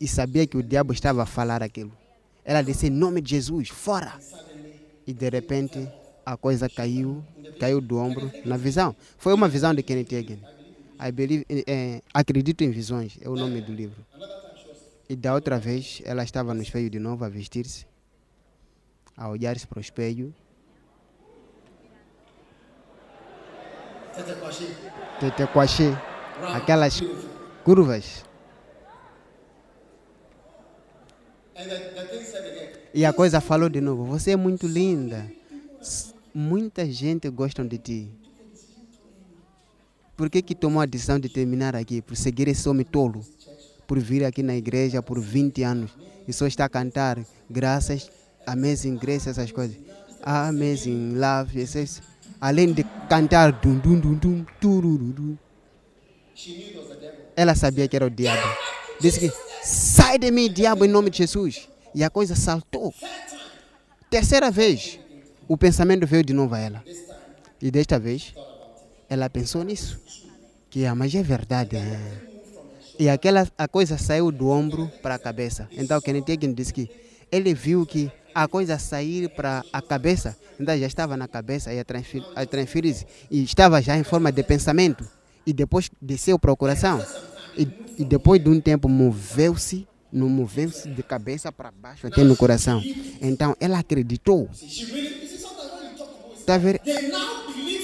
e 0.00 0.06
sabia 0.06 0.46
que 0.46 0.56
o 0.56 0.62
diabo 0.62 0.92
estava 0.92 1.22
a 1.22 1.26
falar 1.26 1.62
aquilo. 1.62 1.92
Ela 2.44 2.62
disse 2.62 2.86
em 2.86 2.90
nome 2.90 3.20
de 3.20 3.30
Jesus, 3.30 3.68
fora! 3.68 4.18
E 5.06 5.12
de 5.12 5.28
repente 5.28 5.88
a 6.24 6.36
coisa 6.36 6.68
caiu, 6.68 7.24
caiu 7.58 7.80
do 7.80 7.98
ombro 7.98 8.30
na 8.44 8.56
visão. 8.56 8.94
Foi 9.18 9.32
uma 9.32 9.48
visão 9.48 9.74
de 9.74 9.82
Kenneth 9.82 10.14
Hagin. 10.14 10.40
I 11.04 11.10
believe, 11.10 11.44
eh, 11.48 12.00
acredito 12.14 12.62
em 12.62 12.70
visões, 12.70 13.18
é 13.20 13.28
o 13.28 13.34
nome 13.34 13.60
do 13.60 13.72
livro. 13.72 14.04
E 15.08 15.16
da 15.16 15.34
outra 15.34 15.58
vez 15.58 16.00
ela 16.04 16.22
estava 16.22 16.54
no 16.54 16.62
espelho 16.62 16.88
de 16.88 16.98
novo 17.00 17.24
a 17.24 17.28
vestir-se, 17.28 17.84
a 19.16 19.28
olhar-se 19.28 19.66
para 19.66 19.78
o 19.78 19.80
espelho. 19.80 20.32
Tete 24.14 24.34
Kwashi. 24.34 24.68
Tete 25.20 25.46
Kwashi, 25.46 25.98
aquelas 26.54 27.00
curvas. 27.64 28.24
E 32.94 33.04
a 33.06 33.12
coisa 33.12 33.40
falou 33.40 33.68
de 33.68 33.80
novo: 33.80 34.04
Você 34.04 34.32
é 34.32 34.36
muito 34.36 34.66
linda. 34.66 35.30
Muita 36.34 36.84
gente 36.90 37.28
gosta 37.30 37.64
de 37.64 37.78
ti. 37.78 38.12
Por 40.16 40.30
que, 40.30 40.42
que 40.42 40.54
tomou 40.54 40.80
a 40.80 40.86
decisão 40.86 41.18
de 41.18 41.28
terminar 41.28 41.74
aqui? 41.74 42.00
Por 42.00 42.16
seguir 42.16 42.48
esse 42.48 42.68
homem 42.68 42.84
tolo? 42.84 43.24
Por 43.86 43.98
vir 43.98 44.24
aqui 44.24 44.42
na 44.42 44.54
igreja 44.54 45.02
por 45.02 45.20
20 45.20 45.62
anos 45.62 45.90
e 46.28 46.32
só 46.32 46.46
está 46.46 46.64
a 46.66 46.68
cantar 46.68 47.18
graças, 47.50 48.10
amazing 48.46 48.96
grace, 48.96 49.28
essas 49.28 49.50
coisas. 49.50 49.76
Amazing 50.22 51.14
love, 51.16 51.60
essas. 51.60 52.11
Além 52.40 52.72
de 52.72 52.84
cantar 53.08 53.52
dum 53.52 53.78
dum 53.78 53.98
dum 53.98 54.14
dum 54.14 54.44
turururu. 54.60 55.38
Ela 57.36 57.54
sabia 57.54 57.86
que 57.88 57.96
era 57.96 58.06
o 58.06 58.10
diabo. 58.10 58.46
Disse 59.00 59.20
que 59.20 59.32
sai 59.62 60.18
de 60.18 60.30
mim, 60.30 60.52
diabo, 60.52 60.84
em 60.84 60.88
nome 60.88 61.10
de 61.10 61.18
Jesus. 61.18 61.68
E 61.94 62.02
a 62.02 62.10
coisa 62.10 62.34
saltou. 62.34 62.94
Terceira 64.10 64.50
vez, 64.50 64.98
o 65.48 65.56
pensamento 65.56 66.06
veio 66.06 66.24
de 66.24 66.32
novo 66.32 66.54
a 66.54 66.58
ela. 66.58 66.84
E 67.60 67.70
desta 67.70 67.98
vez, 67.98 68.34
ela 69.08 69.28
pensou 69.30 69.62
nisso. 69.62 70.00
Que 70.68 70.86
ah, 70.86 70.94
mas 70.94 71.14
é 71.14 71.22
verdade. 71.22 71.76
né? 71.76 72.20
E 72.98 73.08
aquela 73.08 73.46
a 73.56 73.66
coisa 73.68 73.96
saiu 73.98 74.30
do 74.30 74.48
ombro 74.48 74.90
para 75.02 75.14
a 75.14 75.18
cabeça. 75.18 75.68
Então 75.72 76.00
Kenneth 76.00 76.30
Hagin 76.30 76.52
disse 76.52 76.72
que 76.72 76.90
ele 77.30 77.54
viu 77.54 77.86
que 77.86 78.10
a 78.34 78.48
coisa 78.48 78.78
sair 78.78 79.28
para 79.28 79.64
a 79.72 79.80
cabeça, 79.82 80.36
então 80.58 80.76
já 80.76 80.86
estava 80.86 81.16
na 81.16 81.28
cabeça 81.28 81.72
e 81.72 81.78
a, 81.78 81.84
transfer, 81.84 82.22
a 82.34 82.46
transferir-se, 82.46 83.06
e 83.30 83.42
estava 83.42 83.80
já 83.80 83.96
em 83.96 84.04
forma 84.04 84.30
de 84.30 84.42
pensamento, 84.42 85.04
e 85.46 85.52
depois 85.52 85.90
desceu 86.00 86.38
para 86.38 86.52
o 86.52 86.56
coração, 86.56 87.04
e, 87.56 87.68
e 87.98 88.04
depois 88.04 88.42
de 88.42 88.48
um 88.48 88.60
tempo 88.60 88.88
moveu-se, 88.88 89.86
não 90.12 90.28
moveu-se 90.28 90.88
de 90.88 91.02
cabeça 91.02 91.50
para 91.50 91.70
baixo 91.70 92.06
até 92.06 92.22
no 92.22 92.36
coração. 92.36 92.82
Então 93.20 93.56
ela 93.58 93.78
acreditou. 93.78 94.48
Tá 96.44 96.58
ver? 96.58 96.80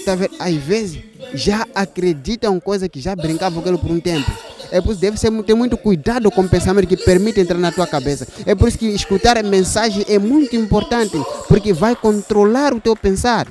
Tá 0.05 0.15
ver? 0.15 0.31
Às 0.39 0.55
vezes 0.57 1.03
já 1.35 1.67
acreditam 1.75 2.61
coisa 2.61 2.89
que 2.89 3.01
já 3.01 3.17
brincavam 3.17 3.63
com 3.63 3.69
aquilo 3.69 3.79
por 3.79 3.91
um 3.91 4.01
tempo. 4.01 4.31
É 4.71 4.81
por 4.81 4.91
isso 4.91 5.01
que 5.01 5.07
deve 5.07 5.19
ser, 5.19 5.31
ter 5.45 5.55
muito 5.55 5.77
cuidado 5.77 6.31
com 6.31 6.43
o 6.43 6.49
pensamento 6.49 6.87
que 6.87 6.97
permite 6.97 7.41
entrar 7.41 7.59
na 7.59 7.73
tua 7.73 7.87
cabeça. 7.87 8.27
É 8.47 8.55
por 8.55 8.69
isso 8.69 8.79
que 8.79 8.87
escutar 8.87 9.39
a 9.39 9.43
mensagem 9.43 10.05
é 10.09 10.19
muito 10.19 10.57
importante, 10.57 11.17
porque 11.49 11.73
vai 11.73 11.97
controlar 11.97 12.75
o 12.75 12.81
teu 12.81 12.95
pensar. 12.97 13.49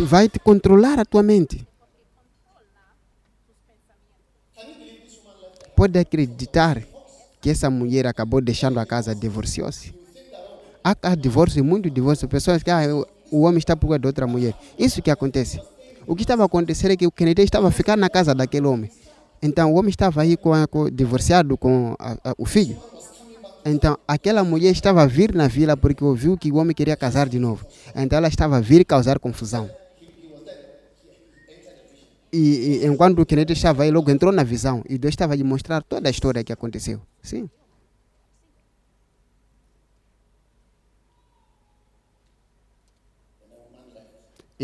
Vai 0.00 0.28
te 0.28 0.38
controlar 0.38 0.98
a 0.98 1.04
tua 1.04 1.22
mente. 1.22 1.66
Pode 5.76 5.98
acreditar 5.98 6.82
que 7.40 7.50
essa 7.50 7.68
mulher 7.68 8.06
acabou 8.06 8.40
deixando 8.40 8.78
a 8.78 8.86
casa, 8.86 9.14
divorciou-se. 9.14 9.94
Há, 10.84 11.14
divórcio, 11.14 11.64
muito 11.64 11.88
divórcio. 11.88 12.28
Pessoas 12.28 12.62
que 12.62 12.70
ah, 12.70 12.82
o 13.30 13.42
homem 13.42 13.58
está 13.58 13.76
por 13.76 13.88
causa 13.88 14.00
de 14.00 14.06
outra 14.06 14.26
mulher. 14.26 14.54
Isso 14.78 15.00
que 15.00 15.10
acontece. 15.10 15.60
O 16.06 16.14
que 16.16 16.22
estava 16.22 16.44
acontecendo 16.44 16.92
é 16.92 16.96
que 16.96 17.06
o 17.06 17.10
Kennedy 17.12 17.42
estava 17.42 17.68
a 17.68 17.70
ficar 17.70 17.96
na 17.96 18.08
casa 18.10 18.34
daquele 18.34 18.66
homem. 18.66 18.90
Então 19.42 19.72
o 19.72 19.76
homem 19.76 19.90
estava 19.90 20.22
aí 20.22 20.36
com, 20.36 20.50
com- 20.68 20.90
divorciado 20.90 21.56
com 21.56 21.94
a- 21.98 22.16
a- 22.24 22.34
o 22.38 22.44
filho. 22.44 22.76
Então 23.64 23.96
aquela 24.06 24.42
mulher 24.42 24.70
estava 24.70 25.02
a 25.02 25.06
vir 25.06 25.34
na 25.34 25.46
vila 25.48 25.76
porque 25.76 26.02
ouviu 26.04 26.36
que 26.36 26.50
o 26.50 26.56
homem 26.56 26.74
queria 26.74 26.96
casar 26.96 27.28
de 27.28 27.38
novo. 27.38 27.64
Então 27.94 28.16
ela 28.16 28.28
estava 28.28 28.56
a 28.56 28.60
vir 28.60 28.84
causar 28.84 29.18
confusão. 29.18 29.70
E, 32.32 32.80
e 32.82 32.86
enquanto 32.86 33.20
o 33.20 33.26
Kennedy 33.26 33.52
estava 33.52 33.82
aí, 33.82 33.90
logo 33.90 34.10
entrou 34.10 34.32
na 34.32 34.42
visão 34.42 34.82
e 34.88 34.96
Deus 34.96 35.12
estava 35.12 35.34
a 35.34 35.36
lhe 35.36 35.44
mostrar 35.44 35.82
toda 35.82 36.08
a 36.08 36.10
história 36.10 36.42
que 36.42 36.52
aconteceu. 36.52 37.00
Sim. 37.22 37.48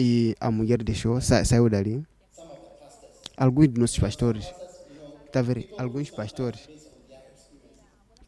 E 0.01 0.37
a 0.39 0.49
mulher 0.49 0.81
deixou, 0.85 1.21
sa- 1.21 1.45
saiu 1.45 1.69
dali. 1.69 2.07
Alguns 3.37 3.69
de 3.69 3.81
nossos 3.81 3.99
pastores, 3.99 4.47
tá 5.33 5.43
vendo? 5.43 5.65
Alguns 5.77 6.09
pastores, 6.11 6.69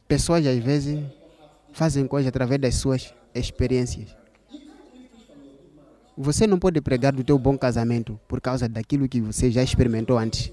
pessoas 0.09 0.45
às 0.47 0.59
vezes 0.59 0.99
fazem 1.73 2.09
coisas 2.09 2.29
através 2.29 2.61
das 2.61 2.75
suas 2.75 3.15
experiências. 3.33 4.09
Você 6.17 6.45
não 6.45 6.59
pode 6.59 6.81
pregar 6.81 7.13
do 7.13 7.23
teu 7.23 7.39
bom 7.39 7.57
casamento 7.57 8.19
por 8.27 8.41
causa 8.41 8.69
daquilo 8.69 9.09
que 9.09 9.21
você 9.21 9.49
já 9.49 9.63
experimentou 9.63 10.19
antes. 10.19 10.53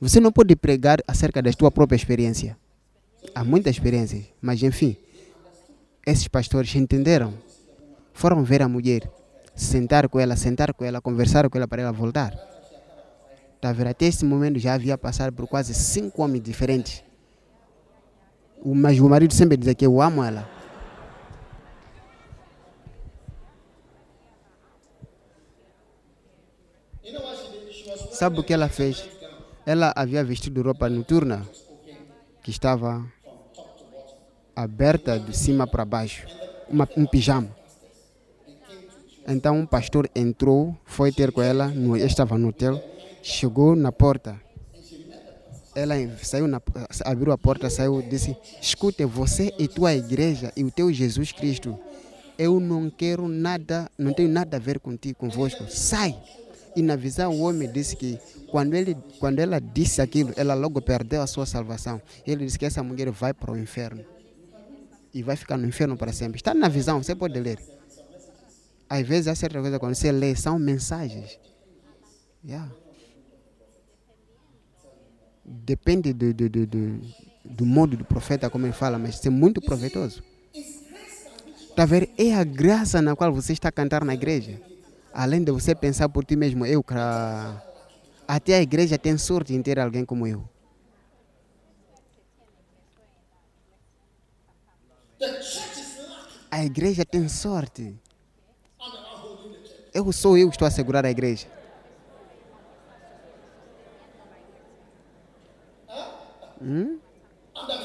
Você 0.00 0.18
não 0.18 0.32
pode 0.32 0.56
pregar 0.56 0.98
acerca 1.06 1.42
da 1.42 1.52
tua 1.52 1.70
própria 1.70 1.96
experiência. 1.96 2.56
Há 3.34 3.44
muitas 3.44 3.76
experiências, 3.76 4.24
mas 4.40 4.62
enfim, 4.62 4.96
esses 6.06 6.26
pastores 6.26 6.74
entenderam. 6.74 7.34
Foram 8.14 8.42
ver 8.44 8.62
a 8.62 8.68
mulher, 8.68 9.10
sentar 9.54 10.08
com 10.08 10.18
ela, 10.18 10.36
sentar 10.36 10.74
com 10.74 10.84
ela, 10.84 11.00
conversar 11.00 11.48
com 11.48 11.56
ela 11.56 11.68
para 11.68 11.82
ela 11.82 11.92
voltar. 11.92 12.34
Tá 13.60 13.72
vendo? 13.72 13.88
Até 13.88 14.06
esse 14.06 14.24
momento 14.24 14.58
já 14.58 14.74
havia 14.74 14.98
passado 14.98 15.32
por 15.32 15.46
quase 15.46 15.72
cinco 15.72 16.22
homens 16.22 16.42
diferentes. 16.42 17.02
Mas 18.64 18.98
o 18.98 19.08
marido 19.08 19.32
sempre 19.32 19.56
dizia 19.56 19.74
que 19.74 19.86
eu 19.86 20.00
amo 20.00 20.22
ela. 20.22 20.48
Sabe 28.12 28.40
o 28.40 28.44
que 28.44 28.52
ela 28.52 28.68
fez? 28.68 29.08
Ela 29.66 29.92
havia 29.96 30.22
vestido 30.22 30.62
roupa 30.62 30.88
noturna 30.88 31.46
que 32.42 32.50
estava 32.50 33.04
aberta 34.54 35.18
de 35.18 35.36
cima 35.36 35.66
para 35.66 35.84
baixo, 35.84 36.26
uma, 36.68 36.88
um 36.96 37.06
pijama. 37.06 37.63
Então 39.26 39.58
um 39.58 39.66
pastor 39.66 40.08
entrou, 40.14 40.76
foi 40.84 41.10
ter 41.10 41.32
com 41.32 41.40
ela, 41.40 41.68
no, 41.68 41.96
estava 41.96 42.36
no 42.36 42.48
hotel, 42.48 42.82
chegou 43.22 43.74
na 43.74 43.90
porta. 43.90 44.40
Ela 45.74 45.94
saiu 46.22 46.46
na, 46.46 46.60
abriu 47.04 47.32
a 47.32 47.38
porta, 47.38 47.68
saiu 47.68 48.00
e 48.00 48.02
disse: 48.04 48.36
Escute, 48.60 49.04
você 49.04 49.52
e 49.58 49.66
tua 49.66 49.94
igreja 49.94 50.52
e 50.56 50.62
o 50.62 50.70
teu 50.70 50.92
Jesus 50.92 51.32
Cristo, 51.32 51.76
eu 52.38 52.60
não 52.60 52.90
quero 52.90 53.26
nada, 53.26 53.90
não 53.98 54.12
tenho 54.12 54.28
nada 54.28 54.56
a 54.56 54.60
ver 54.60 54.78
contigo, 54.78 55.18
convosco. 55.18 55.64
Sai! 55.68 56.16
E 56.76 56.82
na 56.82 56.96
visão 56.96 57.32
o 57.32 57.42
homem 57.42 57.70
disse 57.70 57.96
que 57.96 58.18
quando, 58.50 58.74
ele, 58.74 58.96
quando 59.18 59.38
ela 59.38 59.60
disse 59.60 60.02
aquilo, 60.02 60.32
ela 60.36 60.54
logo 60.54 60.80
perdeu 60.80 61.22
a 61.22 61.26
sua 61.26 61.46
salvação. 61.46 62.00
Ele 62.26 62.44
disse 62.44 62.58
que 62.58 62.66
essa 62.66 62.82
mulher 62.82 63.10
vai 63.10 63.32
para 63.32 63.52
o 63.52 63.58
inferno. 63.58 64.04
E 65.12 65.22
vai 65.22 65.36
ficar 65.36 65.56
no 65.56 65.66
inferno 65.66 65.96
para 65.96 66.12
sempre. 66.12 66.38
Está 66.38 66.52
na 66.52 66.68
visão, 66.68 67.02
você 67.02 67.14
pode 67.14 67.38
ler. 67.38 67.58
Às 68.94 69.04
vezes 69.08 69.26
há 69.26 69.34
certa 69.34 69.60
coisa 69.60 69.76
quando 69.76 69.96
você 69.96 70.12
lê, 70.12 70.36
são 70.36 70.56
mensagens. 70.56 71.36
Yeah. 72.44 72.70
Depende 75.44 76.12
do, 76.12 76.32
do, 76.32 76.48
do, 76.48 76.64
do, 76.64 77.00
do 77.44 77.66
modo 77.66 77.96
do 77.96 78.04
profeta, 78.04 78.48
como 78.48 78.66
ele 78.66 78.72
fala, 78.72 78.96
mas 78.96 79.26
é 79.26 79.30
muito 79.30 79.60
proveitoso. 79.60 80.22
Está 81.70 81.84
ver? 81.84 82.08
É 82.16 82.36
a 82.36 82.44
graça 82.44 83.02
na 83.02 83.16
qual 83.16 83.32
você 83.32 83.52
está 83.52 83.68
a 83.68 83.72
cantar 83.72 84.04
na 84.04 84.14
igreja. 84.14 84.62
Além 85.12 85.42
de 85.42 85.50
você 85.50 85.74
pensar 85.74 86.08
por 86.08 86.24
ti 86.24 86.36
mesmo, 86.36 86.64
eu, 86.64 86.84
até 88.28 88.54
a 88.54 88.62
igreja 88.62 88.96
tem 88.96 89.18
sorte 89.18 89.54
em 89.54 89.60
ter 89.60 89.80
alguém 89.80 90.04
como 90.04 90.24
eu. 90.24 90.48
A 96.48 96.64
igreja 96.64 97.04
tem 97.04 97.28
sorte. 97.28 98.03
Eu 99.94 100.10
sou 100.12 100.36
eu 100.36 100.48
que 100.48 100.56
estou 100.56 100.66
a 100.66 100.70
segurar 100.70 101.06
a 101.06 101.10
igreja. 101.10 101.46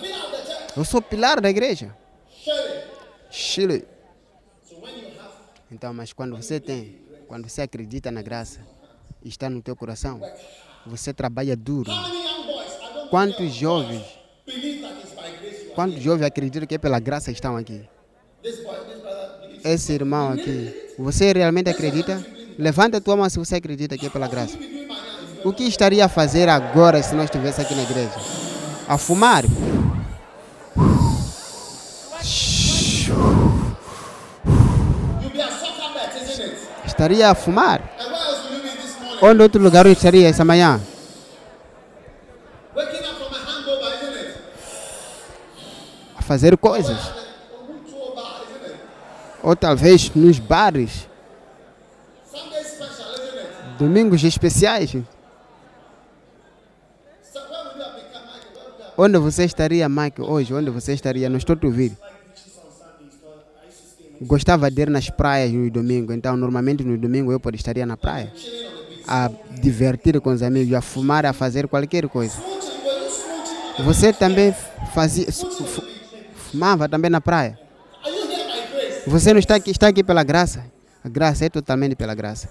Church. 0.09 0.75
Eu 0.75 0.85
sou 0.85 1.01
pilar 1.01 1.39
da 1.39 1.49
igreja. 1.49 1.95
Chile. 3.29 3.87
Então, 5.71 5.93
mas 5.93 6.11
quando 6.13 6.35
você 6.35 6.59
tem, 6.59 6.99
quando 7.27 7.47
você 7.47 7.61
acredita 7.61 8.09
na 8.09 8.23
graça 8.23 8.59
está 9.23 9.49
no 9.49 9.61
teu 9.61 9.75
coração, 9.75 10.21
você 10.85 11.13
trabalha 11.13 11.55
duro. 11.55 11.91
Quantos 13.09 13.53
jovens, 13.53 14.03
quantos 15.75 16.01
jovens 16.01 16.25
acreditam 16.25 16.65
que 16.65 16.75
é 16.75 16.77
pela 16.77 16.99
graça 16.99 17.31
que 17.31 17.37
estão 17.37 17.55
aqui? 17.57 17.87
Esse 19.63 19.93
irmão 19.93 20.31
aqui, 20.31 20.88
você 20.99 21.31
realmente 21.31 21.69
acredita? 21.69 22.21
Levanta 22.57 22.99
tua 22.99 23.15
mão 23.15 23.29
se 23.29 23.39
você 23.39 23.55
acredita 23.55 23.95
é 23.95 24.09
pela 24.09 24.27
graça. 24.27 24.57
O 25.45 25.53
que 25.53 25.63
estaria 25.63 26.03
a 26.03 26.09
fazer 26.09 26.49
agora 26.49 27.01
se 27.01 27.15
nós 27.15 27.25
estivesse 27.25 27.61
aqui 27.61 27.73
na 27.73 27.83
igreja? 27.83 28.11
A 28.85 28.97
fumar? 28.97 29.45
Estaria 36.85 37.29
a 37.29 37.35
fumar? 37.35 37.81
Onde 39.21 39.41
outro 39.41 39.63
lugar 39.63 39.85
eu 39.85 39.93
estaria 39.93 40.27
essa 40.27 40.43
manhã? 40.43 40.81
A 46.17 46.21
fazer 46.21 46.57
coisas. 46.57 47.18
Ou 49.43 49.55
talvez 49.55 50.11
nos 50.15 50.37
bares, 50.39 51.07
domingos 53.77 54.23
especiais. 54.23 54.95
Onde 58.97 59.17
você 59.17 59.45
estaria, 59.45 59.87
Mike, 59.87 60.21
hoje? 60.21 60.53
Onde 60.53 60.69
você 60.69 60.93
estaria? 60.93 61.29
Não 61.29 61.37
estou 61.37 61.55
te. 61.55 61.97
Gostava 64.21 64.69
de 64.69 64.81
ir 64.81 64.89
nas 64.89 65.09
praias 65.09 65.49
no 65.53 65.69
domingo, 65.71 66.11
então 66.11 66.35
normalmente 66.35 66.83
no 66.83 66.97
domingo 66.97 67.31
eu 67.31 67.39
estaria 67.53 67.85
na 67.85 67.95
praia. 67.95 68.33
A 69.07 69.31
divertir 69.61 70.19
com 70.19 70.31
os 70.31 70.43
amigos, 70.43 70.73
a 70.73 70.81
fumar, 70.81 71.25
a 71.25 71.31
fazer 71.31 71.69
qualquer 71.69 72.09
coisa. 72.09 72.37
Você 73.85 74.11
também 74.11 74.53
fazia, 74.93 75.31
fu- 75.31 75.49
fu- 75.49 75.87
fumava 76.51 76.89
também 76.89 77.09
na 77.09 77.21
praia. 77.21 77.57
Você 79.09 79.33
não 79.33 79.39
está 79.39 79.55
aqui, 79.55 79.71
está 79.71 79.87
aqui 79.87 80.03
pela 80.03 80.23
graça. 80.23 80.63
A 81.03 81.09
graça 81.09 81.43
é 81.43 81.49
totalmente 81.49 81.95
pela 81.95 82.13
graça. 82.13 82.47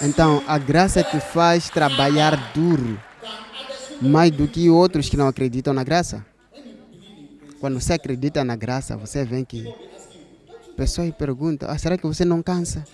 Então 0.00 0.42
a 0.46 0.56
graça 0.56 1.04
te 1.04 1.20
faz 1.20 1.68
trabalhar 1.68 2.52
duro 2.54 2.98
mais 4.00 4.30
do 4.30 4.48
que 4.48 4.70
outros 4.70 5.10
que 5.10 5.18
não 5.18 5.28
acreditam 5.28 5.74
na 5.74 5.84
graça. 5.84 6.24
Quando 7.60 7.78
você 7.78 7.92
acredita 7.92 8.42
na 8.42 8.56
graça, 8.56 8.96
você 8.96 9.22
vê 9.22 9.44
que 9.44 9.70
pessoas 10.78 11.10
perguntam: 11.10 11.68
ah, 11.70 11.76
será 11.76 11.98
que 11.98 12.06
você 12.06 12.24
não 12.24 12.42
cansa? 12.42 12.84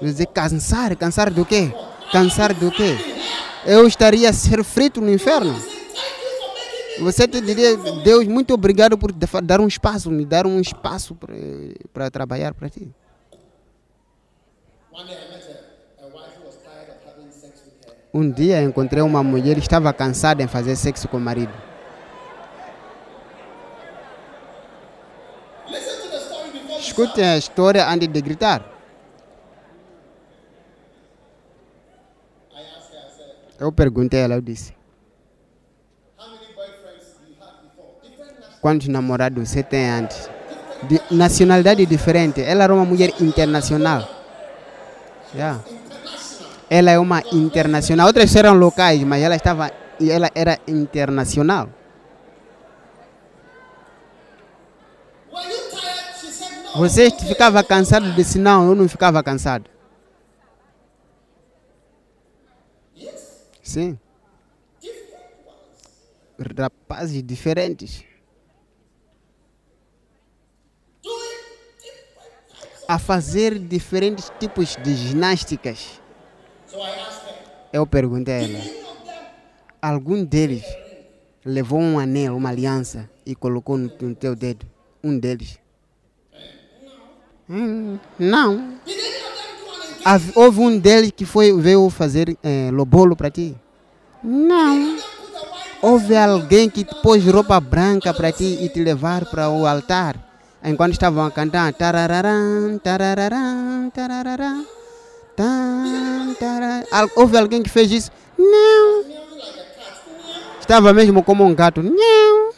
Eu 0.00 0.08
dizer, 0.08 0.26
cansar? 0.26 0.96
Cansar 0.96 1.30
do 1.30 1.46
quê? 1.46 1.72
Cansar 2.10 2.52
do 2.52 2.72
quê? 2.72 2.96
Eu 3.64 3.86
estaria 3.86 4.28
a 4.28 4.32
ser 4.32 4.64
frito 4.64 5.00
no 5.00 5.12
inferno. 5.12 5.75
Você 7.00 7.28
te 7.28 7.40
diria, 7.40 7.76
Deus, 8.02 8.26
muito 8.26 8.54
obrigado 8.54 8.96
por 8.96 9.12
da- 9.12 9.40
dar 9.42 9.60
um 9.60 9.66
espaço, 9.66 10.10
me 10.10 10.24
dar 10.24 10.46
um 10.46 10.60
espaço 10.60 11.16
para 11.92 12.10
trabalhar 12.10 12.54
para 12.54 12.68
ti. 12.70 12.88
Um 18.14 18.30
dia 18.30 18.62
encontrei 18.62 19.02
uma 19.02 19.22
mulher 19.22 19.58
estava 19.58 19.92
cansada 19.92 20.42
em 20.42 20.46
fazer 20.48 20.74
sexo 20.76 21.06
com 21.06 21.18
o 21.18 21.20
marido. 21.20 21.52
Escute 26.78 27.20
a 27.20 27.36
história 27.36 27.86
antes 27.86 28.08
de 28.08 28.20
gritar. 28.22 28.72
Eu 33.58 33.72
perguntei 33.72 34.20
a 34.20 34.24
ela, 34.24 34.42
disse, 34.42 34.75
Namorados 38.88 39.48
você 39.48 39.62
tem 39.62 39.88
antes? 39.88 40.28
De 40.88 41.00
nacionalidade 41.10 41.86
diferente. 41.86 42.42
Ela 42.42 42.64
era 42.64 42.74
uma 42.74 42.84
mulher 42.84 43.12
internacional. 43.20 44.06
Yeah. 45.34 45.60
Ela 46.68 46.90
é 46.90 46.98
uma 46.98 47.22
internacional. 47.32 48.06
Outras 48.06 48.34
eram 48.34 48.54
locais, 48.54 49.02
mas 49.04 49.22
ela 49.22 49.36
estava 49.36 49.70
ela 50.00 50.30
era 50.34 50.58
internacional. 50.66 51.68
Você 56.76 57.10
ficava 57.10 57.62
cansado? 57.64 58.12
Disse 58.12 58.38
não, 58.38 58.68
eu 58.68 58.74
não 58.74 58.86
ficava 58.88 59.22
cansado. 59.22 59.70
Sim, 63.62 63.98
rapazes 66.58 67.22
diferentes. 67.22 68.04
A 72.88 72.98
fazer 72.98 73.58
diferentes 73.58 74.30
tipos 74.38 74.76
de 74.82 74.94
ginásticas. 74.94 76.00
Eu 77.72 77.86
perguntei 77.86 78.34
a 78.34 78.42
ela. 78.42 78.64
Algum 79.82 80.24
deles 80.24 80.64
levou 81.44 81.80
um 81.80 81.98
anel, 81.98 82.36
uma 82.36 82.48
aliança 82.48 83.08
e 83.24 83.34
colocou 83.34 83.76
no, 83.76 83.90
no 84.00 84.14
teu 84.14 84.34
dedo? 84.34 84.66
Um 85.02 85.18
deles. 85.18 85.58
Hum, 87.48 87.98
não. 88.18 88.74
Houve 90.34 90.60
um 90.60 90.78
deles 90.78 91.12
que 91.14 91.24
foi, 91.24 91.52
veio 91.60 91.88
fazer 91.90 92.36
eh, 92.42 92.70
lobolo 92.72 93.16
para 93.16 93.30
ti? 93.30 93.56
Não. 94.22 94.96
Houve 95.82 96.16
alguém 96.16 96.68
que 96.70 96.84
te 96.84 96.94
pôs 97.02 97.24
roupa 97.24 97.60
branca 97.60 98.12
para 98.12 98.32
ti 98.32 98.58
e 98.60 98.68
te 98.68 98.82
levar 98.82 99.26
para 99.26 99.48
o 99.48 99.66
altar. 99.66 100.25
Enquanto 100.66 100.92
estavam 100.92 101.24
a 101.24 101.30
cantar. 101.30 101.72
Tarararam, 101.72 102.78
tarararam, 102.82 103.90
tarararam. 103.94 104.66
Al- 106.90 107.10
Houve 107.16 107.38
alguém 107.38 107.62
que 107.62 107.70
fez 107.70 107.90
isso? 107.92 108.10
Não. 108.36 109.04
Estava 110.60 110.92
mesmo 110.92 111.22
como 111.22 111.44
um 111.44 111.54
gato. 111.54 111.82
Não. 111.82 112.50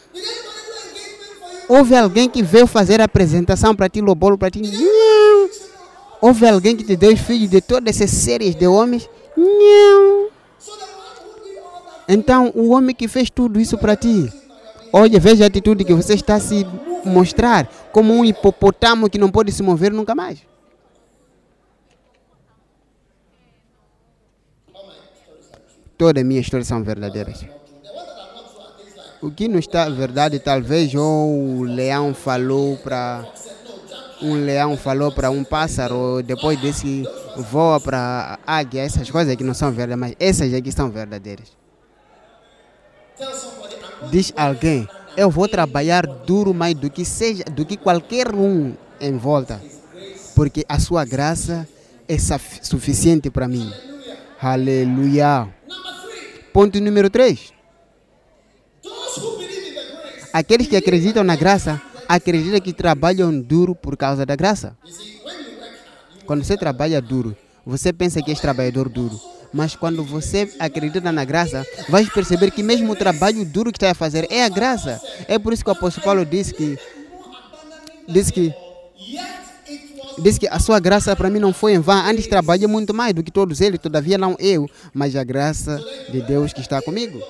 Houve 1.68 1.94
alguém 1.94 2.30
que 2.30 2.42
veio 2.42 2.66
fazer 2.66 2.98
a 3.00 3.04
apresentação 3.04 3.74
para 3.76 3.90
ti, 3.90 4.00
lobolo 4.00 4.38
para 4.38 4.50
ti? 4.50 4.62
Não. 4.62 5.50
Houve 6.22 6.48
alguém 6.48 6.74
que 6.74 6.82
te 6.82 6.96
deu 6.96 7.12
os 7.12 7.20
filhos 7.20 7.50
de 7.50 7.60
todas 7.60 7.94
essas 7.94 8.10
séries 8.10 8.54
de 8.54 8.66
homens? 8.66 9.08
Não. 9.36 10.28
Então, 12.08 12.50
o 12.54 12.70
homem 12.70 12.94
que 12.96 13.06
fez 13.06 13.28
tudo 13.28 13.60
isso 13.60 13.76
para 13.76 13.94
ti, 13.94 14.32
olha, 14.92 15.20
veja 15.20 15.44
a 15.44 15.46
atitude 15.46 15.84
que 15.84 15.94
você 15.94 16.14
está 16.14 16.36
a 16.36 16.40
se 16.40 16.66
mostrar 17.04 17.66
como 17.92 18.12
um 18.12 18.24
hipopotamo 18.24 19.08
que 19.08 19.18
não 19.18 19.30
pode 19.30 19.52
se 19.52 19.62
mover 19.62 19.92
nunca 19.92 20.14
mais. 20.14 20.38
Todas 25.96 26.22
as 26.22 26.26
minhas 26.28 26.44
histórias 26.44 26.68
são 26.68 26.82
verdadeiras. 26.82 27.44
O 29.20 29.32
que 29.32 29.48
não 29.48 29.58
está 29.58 29.88
verdade, 29.88 30.38
talvez 30.38 30.94
ou 30.94 31.58
o 31.58 31.62
leão 31.64 32.14
falou 32.14 32.76
para 32.76 33.26
um 34.22 34.34
leão 34.34 34.76
falou 34.76 35.12
para 35.12 35.30
um 35.30 35.44
pássaro, 35.44 36.22
depois 36.22 36.60
desse 36.60 37.04
voa 37.36 37.80
para 37.80 38.38
águia, 38.46 38.82
essas 38.82 39.10
coisas 39.10 39.32
aqui 39.32 39.44
não 39.44 39.54
são 39.54 39.70
verdadeiras, 39.70 39.98
mas 39.98 40.16
essas 40.18 40.52
aqui 40.54 40.72
são 40.72 40.90
verdadeiras. 40.90 41.56
Diz 44.10 44.32
alguém, 44.36 44.88
eu 45.16 45.30
vou 45.30 45.48
trabalhar 45.48 46.06
duro 46.06 46.54
mais 46.54 46.74
do 46.74 46.88
que 46.88 47.04
seja, 47.04 47.44
do 47.44 47.66
que 47.66 47.76
qualquer 47.76 48.34
um 48.34 48.74
em 49.00 49.16
volta, 49.16 49.60
porque 50.34 50.64
a 50.68 50.78
sua 50.78 51.04
graça 51.04 51.68
é 52.08 52.16
suficiente 52.62 53.30
para 53.30 53.48
mim. 53.48 53.70
Aleluia. 54.40 55.48
Ponto 56.52 56.80
número 56.80 57.10
3. 57.10 57.52
Those 58.82 59.20
who 59.20 59.36
believe 59.38 59.68
in 59.68 59.74
the 59.74 59.80
grace. 59.80 60.30
Aqueles 60.32 60.68
que 60.68 60.76
acreditam 60.76 61.24
na 61.24 61.36
graça, 61.36 61.82
acreditam 62.08 62.60
que 62.60 62.72
trabalham 62.72 63.38
duro 63.40 63.74
por 63.74 63.96
causa 63.96 64.24
da 64.24 64.36
graça. 64.36 64.76
Quando 66.24 66.44
você 66.44 66.56
trabalha 66.56 67.02
duro, 67.02 67.36
você 67.66 67.92
pensa 67.92 68.22
que 68.22 68.30
és 68.30 68.40
trabalhador 68.40 68.88
duro. 68.88 69.18
Mas 69.52 69.74
quando 69.74 70.04
você 70.04 70.52
acredita 70.58 71.10
na 71.10 71.24
graça, 71.24 71.66
vai 71.88 72.04
perceber 72.06 72.50
que 72.50 72.62
mesmo 72.62 72.92
o 72.92 72.96
trabalho 72.96 73.44
duro 73.44 73.72
que 73.72 73.78
está 73.78 73.90
a 73.90 73.94
fazer 73.94 74.26
é 74.30 74.44
a 74.44 74.48
graça. 74.48 75.00
É 75.26 75.38
por 75.38 75.52
isso 75.52 75.64
que 75.64 75.70
o 75.70 75.72
apóstolo 75.72 76.04
Paulo 76.04 76.24
disse 76.24 76.52
que 76.54 76.78
disse 78.06 78.32
que 78.32 78.54
Diz 80.20 80.36
que 80.36 80.48
a 80.48 80.58
sua 80.58 80.80
graça 80.80 81.14
para 81.14 81.30
mim 81.30 81.38
não 81.38 81.52
foi 81.52 81.74
em 81.74 81.78
vão. 81.78 81.96
Antes 81.96 82.26
trabalhei 82.26 82.66
muito 82.66 82.92
mais 82.92 83.14
do 83.14 83.22
que 83.22 83.30
todos 83.30 83.60
eles, 83.60 83.78
todavia 83.78 84.18
não 84.18 84.34
eu, 84.40 84.68
mas 84.92 85.14
a 85.14 85.22
graça 85.22 85.80
de 86.10 86.20
Deus 86.22 86.52
que 86.52 86.60
está 86.60 86.82
comigo. 86.82 87.20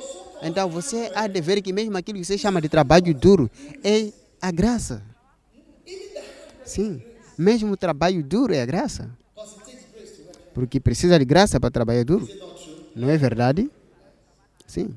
Então 0.42 0.68
você 0.70 1.10
há 1.14 1.26
de 1.26 1.40
ver 1.40 1.60
que 1.60 1.72
mesmo 1.72 1.96
aquilo 1.98 2.18
que 2.18 2.24
você 2.24 2.38
chama 2.38 2.62
de 2.62 2.68
trabalho 2.68 3.12
duro 3.14 3.50
é 3.84 4.10
a 4.40 4.50
graça. 4.50 5.02
Sim, 6.64 7.02
mesmo 7.36 7.72
o 7.72 7.76
trabalho 7.76 8.22
duro 8.22 8.54
é 8.54 8.62
a 8.62 8.66
graça. 8.66 9.10
Porque 10.58 10.80
precisa 10.80 11.16
de 11.16 11.24
graça 11.24 11.60
para 11.60 11.70
trabalhar 11.70 12.02
duro. 12.04 12.28
Não 12.96 13.08
é 13.08 13.16
verdade? 13.16 13.70
Sim. 14.66 14.92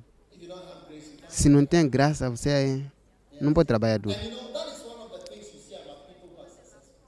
Se 1.30 1.50
não 1.50 1.68
tem 1.68 1.88
graça, 1.88 2.32
você 2.32 2.50
é- 2.50 2.82
não 3.40 3.54
pode 3.54 3.68
trabalhar 3.68 4.00
duro. 4.00 4.18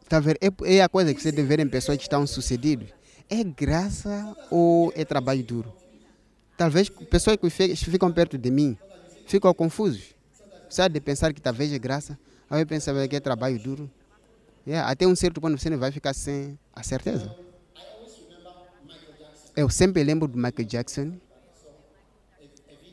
Tá 0.08 0.20
vendo? 0.20 0.38
É, 0.40 0.76
é 0.76 0.84
a 0.84 0.88
coisa 0.88 1.16
que 1.16 1.20
você 1.20 1.32
deve 1.32 1.48
ver 1.48 1.62
em 1.62 1.68
pessoas 1.68 1.98
que 1.98 2.04
estão 2.04 2.28
sucedidas. 2.28 2.90
É 3.28 3.44
graça 3.44 4.38
ou 4.52 4.94
é 4.96 5.04
trabalho 5.04 5.44
duro? 5.44 5.74
Talvez 6.56 6.90
pessoas 7.10 7.38
que 7.38 7.50
fi- 7.50 7.76
ficam 7.76 8.14
perto 8.14 8.38
de 8.38 8.52
mim 8.52 8.78
ficam 9.26 9.52
confusos. 9.52 10.14
Sabe 10.70 10.94
de 10.94 11.02
pensar 11.02 11.34
que 11.34 11.42
talvez 11.42 11.74
é 11.74 11.80
graça, 11.80 12.20
aí 12.48 12.64
pensa 12.68 12.94
que 13.08 13.16
é 13.16 13.20
trabalho 13.20 13.58
duro. 13.58 13.90
Yeah, 14.68 14.88
até 14.92 15.08
um 15.08 15.16
certo 15.16 15.42
ponto 15.42 15.58
você 15.58 15.72
não 15.72 15.80
vai 15.80 15.92
ficar 15.92 16.14
sem 16.14 16.58
a 16.72 16.84
certeza. 16.84 17.36
Eu 19.56 19.70
sempre 19.70 20.04
lembro 20.04 20.28
do 20.28 20.36
Michael 20.36 20.68
Jackson. 20.68 21.14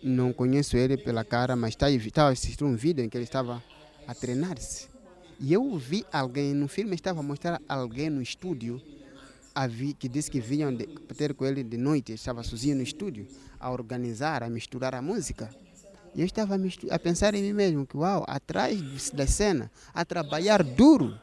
Não 0.02 0.30
conheço 0.30 0.76
ele 0.76 0.98
pela 0.98 1.24
cara, 1.24 1.56
mas 1.56 1.74
tá 1.74 1.90
estava 1.90 2.30
assistindo 2.30 2.66
um 2.66 2.76
vídeo 2.76 3.02
em 3.02 3.08
que 3.08 3.16
ele 3.16 3.24
estava 3.24 3.62
a 4.06 4.14
treinar-se. 4.14 4.88
E 5.38 5.54
eu 5.54 5.78
vi 5.78 6.04
alguém 6.12 6.52
no 6.52 6.68
filme, 6.68 6.94
estava 6.94 7.20
a 7.20 7.22
mostrar 7.22 7.62
alguém 7.66 8.10
no 8.10 8.20
estúdio 8.20 8.80
a 9.54 9.66
vi, 9.66 9.94
que 9.94 10.06
disse 10.06 10.30
que 10.30 10.38
vinham 10.38 10.74
de, 10.74 10.86
ter 11.16 11.32
com 11.32 11.46
ele 11.46 11.64
de 11.64 11.78
noite, 11.78 12.12
estava 12.12 12.42
sozinho 12.42 12.76
no 12.76 12.82
estúdio, 12.82 13.26
a 13.58 13.70
organizar, 13.70 14.42
a 14.42 14.50
misturar 14.50 14.94
a 14.94 15.00
música. 15.00 15.48
E 16.14 16.20
eu 16.20 16.26
estava 16.26 16.56
a, 16.56 16.94
a 16.94 16.98
pensar 16.98 17.34
em 17.34 17.42
mim 17.42 17.54
mesmo, 17.54 17.86
que 17.86 17.96
uau, 17.96 18.22
atrás 18.28 19.10
da 19.10 19.26
cena, 19.26 19.70
a 19.94 20.04
trabalhar 20.04 20.62
duro. 20.62 21.18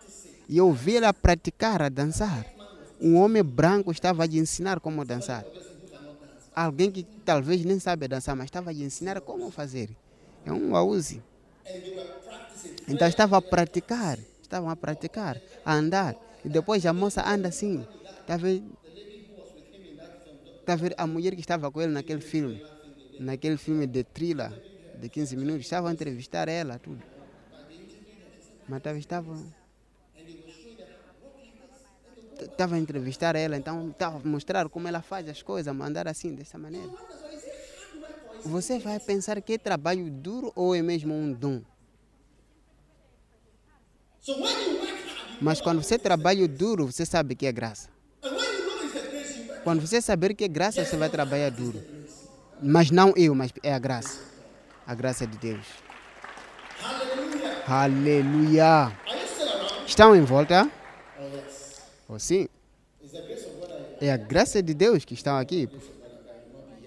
E 0.50 0.58
eu 0.58 0.74
vi 0.74 0.96
ele 0.96 1.06
a 1.06 1.14
praticar, 1.14 1.84
a 1.84 1.90
dançar. 1.90 2.57
Um 3.00 3.16
homem 3.18 3.44
branco 3.44 3.92
estava 3.92 4.24
a 4.24 4.28
ensinar 4.28 4.80
como 4.80 5.06
dançar. 5.06 5.46
Alguém 6.56 6.92
que 6.92 7.06
talvez 7.24 7.64
nem 7.64 7.80
sabe 7.80 8.08
dançar, 8.08 8.36
mas 8.36 8.46
estava 8.46 8.72
a 8.72 8.74
ensinar 8.74 9.22
como 9.22 9.52
fazer. 9.52 9.90
É 10.46 10.52
um 10.52 10.76
auzi. 10.76 11.22
Então 12.88 13.08
estava 13.08 13.38
a 13.38 13.42
praticar, 13.42 14.18
estavam 14.42 14.70
a 14.70 14.76
praticar, 14.76 15.40
a 15.64 15.74
andar. 15.74 16.16
E 16.44 16.50
depois 16.50 16.86
a 16.86 16.94
moça 16.94 17.24
anda 17.28 17.50
assim. 17.50 17.86
Está 18.22 18.34
a 18.34 18.38
ver? 18.38 18.64
A 20.98 21.06
mulher 21.08 21.36
que 21.36 21.42
estava 21.42 21.72
com 21.72 21.82
ele 21.82 21.92
naquele 21.94 22.22
filme, 22.22 22.62
naquele 23.20 23.58
filme 23.58 23.86
de 23.86 24.04
thriller 24.04 24.52
de 25.00 25.10
15 25.10 25.36
minutos, 25.38 25.62
estava 25.62 25.90
a 25.90 25.94
entrevistar 25.94 26.48
ela, 26.50 26.80
tudo. 26.80 27.02
Mas 28.68 28.82
tava- 28.82 28.98
estava. 28.98 29.57
Estava 32.40 32.76
a 32.76 32.80
entrevistar 32.80 33.36
ela, 33.36 33.58
então 33.58 33.90
estava 33.90 34.18
a 34.18 34.28
mostrar 34.28 34.70
como 34.70 34.88
ela 34.88 35.02
faz 35.02 35.28
as 35.30 35.42
coisas, 35.42 35.74
mandar 35.76 36.08
assim, 36.08 36.34
dessa 36.34 36.58
maneira. 36.58 36.90
Você 38.46 38.80
vai 38.80 39.00
pensar 39.00 39.42
que 39.42 39.54
é 39.54 39.58
trabalho 39.58 40.10
duro 40.10 40.52
ou 40.56 40.76
é 40.76 40.82
mesmo 40.82 41.14
um 41.14 41.34
dom? 41.34 41.62
Mas 45.42 45.62
quando 45.62 45.84
você 45.84 45.98
trabalha 45.98 46.48
duro, 46.48 46.86
você 46.86 47.06
sabe 47.06 47.36
que 47.36 47.46
é 47.46 47.52
graça. 47.52 47.90
Quando 49.64 49.82
você 49.82 50.02
saber 50.02 50.34
que 50.34 50.44
é 50.44 50.48
graça, 50.48 50.84
você 50.84 50.96
vai 50.96 51.10
trabalhar 51.10 51.50
duro. 51.50 51.84
Mas 52.62 52.90
não 52.90 53.14
eu, 53.16 53.36
mas 53.36 53.52
é 53.62 53.74
a 53.74 53.80
graça. 53.80 54.20
A 54.86 54.96
graça 54.96 55.28
de 55.28 55.38
Deus. 55.38 55.66
Aleluia. 57.68 58.94
Around? 59.08 59.08
Estão 59.86 60.16
em 60.16 60.22
volta? 60.22 60.72
I 62.10 62.50
É 64.00 64.12
a 64.12 64.18
graça 64.18 64.62
de 64.64 64.74
Deus 64.74 65.04
que 65.04 65.14
estão 65.14 65.38
aqui. 65.38 65.70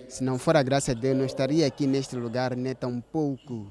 Se 0.08 0.24
não 0.24 0.38
for 0.38 0.56
a 0.56 0.62
graça 0.62 0.94
de 0.94 1.00
Deus, 1.02 1.16
não 1.16 1.24
estaria 1.24 1.66
aqui 1.66 1.86
neste 1.86 2.16
lugar 2.16 2.56
nem 2.56 2.74
tão 2.74 3.00
pouco. 3.00 3.70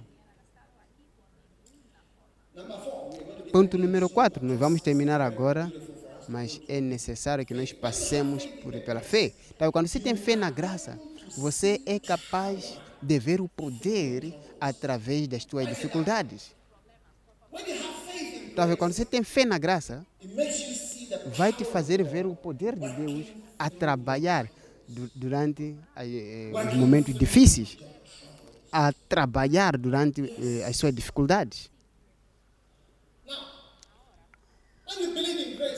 Ponto 3.52 3.78
número 3.78 4.08
4. 4.08 4.45
Nós 4.45 4.60
vamos 4.60 4.82
terminar 4.82 5.20
agora, 5.22 5.72
mas 6.28 6.62
é 6.68 6.80
necessário 6.80 7.45
que 7.45 7.54
nós 7.54 7.74
passemos 7.74 8.45
por, 8.45 8.80
pela 8.82 9.02
fé. 9.02 9.34
Então, 9.56 9.72
quando 9.72 9.88
você 9.88 10.00
tem 10.00 10.16
fé 10.16 10.36
na 10.36 10.52
graça, 10.52 11.00
você 11.36 11.82
é 11.86 12.00
capaz 12.00 12.78
de 13.02 13.20
ver 13.20 13.41
o 13.41 13.50
poder 13.50 14.34
através 14.62 15.28
das 15.28 15.43
suas 15.43 15.68
dificuldades. 15.68 16.52
Então, 18.52 18.76
quando 18.76 18.93
você 18.93 19.06
tem 19.06 19.24
fé 19.24 19.45
na 19.45 19.58
graça, 19.58 20.06
vai 21.24 21.54
te 21.54 21.64
fazer 21.66 22.04
ver 22.04 22.26
o 22.26 22.36
poder 22.36 22.78
de 22.78 22.90
Deus 22.90 23.34
a 23.58 23.70
trabalhar 23.70 24.50
du- 24.88 25.10
durante 25.14 25.78
eh, 25.96 26.54
eh, 26.54 26.58
os 26.60 26.74
momentos 26.74 27.14
difíceis, 27.16 27.78
a 28.72 28.94
trabalhar 29.10 29.78
durante 29.78 30.34
eh, 30.38 30.64
as 30.66 30.78
suas 30.78 30.94
dificuldades. 30.94 31.70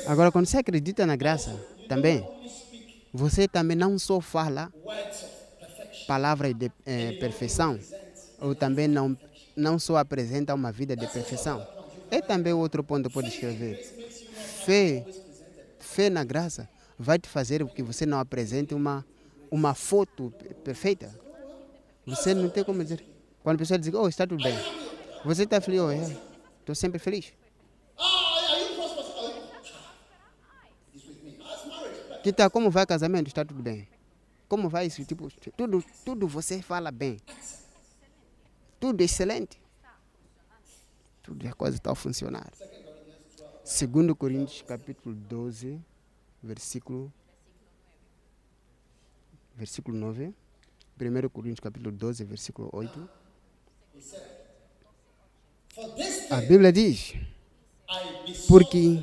Agora, 0.03 0.31
quando 0.31 0.45
você 0.47 0.57
acredita 0.57 1.05
na 1.05 1.15
graça, 1.15 1.63
também, 1.87 2.29
você 3.13 3.47
também 3.47 3.77
não 3.77 3.99
só 3.99 4.21
fala 4.21 4.73
palavras 6.05 6.53
de 6.53 6.71
eh, 6.85 7.13
perfeição, 7.13 7.83
ou 8.39 8.55
também 8.55 8.87
não, 8.87 9.17
não 9.55 9.79
só 9.79 9.97
apresenta 9.97 10.53
uma 10.53 10.71
vida 10.71 10.95
de 10.95 11.07
perfeição. 11.07 11.67
É 12.09 12.21
também 12.21 12.53
outro 12.53 12.83
ponto 12.83 13.05
que 13.09 13.13
pode 13.13 13.29
escrever. 13.29 13.79
Fé, 14.29 15.07
fé 15.91 16.09
na 16.09 16.23
graça 16.23 16.69
vai 16.97 17.19
te 17.19 17.27
fazer 17.27 17.65
que 17.73 17.83
você 17.83 18.05
não 18.05 18.19
apresente 18.19 18.73
uma, 18.73 19.05
uma 19.49 19.73
foto 19.73 20.31
pe- 20.37 20.53
perfeita. 20.53 21.13
Você 22.05 22.33
não 22.33 22.49
tem 22.49 22.63
como 22.63 22.81
dizer. 22.83 23.03
Quando 23.43 23.55
a 23.55 23.59
pessoa 23.59 23.77
diz, 23.77 23.93
oh, 23.93 24.07
está 24.07 24.25
tudo 24.25 24.41
bem. 24.43 24.55
Você 25.25 25.43
está 25.43 25.59
feliz, 25.59 25.81
oh, 25.81 25.91
é. 25.91 26.17
Estou 26.59 26.75
sempre 26.75 26.99
feliz. 26.99 27.33
Tal, 32.35 32.51
como 32.51 32.69
vai 32.69 32.85
casamento? 32.85 33.27
Está 33.27 33.43
tudo 33.43 33.61
bem. 33.63 33.87
Como 34.47 34.69
vai 34.69 34.85
isso? 34.85 35.03
Tipo, 35.05 35.27
tudo, 35.57 35.83
tudo 36.05 36.27
você 36.27 36.61
fala 36.61 36.91
bem. 36.91 37.17
Tudo 38.79 39.01
excelente. 39.01 39.59
Tudo 41.23 41.47
a 41.47 41.53
coisa 41.53 41.77
está 41.77 41.91
a 41.91 41.95
funcionar. 41.95 42.51
Segundo 43.71 44.13
Coríntios 44.13 44.61
capítulo 44.67 45.15
12, 45.15 45.79
versículo 46.43 47.09
versículo 49.55 49.97
9. 49.97 50.33
1 50.99 51.29
Coríntios 51.29 51.61
capítulo 51.61 51.89
12, 51.89 52.25
versículo 52.25 52.69
8. 52.73 53.09
For 55.69 55.95
this 55.95 56.29
A 56.29 56.41
Bíblia 56.41 56.69
diz: 56.69 57.13
Porque 58.49 59.01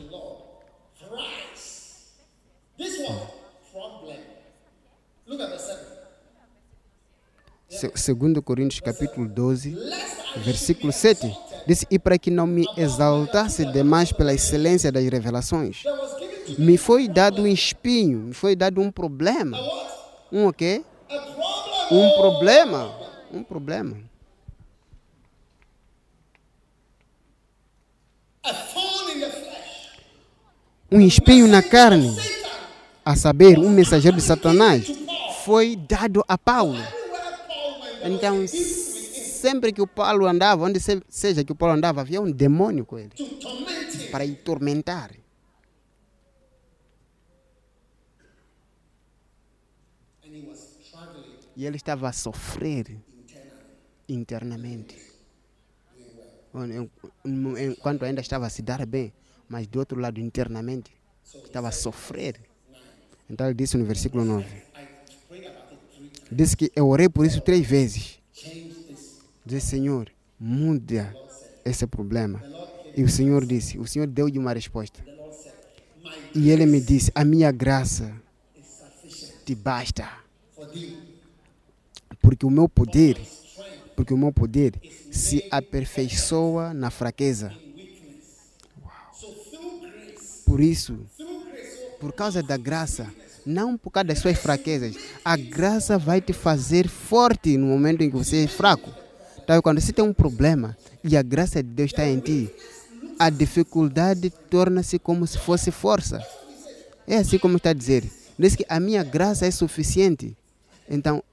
segundo 7.94 8.42
Coríntios 8.42 8.82
capítulo 8.82 9.26
12, 9.28 9.70
Lest 9.70 10.36
I 10.36 10.40
versículo 10.40 10.92
7, 10.92 11.34
diz: 11.68 11.84
E 11.90 11.98
para 11.98 12.18
que 12.18 12.30
não 12.30 12.46
me 12.46 12.66
exaltasse 12.76 13.64
demais 13.66 14.10
pela 14.10 14.32
excelência 14.32 14.90
das 14.90 15.04
revelações, 15.04 15.84
me 16.58 16.78
foi 16.78 17.06
dado 17.06 17.42
um 17.42 17.46
espinho, 17.46 18.18
me 18.20 18.34
foi 18.34 18.56
dado 18.56 18.80
um 18.80 18.90
problema. 18.90 19.58
Um 20.32 20.46
o 20.46 20.52
quê? 20.52 20.82
Um 21.90 22.10
problema. 22.16 22.94
Um 23.30 23.42
problema. 23.42 23.96
Um 30.90 31.02
espinho 31.02 31.46
na 31.46 31.62
carne, 31.62 32.16
a 33.04 33.14
saber, 33.14 33.58
um 33.58 33.68
mensageiro 33.68 34.16
de 34.16 34.22
Satanás, 34.22 34.90
foi 35.44 35.76
dado 35.76 36.24
a 36.26 36.38
Paulo. 36.38 36.82
Então, 38.02 38.42
sempre 39.44 39.72
que 39.72 39.80
o 39.80 39.86
Paulo 39.86 40.26
andava, 40.26 40.64
onde 40.64 40.78
se- 40.80 41.02
seja 41.08 41.44
que 41.44 41.52
o 41.52 41.58
Paulo 41.60 41.74
andava, 41.78 42.00
havia 42.00 42.20
um 42.20 42.30
demônio 42.30 42.84
com 42.84 42.98
ele 42.98 43.12
para 44.10 44.24
ir 44.24 44.36
tormentar. 44.36 45.10
E 51.56 51.66
ele 51.66 51.76
estava 51.76 52.08
a 52.08 52.12
sofrer 52.12 52.96
internamente. 54.08 54.94
En- 56.54 56.90
Enquanto 57.72 58.04
ainda 58.04 58.20
estava 58.20 58.46
a 58.46 58.50
se 58.50 58.62
dar 58.62 58.84
bem, 58.86 59.12
mas 59.48 59.66
do 59.66 59.78
outro 59.78 60.00
lado, 60.00 60.20
internamente, 60.20 60.90
estava 61.44 61.68
a 61.68 61.72
sofrer. 61.72 62.40
Então 63.28 63.46
ele 63.46 63.54
disse 63.54 63.76
no 63.76 63.84
versículo 63.84 64.24
9: 64.24 64.62
Disse 66.30 66.56
que 66.56 66.70
eu 66.74 66.88
orei 66.88 67.08
por 67.08 67.24
isso 67.26 67.40
três 67.40 67.66
vezes. 67.66 68.17
Disse, 69.48 69.68
Senhor, 69.68 70.10
muda 70.38 71.16
esse 71.64 71.86
problema. 71.86 72.42
E 72.94 73.02
o 73.02 73.08
Senhor 73.08 73.46
disse: 73.46 73.78
O 73.78 73.86
Senhor 73.86 74.06
deu-lhe 74.06 74.38
uma 74.38 74.52
resposta. 74.52 75.02
E 76.34 76.50
ele 76.50 76.66
me 76.66 76.82
disse: 76.82 77.10
A 77.14 77.24
minha 77.24 77.50
graça 77.50 78.12
te 79.46 79.54
basta. 79.54 80.06
Porque 82.20 82.44
o 82.44 82.50
meu 82.50 82.68
poder, 82.68 83.18
porque 83.96 84.12
o 84.12 84.18
meu 84.18 84.34
poder 84.34 84.74
se 85.10 85.42
aperfeiçoa 85.50 86.74
na 86.74 86.90
fraqueza. 86.90 87.50
Por 90.44 90.60
isso, 90.60 90.98
por 91.98 92.12
causa 92.12 92.42
da 92.42 92.58
graça, 92.58 93.10
não 93.46 93.78
por 93.78 93.90
causa 93.92 94.08
das 94.08 94.18
suas 94.18 94.36
fraquezas, 94.36 94.94
a 95.24 95.38
graça 95.38 95.96
vai 95.96 96.20
te 96.20 96.34
fazer 96.34 96.86
forte 96.86 97.56
no 97.56 97.66
momento 97.66 98.02
em 98.02 98.10
que 98.10 98.16
você 98.16 98.44
é 98.44 98.46
fraco. 98.46 99.07
Então, 99.48 99.62
quando 99.62 99.80
você 99.80 99.94
tem 99.94 100.04
um 100.04 100.12
problema 100.12 100.76
e 101.02 101.16
a 101.16 101.22
graça 101.22 101.62
de 101.62 101.70
Deus 101.70 101.90
está 101.90 102.06
em 102.06 102.20
ti, 102.20 102.50
a 103.18 103.30
dificuldade 103.30 104.28
torna-se 104.28 104.98
como 104.98 105.26
se 105.26 105.38
fosse 105.38 105.70
força. 105.70 106.22
É 107.06 107.16
assim 107.16 107.38
como 107.38 107.56
está 107.56 107.70
a 107.70 107.72
dizer. 107.72 108.04
Diz 108.38 108.54
que 108.54 108.66
a 108.68 108.78
minha 108.78 109.02
graça 109.02 109.46
é 109.46 109.50
suficiente. 109.50 110.36
Então, 110.86 111.24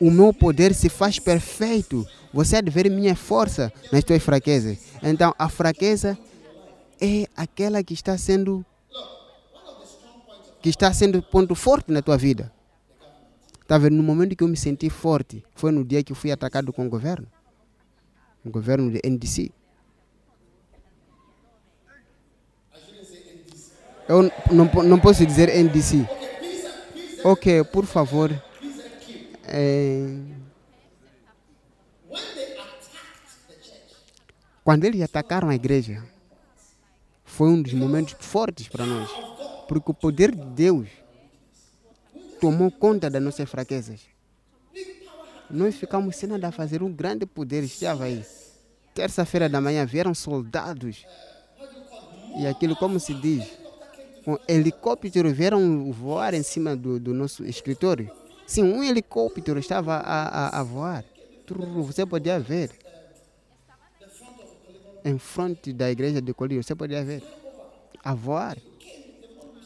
o 0.00 0.10
meu 0.10 0.32
poder 0.32 0.72
se 0.74 0.88
faz 0.88 1.18
perfeito. 1.18 2.08
Você 2.32 2.56
há 2.56 2.62
de 2.62 2.70
ver 2.70 2.90
minha 2.90 3.14
força 3.14 3.70
nas 3.92 4.02
tuas 4.02 4.22
fraquezas. 4.22 4.78
Então, 5.02 5.34
a 5.38 5.50
fraqueza 5.50 6.16
é 6.98 7.26
aquela 7.36 7.84
que 7.84 7.92
está 7.92 8.16
sendo 8.16 8.64
que 10.62 10.70
está 10.70 10.90
sendo 10.94 11.22
ponto 11.22 11.54
forte 11.54 11.92
na 11.92 12.00
tua 12.00 12.16
vida. 12.16 12.50
Tá 13.68 13.76
vendo? 13.76 13.96
No 13.96 14.02
momento 14.02 14.34
que 14.34 14.42
eu 14.42 14.48
me 14.48 14.56
senti 14.56 14.88
forte, 14.88 15.44
foi 15.54 15.70
no 15.70 15.84
dia 15.84 16.02
que 16.02 16.10
eu 16.10 16.16
fui 16.16 16.32
atacado 16.32 16.72
com 16.72 16.86
o 16.86 16.88
governo. 16.88 17.28
O 18.42 18.48
governo 18.48 18.90
de 18.90 18.98
NDC. 19.06 19.52
Eu 24.08 24.22
não, 24.50 24.64
não 24.84 24.98
posso 24.98 25.26
dizer 25.26 25.50
NDC. 25.50 26.08
Ok, 27.22 27.62
por 27.64 27.84
favor. 27.84 28.32
É, 29.44 30.16
Quando 34.64 34.84
eles 34.84 35.00
atacaram 35.00 35.48
a 35.48 35.54
igreja, 35.54 36.02
foi 37.24 37.48
um 37.48 37.60
dos 37.60 37.72
momentos 37.72 38.14
fortes 38.18 38.68
para 38.68 38.84
nós. 38.84 39.10
Porque 39.66 39.90
o 39.90 39.94
poder 39.94 40.34
de 40.34 40.44
Deus 40.44 40.88
tomou 42.40 42.70
conta 42.70 43.10
das 43.10 43.22
nossas 43.22 43.48
fraquezas. 43.48 44.00
Nós 45.50 45.76
ficamos 45.76 46.16
sem 46.16 46.28
nada 46.28 46.48
a 46.48 46.52
fazer, 46.52 46.82
um 46.82 46.92
grande 46.92 47.24
poder 47.24 47.62
estava 47.64 48.04
aí. 48.04 48.24
terça-feira 48.94 49.48
da 49.48 49.60
manhã 49.60 49.86
vieram 49.86 50.14
soldados. 50.14 51.06
E 52.38 52.46
aquilo, 52.46 52.76
como 52.76 53.00
se 53.00 53.14
diz, 53.14 53.58
com 54.24 54.38
helicóptero 54.46 55.32
vieram 55.32 55.90
voar 55.90 56.34
em 56.34 56.42
cima 56.42 56.76
do, 56.76 57.00
do 57.00 57.14
nosso 57.14 57.44
escritório. 57.44 58.10
Sim, 58.46 58.62
um 58.62 58.84
helicóptero 58.84 59.58
estava 59.58 59.96
a, 59.96 60.48
a, 60.58 60.60
a 60.60 60.62
voar. 60.62 61.04
Você 61.86 62.04
podia 62.04 62.38
ver. 62.38 62.70
Em 65.04 65.18
frente 65.18 65.72
da 65.72 65.90
igreja 65.90 66.20
de 66.20 66.34
Colírio, 66.34 66.62
você 66.62 66.74
podia 66.74 67.02
ver. 67.02 67.22
A 68.04 68.14
voar. 68.14 68.58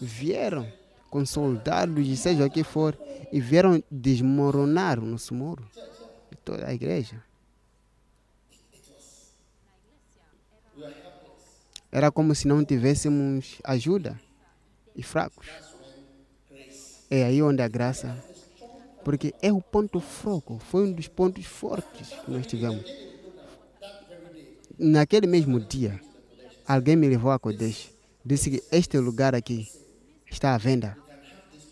Vieram 0.00 0.66
com 1.12 1.26
soldados 1.26 2.08
e 2.08 2.16
seja 2.16 2.46
o 2.46 2.50
que 2.50 2.64
for. 2.64 2.98
E 3.30 3.38
vieram 3.38 3.82
desmoronar 3.90 4.98
o 4.98 5.04
nosso 5.04 5.34
muro. 5.34 5.62
De 6.30 6.38
toda 6.38 6.66
a 6.66 6.72
igreja. 6.72 7.22
Era 11.92 12.10
como 12.10 12.34
se 12.34 12.48
não 12.48 12.64
tivéssemos 12.64 13.58
ajuda 13.62 14.18
e 14.96 15.02
fracos. 15.02 15.46
É 17.10 17.24
aí 17.24 17.42
onde 17.42 17.60
a 17.60 17.68
graça. 17.68 18.16
Porque 19.04 19.34
é 19.42 19.52
o 19.52 19.60
ponto 19.60 20.00
fraco, 20.00 20.58
foi 20.60 20.84
um 20.84 20.92
dos 20.92 21.08
pontos 21.08 21.44
fortes 21.44 22.08
que 22.08 22.30
nós 22.30 22.46
tivemos. 22.46 22.84
Naquele 24.78 25.26
mesmo 25.26 25.60
dia, 25.60 26.00
alguém 26.66 26.96
me 26.96 27.08
levou 27.08 27.32
a 27.32 27.38
Kodesh. 27.38 27.92
Disse 28.24 28.48
que 28.48 28.62
este 28.70 28.96
lugar 28.98 29.34
aqui 29.34 29.68
está 30.30 30.54
à 30.54 30.58
venda. 30.58 31.01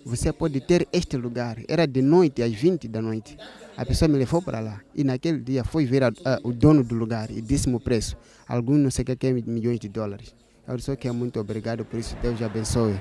Você 0.04 0.32
pode 0.32 0.60
ter 0.60 0.88
este 0.92 1.16
lugar. 1.16 1.58
Era 1.68 1.86
de 1.86 2.00
noite, 2.02 2.42
às 2.42 2.52
20 2.52 2.88
da 2.88 3.02
noite. 3.02 3.36
A 3.76 3.84
pessoa 3.84 4.08
me 4.08 4.16
levou 4.18 4.40
para 4.42 4.58
lá. 4.60 4.80
E 4.94 5.04
naquele 5.04 5.38
dia 5.38 5.62
foi 5.64 5.84
ver 5.86 6.02
a- 6.04 6.08
a- 6.24 6.40
o 6.42 6.52
dono 6.52 6.82
do 6.82 6.94
lugar 6.94 7.30
e 7.30 7.40
disse-me 7.40 7.74
o 7.76 7.80
preço. 7.80 8.16
Alguns 8.48 8.78
não 8.78 8.90
sei 8.90 9.02
o 9.02 9.06
que 9.06 9.16
que 9.16 9.26
é 9.26 9.32
milhões 9.32 9.78
de 9.78 9.88
dólares. 9.88 10.34
Eu 10.66 10.76
disse 10.76 10.94
que 10.96 11.08
é 11.08 11.12
muito 11.12 11.38
obrigado 11.38 11.84
por 11.84 11.98
isso. 11.98 12.16
Deus 12.22 12.40
abençoe. 12.42 13.00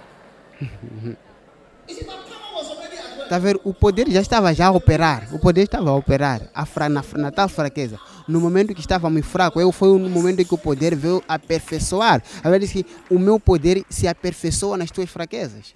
Tá 3.30 3.38
ver? 3.38 3.60
O 3.64 3.74
poder 3.74 4.10
já 4.10 4.22
estava 4.22 4.54
já 4.54 4.68
a 4.68 4.72
operar. 4.72 5.34
O 5.34 5.40
poder 5.40 5.62
estava 5.64 5.90
a 5.92 5.96
operar. 5.96 6.50
A 6.54 6.66
fra, 6.66 6.90
na, 6.90 7.04
na 7.16 7.32
tal 7.32 7.48
fraqueza. 7.48 8.00
No 8.28 8.40
momento 8.42 8.74
que 8.74 8.80
estávamos 8.82 9.26
fracos, 9.26 9.62
eu 9.62 9.72
foi 9.72 9.98
no 10.00 10.10
momento 10.10 10.44
que 10.44 10.54
o 10.54 10.58
poder 10.58 10.96
veio 10.96 11.24
aperfeiçoar. 11.28 12.24
A 12.44 12.50
ver, 12.50 12.60
disse 12.60 12.84
que 12.84 12.90
o 13.14 13.20
meu 13.20 13.40
poder 13.40 13.84
se 13.90 14.08
aperfeiçoa 14.08 14.78
nas 14.78 14.90
tuas 14.92 15.10
fraquezas. 15.10 15.76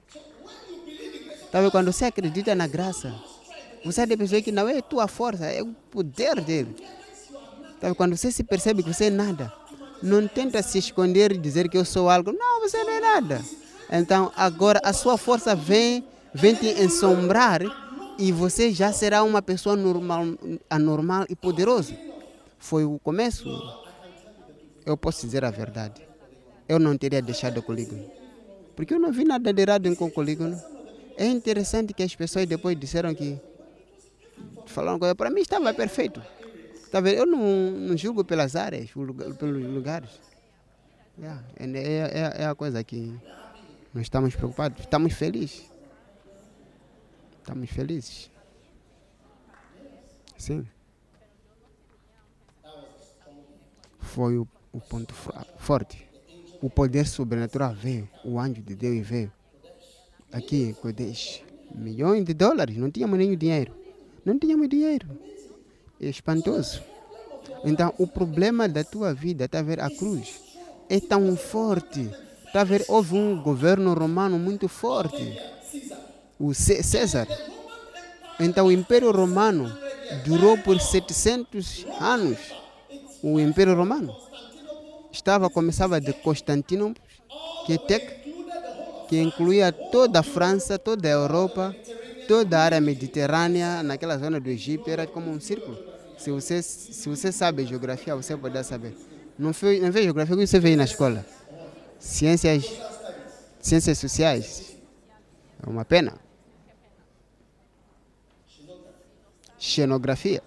Tá 1.54 1.62
vendo? 1.62 1.70
Quando 1.70 1.91
você 1.91 2.06
acredita 2.06 2.56
na 2.56 2.66
graça, 2.66 3.14
você 3.86 4.08
deve 4.08 4.18
perceber 4.18 4.41
que 4.41 4.51
não 4.51 4.68
é 4.68 4.82
tua 4.82 5.08
força, 5.08 5.45
é 5.45 5.62
o 5.62 5.68
poder 5.91 6.41
dele. 6.41 6.76
Tá 7.80 7.89
vendo? 7.89 7.95
Quando 7.95 8.18
você 8.18 8.32
se 8.32 8.43
percebe 8.43 8.82
que 8.82 8.91
você 8.91 9.06
é 9.06 9.10
nada, 9.12 9.54
não 10.01 10.28
tenta 10.28 10.64
se 10.64 10.80
esconder 10.80 11.32
e 11.32 11.38
dizer 11.38 11.70
que 11.70 11.78
eu 11.78 11.86
sou 11.86 12.10
algo. 12.10 12.34
Não, 12.34 12.60
você 12.60 12.84
não 12.84 12.91
é 12.91 12.99
nada. 12.99 13.39
Então, 13.91 14.32
agora 14.36 14.82
a 14.84 14.91
sua 14.93 15.16
força 15.16 15.56
vem, 15.56 16.04
vem 16.34 16.56
te 16.56 16.66
ensombrar 16.82 17.62
e 18.18 18.32
você 18.32 18.72
já 18.72 18.91
será 18.91 19.22
uma 19.22 19.39
pessoa 19.39 19.76
normal, 19.76 20.26
anormal 20.68 21.28
e 21.30 21.36
poderoso. 21.36 21.93
Foi 22.58 22.84
o 22.84 22.97
começo. 22.97 23.47
Eu 24.84 24.97
posso 24.97 25.24
dizer 25.24 25.45
a 25.45 25.51
verdade. 25.51 26.01
Eu 26.68 26.80
não 26.80 26.97
teria 26.97 27.22
deixado 27.22 27.60
o 27.60 27.62
polígono. 27.62 28.10
Porque 28.76 28.91
eu 28.91 28.99
não 28.99 29.12
vi 29.12 29.24
nada 29.24 29.54
de 29.54 29.62
errado 29.62 29.95
com 29.95 30.06
o 30.06 30.12
polígono. 30.12 30.60
É 31.18 31.26
interessante 31.28 31.93
que 31.93 32.03
as 32.03 32.16
pessoas 32.16 32.45
depois 32.45 32.80
disseram 32.80 33.14
que 33.14 33.39
falaram 34.66 34.99
coisa. 34.99 35.16
Para 35.16 35.30
mim 35.30 35.41
estava 35.41 35.74
perfeito. 35.74 36.22
Eu 37.16 37.26
não, 37.26 37.72
não 37.72 37.97
julgo 37.97 38.24
pelas 38.24 38.55
áreas, 38.55 38.91
pelos 38.91 39.64
lugares. 39.66 40.09
Yeah, 41.18 41.43
É, 41.57 41.66
é, 41.66 42.39
é, 42.39 42.43
é 42.43 42.45
a 42.45 42.55
coisa 42.55 42.84
que 42.84 43.14
nós 43.93 44.03
estamos 44.03 44.36
preocupados. 44.36 44.80
Estamos 44.80 45.14
felizes. 45.14 45.70
Estamos 47.39 47.70
felizes. 47.70 48.32
Sim. 50.38 50.68
Foi 53.99 54.38
o, 54.38 54.47
o 54.72 54.80
ponto 54.80 55.14
forte. 55.57 56.07
O 56.61 56.70
poder 56.70 57.07
sobrenatural 57.07 57.74
veio. 57.74 58.09
O 58.24 58.39
anjo 58.39 58.61
de 58.61 58.76
Deus 58.76 59.07
veio. 59.07 59.32
Aqui 60.34 60.63
em 60.69 60.73
Kodesh. 60.73 61.41
Milhões 61.73 62.25
de 62.25 62.34
dólares. 62.34 62.75
Não 62.77 62.89
tínhamos 62.91 63.17
nenhum 63.17 63.36
dinheiro. 63.36 63.73
Não 64.25 64.38
tínhamos 64.38 64.67
dinheiro. 64.67 65.07
É 66.01 66.07
espantoso. 66.07 66.81
Então, 67.63 67.93
o 67.97 68.05
problema 68.07 68.67
da 68.67 68.84
tua 68.84 69.13
vida, 69.13 69.45
está 69.45 69.59
a 69.59 69.63
ver, 69.63 69.79
a 69.79 69.89
cruz, 69.89 70.41
é 70.89 70.99
tão 70.99 71.36
forte. 71.38 72.09
Está 72.45 72.61
a 72.61 72.63
ver, 72.63 72.84
houve 72.88 73.15
um 73.15 73.41
governo 73.41 73.93
romano 73.93 74.38
muito 74.38 74.67
forte. 74.67 75.38
O 76.39 76.53
Cé- 76.53 76.81
César. 76.84 77.27
Então, 78.39 78.67
o 78.67 78.71
Império 78.71 79.11
Romano 79.11 79.71
durou 80.25 80.57
por 80.57 80.79
700 80.79 81.86
anos. 81.99 82.38
O 83.21 83.39
Império 83.39 83.75
Romano 83.75 84.13
estava 85.11 85.49
começava 85.49 86.01
de 86.01 86.11
Constantinopla, 86.13 87.01
que, 87.65 87.73
até, 87.73 87.99
que 89.14 89.22
incluía 89.22 89.72
toda 89.72 90.22
a 90.22 90.24
França, 90.24 90.80
toda 90.80 91.07
a 91.07 91.11
Europa, 91.11 91.76
toda 92.28 92.57
a 92.57 92.64
área 92.64 92.82
mediterrânea, 92.82 93.84
naquela 93.84 94.18
zona 94.18 94.39
do 94.39 94.49
Egito, 94.49 94.89
era 94.89 95.05
como 95.05 95.30
um 95.30 95.39
círculo. 95.39 95.78
Se 96.18 96.32
você, 96.32 96.64
se 96.64 97.07
você 97.07 97.32
sabe 97.32 97.64
geografia, 97.64 98.16
você 98.16 98.36
pode 98.36 98.64
saber. 98.64 98.97
Não, 99.38 99.53
foi, 99.53 99.80
não 99.80 99.91
vê 99.91 100.01
geografia, 100.01 100.36
que 100.36 100.47
você 100.47 100.57
aí 100.57 100.76
na 100.76 100.86
escola? 100.86 101.24
Ciências, 101.99 102.66
ciências 103.59 103.99
sociais. 103.99 104.78
É 105.61 105.70
uma 105.70 105.86
pena. 105.86 106.16
Xenografia. 109.59 110.41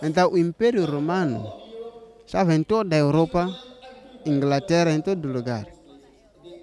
Então, 0.00 0.30
o 0.30 0.38
Império 0.38 0.84
Romano 0.84 1.52
estava 2.24 2.54
em 2.54 2.62
toda 2.62 2.94
a 2.94 2.98
Europa, 3.00 3.52
Inglaterra, 4.24 4.92
em 4.92 5.00
todo 5.00 5.32
lugar. 5.32 5.77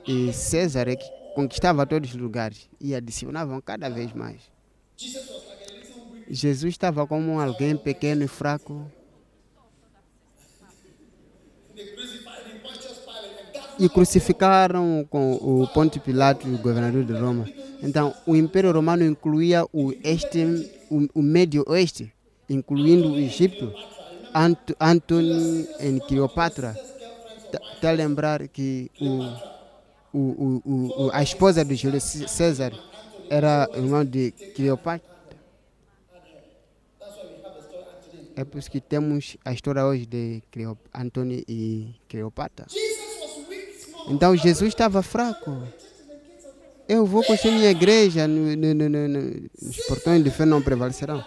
E 0.08 0.32
César 0.34 0.88
é 0.88 0.96
que 0.96 1.10
conquistava 1.34 1.86
todos 1.86 2.12
os 2.12 2.16
lugares 2.16 2.70
e 2.80 2.94
adicionavam 2.96 3.60
cada 3.60 3.90
vez 3.90 4.14
mais. 4.14 4.42
Jesus 6.30 6.74
estava 6.74 7.06
como 7.06 7.40
alguém 7.40 7.76
pequeno 7.76 8.24
e 8.24 8.28
fraco. 8.28 8.90
E 13.78 13.90
crucificaram 13.90 15.06
com 15.10 15.34
o 15.34 15.68
Ponte 15.68 16.00
Pilato, 16.00 16.48
o 16.48 16.58
governador 16.58 17.04
de 17.04 17.12
Roma. 17.12 17.46
Então, 17.84 18.14
o 18.26 18.36
Império 18.36 18.72
Romano 18.72 19.04
incluía 19.04 19.66
o 19.74 19.94
este, 20.02 20.72
o, 20.90 21.08
o 21.20 21.22
Médio 21.22 21.66
Oeste, 21.68 22.14
incluindo 22.50 23.12
o 23.12 23.20
Egito, 23.20 23.74
Ant, 24.34 24.72
Antony 24.80 25.68
e 25.80 26.00
Cleopatra. 26.08 26.76
Está 27.74 27.90
a 27.90 27.94
lembrar 27.94 28.48
que 28.48 28.90
o, 29.02 29.55
o, 30.18 30.62
o, 30.66 31.04
o, 31.06 31.10
a 31.12 31.22
esposa 31.22 31.64
de 31.66 31.76
Júlio 31.76 32.00
César 32.02 32.72
era 33.30 33.70
irmã 33.76 34.06
de 34.06 34.32
Cleopatra? 34.56 35.16
É 38.36 38.44
por 38.44 38.58
isso 38.60 38.70
que 38.70 38.82
temos 38.82 39.38
a 39.46 39.54
história 39.54 39.86
hoje 39.86 40.06
de 40.06 40.42
Cleo, 40.52 40.78
Antônio 40.94 41.42
e 41.48 41.96
Cleopatra. 42.10 42.66
Então 44.10 44.36
Jesus 44.36 44.70
estava 44.70 45.02
fraco. 45.02 45.64
Eu 46.88 47.06
vou 47.06 47.24
construir 47.24 47.54
minha 47.54 47.72
igreja, 47.72 48.28
no, 48.28 48.56
no, 48.56 48.74
no, 48.90 49.50
os 49.62 49.78
portões 49.88 50.24
de 50.24 50.30
fé 50.30 50.46
não 50.46 50.62
prevalecerão. 50.62 51.24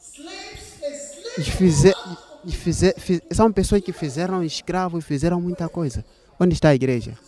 Slaves, 0.00 0.82
a 0.82 0.88
slave. 0.88 1.38
E 1.38 1.42
fize- 1.44 1.94
e 2.46 2.52
fize- 2.52 2.94
fi- 2.98 3.22
são 3.30 3.52
pessoas 3.52 3.82
que 3.82 3.92
fizeram 3.92 4.42
escravos, 4.42 5.04
fizeram 5.04 5.40
muita 5.40 5.68
coisa. 5.68 6.04
Onde 6.40 6.54
está 6.54 6.70
a 6.70 6.74
igreja? 6.74 7.18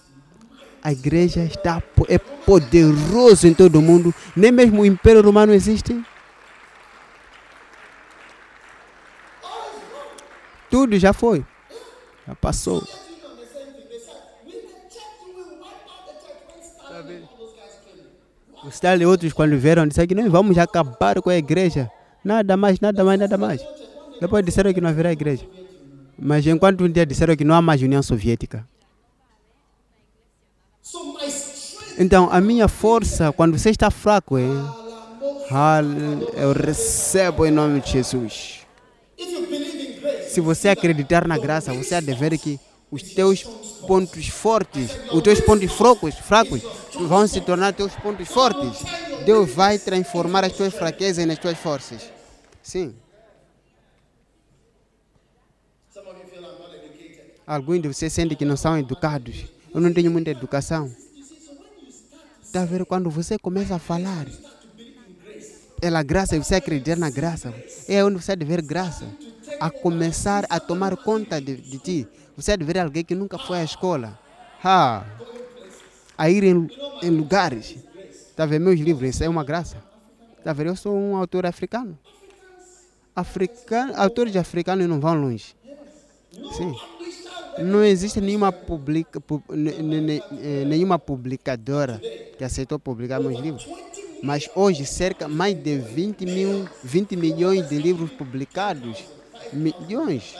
A 0.82 0.90
igreja 0.90 1.44
está 1.44 1.82
é 2.08 2.18
poderoso 2.18 3.46
em 3.46 3.52
todo 3.52 3.76
o 3.76 3.82
mundo. 3.82 4.14
Nem 4.34 4.50
mesmo 4.50 4.80
o 4.80 4.86
Império 4.86 5.20
Romano 5.22 5.52
existe. 5.52 6.02
Tudo 10.70 10.98
já 10.98 11.12
foi. 11.12 11.44
Já 12.26 12.34
passou. 12.34 12.82
O 18.64 18.68
Stalin 18.68 19.02
e 19.02 19.06
outros, 19.06 19.32
quando 19.32 19.58
vieram, 19.58 19.86
disseram 19.86 20.06
que 20.06 20.14
nós 20.14 20.30
vamos 20.30 20.56
acabar 20.56 21.20
com 21.20 21.28
a 21.28 21.36
igreja. 21.36 21.90
Nada 22.24 22.56
mais, 22.56 22.80
nada 22.80 23.04
mais, 23.04 23.20
nada 23.20 23.36
mais. 23.36 23.60
Depois 24.20 24.44
disseram 24.44 24.72
que 24.72 24.80
não 24.80 24.88
haverá 24.88 25.12
igreja. 25.12 25.46
Mas 26.18 26.46
enquanto 26.46 26.84
um 26.84 26.88
dia 26.88 27.04
disseram 27.04 27.36
que 27.36 27.44
não 27.44 27.54
há 27.54 27.60
mais 27.60 27.82
União 27.82 28.02
Soviética. 28.02 28.66
Então, 31.98 32.28
a 32.30 32.40
minha 32.40 32.68
força, 32.68 33.32
quando 33.32 33.58
você 33.58 33.70
está 33.70 33.90
fraco, 33.90 34.38
hein? 34.38 34.52
Hal- 35.50 35.84
eu 36.34 36.52
recebo 36.52 37.44
em 37.44 37.50
nome 37.50 37.80
de 37.80 37.90
Jesus. 37.90 38.60
Se 40.28 40.40
você 40.40 40.70
acreditar 40.70 41.28
na 41.28 41.36
graça, 41.36 41.72
você 41.74 41.94
há 41.94 42.00
de 42.00 42.14
ver 42.14 42.38
que 42.38 42.58
os 42.90 43.02
teus 43.02 43.42
pontos 43.86 44.28
fortes, 44.28 44.90
os 45.12 45.22
teus 45.22 45.40
pontos 45.40 45.70
fracos, 45.72 46.14
fracos 46.14 46.62
vão 46.94 47.26
se 47.26 47.40
tornar 47.40 47.74
teus 47.74 47.92
pontos 47.96 48.28
fortes. 48.28 48.82
Deus 49.26 49.50
vai 49.52 49.78
transformar 49.78 50.44
as 50.44 50.52
tuas 50.52 50.72
fraquezas 50.72 51.26
nas 51.26 51.38
tuas 51.38 51.58
forças. 51.58 52.10
Sim. 52.62 52.94
Alguns 57.46 57.82
de 57.82 57.88
vocês 57.88 58.12
sentem 58.12 58.36
que 58.36 58.44
não 58.44 58.56
são 58.56 58.78
educados. 58.78 59.44
Eu 59.74 59.80
não 59.80 59.92
tenho 59.92 60.10
muita 60.10 60.30
educação. 60.30 60.90
Está 62.52 62.66
ver 62.66 62.84
quando 62.84 63.08
você 63.08 63.38
começa 63.38 63.76
a 63.76 63.78
falar 63.78 64.26
pela 65.80 66.02
graça, 66.02 66.36
você 66.36 66.56
acreditar 66.56 66.98
na 66.98 67.08
graça, 67.08 67.50
é 67.88 68.04
onde 68.04 68.22
você 68.22 68.36
deve 68.36 68.56
ver 68.56 68.60
graça. 68.62 69.06
A 69.58 69.70
começar 69.70 70.44
a 70.50 70.60
tomar 70.60 70.94
conta 70.98 71.40
de, 71.40 71.56
de 71.56 71.78
ti. 71.78 72.08
Você 72.36 72.54
deve 72.54 72.70
ver 72.70 72.80
alguém 72.80 73.02
que 73.02 73.14
nunca 73.14 73.38
foi 73.38 73.60
à 73.60 73.64
escola. 73.64 74.18
Ha! 74.62 75.02
A 76.18 76.28
ir 76.28 76.44
em, 76.44 76.68
em 77.02 77.08
lugares. 77.08 77.74
Está 78.28 78.44
ver 78.44 78.60
meus 78.60 78.78
livros? 78.78 79.08
Isso 79.08 79.24
é 79.24 79.28
uma 79.30 79.44
graça. 79.44 79.82
Está 80.36 80.52
ver? 80.52 80.66
Eu 80.66 80.76
sou 80.76 80.94
um 80.94 81.16
autor 81.16 81.46
africano. 81.46 81.98
Africano, 83.16 83.94
autores 83.96 84.36
africanos 84.36 84.86
não 84.86 85.00
vão 85.00 85.14
longe. 85.14 85.56
Sim. 86.54 86.74
Não 87.58 87.84
existe 87.84 88.20
nenhuma, 88.20 88.50
publica, 88.50 89.22
eh, 89.50 90.64
nenhuma 90.64 90.98
publicadora 90.98 92.00
que 92.38 92.44
aceitou 92.44 92.78
publicar 92.78 93.20
meus 93.20 93.38
livros. 93.38 93.68
Mas 94.22 94.48
hoje, 94.54 94.86
cerca 94.86 95.28
mais 95.28 95.54
de 95.54 95.78
20, 95.78 96.24
mil, 96.24 96.68
20 96.82 97.16
milhões 97.16 97.68
de 97.68 97.76
livros 97.76 98.10
publicados. 98.12 99.04
Milhões. 99.52 100.34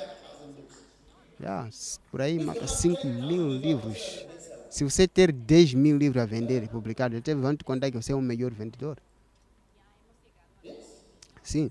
Já, 1.41 1.69
por 2.11 2.21
aí, 2.21 2.39
marca 2.43 2.67
5 2.67 3.07
mil 3.07 3.49
livros. 3.49 4.25
Se 4.71 4.85
você 4.85 5.07
ter 5.09 5.33
10 5.33 5.75
mil 5.75 5.99
livros 5.99 6.23
a 6.23 6.27
vender 6.27 6.63
e 6.63 6.69
publicados, 6.69 7.19
até 7.19 7.35
vão 7.35 7.55
contar 7.65 7.91
que 7.91 7.97
você 8.01 8.13
é 8.13 8.15
o 8.15 8.23
melhor 8.23 8.53
vendedor. 8.53 8.97
Sim. 11.43 11.71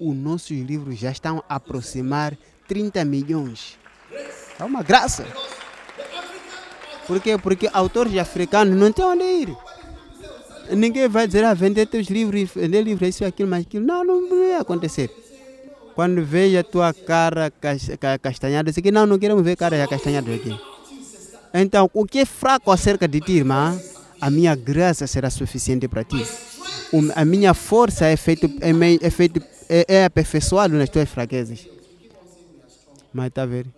Os 0.00 0.16
nossos 0.16 0.58
livros 0.58 0.98
já 0.98 1.12
estão 1.12 1.44
a 1.48 1.54
aproximar 1.54 2.36
30 2.70 3.04
milhões. 3.04 3.76
É 4.56 4.62
uma 4.62 4.80
graça. 4.80 5.26
Por 7.04 7.20
quê? 7.20 7.36
Porque 7.36 7.68
autores 7.72 8.16
africanos 8.16 8.78
não 8.78 8.92
têm 8.92 9.04
onde 9.04 9.24
ir. 9.24 9.56
Ninguém 10.70 11.08
vai 11.08 11.26
dizer, 11.26 11.42
ah, 11.44 11.52
vender 11.52 11.86
teus 11.86 12.06
livros, 12.06 12.48
vender 12.54 12.80
livros, 12.82 13.08
isso, 13.08 13.24
aquilo, 13.24 13.48
mais 13.48 13.66
aquilo. 13.66 13.84
Não, 13.84 14.04
não 14.04 14.28
vai 14.28 14.54
acontecer. 14.54 15.10
Quando 15.96 16.24
veja 16.24 16.60
a 16.60 16.62
tua 16.62 16.94
cara 16.94 17.50
cas- 17.50 17.90
ca- 17.98 18.16
castanhada, 18.20 18.70
diz 18.70 18.80
que 18.80 18.92
não, 18.92 19.04
não 19.04 19.18
queremos 19.18 19.42
ver 19.42 19.56
cara 19.56 19.84
castanhada 19.88 20.32
aqui. 20.32 20.56
Então, 21.52 21.90
o 21.92 22.06
que 22.06 22.20
é 22.20 22.24
fraco 22.24 22.70
acerca 22.70 23.08
de 23.08 23.20
ti, 23.20 23.32
irmã, 23.32 23.76
a 24.20 24.30
minha 24.30 24.54
graça 24.54 25.08
será 25.08 25.28
suficiente 25.28 25.88
para 25.88 26.04
ti. 26.04 26.24
A 27.16 27.24
minha 27.24 27.52
força 27.52 28.06
é 28.06 28.16
feito, 28.16 28.46
é, 28.60 28.70
é 29.06 29.10
feito, 29.10 29.42
é, 29.68 29.84
é 29.88 30.04
aperfeiçoado 30.04 30.74
nas 30.76 30.88
tuas 30.88 31.08
fraquezas. 31.08 31.66
Mas 33.12 33.30
tá 33.32 33.44
vendo? 33.44 33.72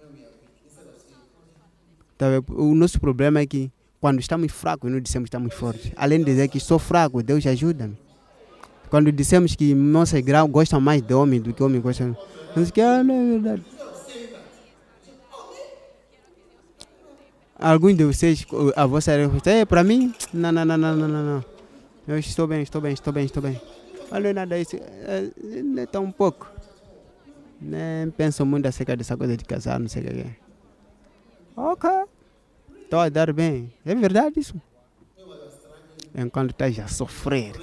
Tá 2.18 2.28
vendo? 2.28 2.44
O 2.48 2.74
nosso 2.74 3.00
problema 3.00 3.40
é 3.40 3.46
que 3.46 3.70
quando 4.00 4.20
estamos 4.20 4.50
fracos, 4.52 4.90
não 4.90 5.00
dissemos 5.00 5.30
que 5.30 5.36
estamos 5.36 5.54
fortes. 5.54 5.92
Além 5.96 6.18
de 6.18 6.24
dizer 6.24 6.48
que 6.48 6.58
sou 6.58 6.78
fraco, 6.78 7.22
Deus 7.22 7.46
ajuda-me. 7.46 7.96
Quando 8.90 9.10
dissemos 9.10 9.54
que 9.54 9.74
nossas 9.74 10.20
grau 10.20 10.46
gostam 10.48 10.80
mais 10.80 11.00
de 11.00 11.14
homem 11.14 11.40
do 11.40 11.54
que 11.54 11.62
homem 11.62 11.80
gosta, 11.80 12.06
nós 12.06 12.16
dizemos 12.48 12.70
que 12.70 12.80
ah, 12.80 13.02
não 13.02 13.14
é 13.14 13.30
verdade. 13.32 13.62
Alguns 17.58 17.96
de 17.96 18.04
vocês, 18.04 18.44
a 18.74 18.86
vossa 18.86 19.16
resposta 19.16 19.50
é 19.50 19.64
para 19.64 19.84
mim? 19.84 20.12
Não, 20.34 20.50
não, 20.50 20.64
não, 20.64 20.76
não, 20.76 20.96
não, 20.96 21.08
não, 21.08 21.24
não. 21.24 21.44
Eu 22.08 22.18
estou 22.18 22.48
bem, 22.48 22.60
estou 22.60 22.80
bem, 22.80 22.92
estou 22.92 23.12
bem, 23.12 23.24
estou 23.24 23.40
bem. 23.40 23.60
Não 24.10 24.18
é 24.18 24.32
nada 24.32 24.58
isso. 24.58 24.74
É, 24.76 25.30
é 25.78 25.86
tão 25.86 26.10
pouco. 26.10 26.50
Nem 27.62 28.10
penso 28.10 28.44
muito 28.44 28.66
acerca 28.66 28.96
dessa 28.96 29.16
coisa 29.16 29.36
de 29.36 29.44
casar, 29.44 29.78
não 29.78 29.88
sei 29.88 30.02
o 30.02 30.06
que 30.06 30.20
é. 30.20 30.36
Ok. 31.56 31.88
Estou 32.82 33.00
a 33.00 33.08
dar 33.08 33.32
bem. 33.32 33.72
É 33.84 33.94
verdade 33.94 34.40
isso. 34.40 34.60
Enquanto 36.14 36.50
estás 36.50 36.78
a 36.78 36.88
sofrer, 36.88 37.54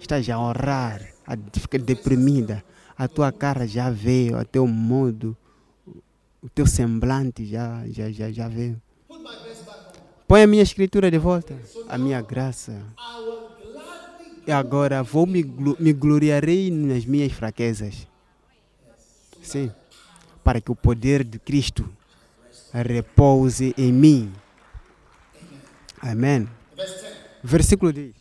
estás 0.00 0.28
a 0.28 0.38
orar, 0.38 1.00
a 1.26 1.36
ficar 1.58 1.78
deprimida, 1.78 2.62
a 2.96 3.08
tua 3.08 3.32
cara 3.32 3.66
já 3.66 3.90
veio, 3.90 4.38
o 4.38 4.44
teu 4.44 4.66
modo, 4.66 5.36
o 6.42 6.48
teu 6.48 6.66
semblante 6.66 7.44
já, 7.44 7.82
já, 7.88 8.10
já, 8.12 8.30
já 8.30 8.48
veio. 8.48 8.80
Põe 10.28 10.42
a 10.42 10.46
minha 10.46 10.62
escritura 10.62 11.10
de 11.10 11.18
volta, 11.18 11.56
a 11.88 11.96
minha 11.98 12.20
graça. 12.20 12.80
E 14.46 14.52
agora 14.52 15.02
vou 15.02 15.26
me, 15.26 15.42
me 15.80 15.92
gloriarei 15.92 16.70
nas 16.70 17.04
minhas 17.04 17.32
fraquezas. 17.32 18.06
Sim. 19.46 19.70
Para 20.42 20.60
que 20.60 20.70
o 20.70 20.74
poder 20.74 21.22
de 21.22 21.38
Cristo 21.38 21.88
repouse 22.72 23.72
em 23.78 23.92
mim. 23.92 24.32
Amém. 26.00 26.48
Versículo 27.42 27.92
10. 27.92 28.12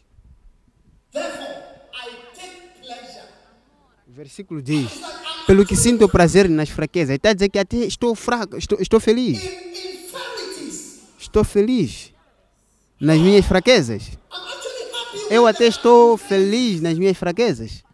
Therefore, 1.12 1.48
I 1.94 2.36
take 2.36 2.80
pleasure. 2.80 3.28
Versículo 4.08 4.62
10. 4.62 5.02
Pelo 5.48 5.66
que 5.66 5.76
sinto 5.76 6.08
prazer 6.08 6.48
nas 6.48 6.70
fraquezas. 6.70 7.16
Está 7.16 7.30
a 7.30 7.34
dizer 7.34 7.50
que 7.50 7.60
até 7.60 7.78
estou 7.78 8.16
fraco, 8.16 8.58
estou, 8.58 8.80
estou 8.80 9.00
feliz. 9.00 9.42
Estou 11.20 11.44
feliz 11.44 12.14
nas 13.00 13.20
minhas 13.20 13.46
fraquezas. 13.46 14.12
Eu 15.30 15.48
até 15.48 15.66
estou 15.66 16.18
feliz 16.18 16.82
nas 16.82 16.98
minhas 16.98 17.18
fraquezas. 17.18 17.85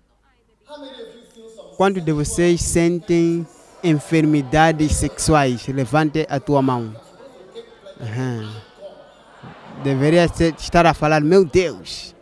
Quantos 1.81 2.05
de 2.05 2.11
vocês 2.11 2.61
sentem 2.61 3.43
enfermidades 3.83 4.97
sexuais? 4.97 5.65
Levante 5.67 6.27
a 6.29 6.39
tua 6.39 6.61
mão. 6.61 6.95
Aham. 7.99 8.53
Deveria 9.83 10.29
estar 10.59 10.85
a 10.85 10.93
falar, 10.93 11.21
meu 11.21 11.43
Deus, 11.43 12.13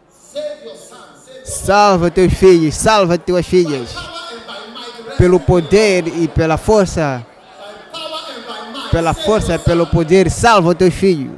salva 1.43 2.09
teus 2.09 2.33
filhos, 2.35 2.73
salva 2.73 3.17
tuas 3.17 3.45
filhas. 3.45 3.93
Pelo 5.17 5.41
poder 5.41 6.07
e 6.07 6.29
pela 6.29 6.55
força, 6.55 7.27
pela 8.89 9.13
força 9.13 9.55
e 9.55 9.59
pelo 9.59 9.85
poder, 9.87 10.31
salva 10.31 10.73
teus 10.73 10.93
filhos. 10.93 11.37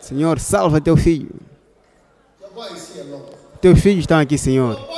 Senhor, 0.00 0.40
salva 0.40 0.80
teu 0.80 0.96
filho. 0.96 1.30
Teus 3.60 3.78
filhos 3.78 4.00
estão 4.00 4.18
aqui, 4.18 4.36
Senhor. 4.36 4.92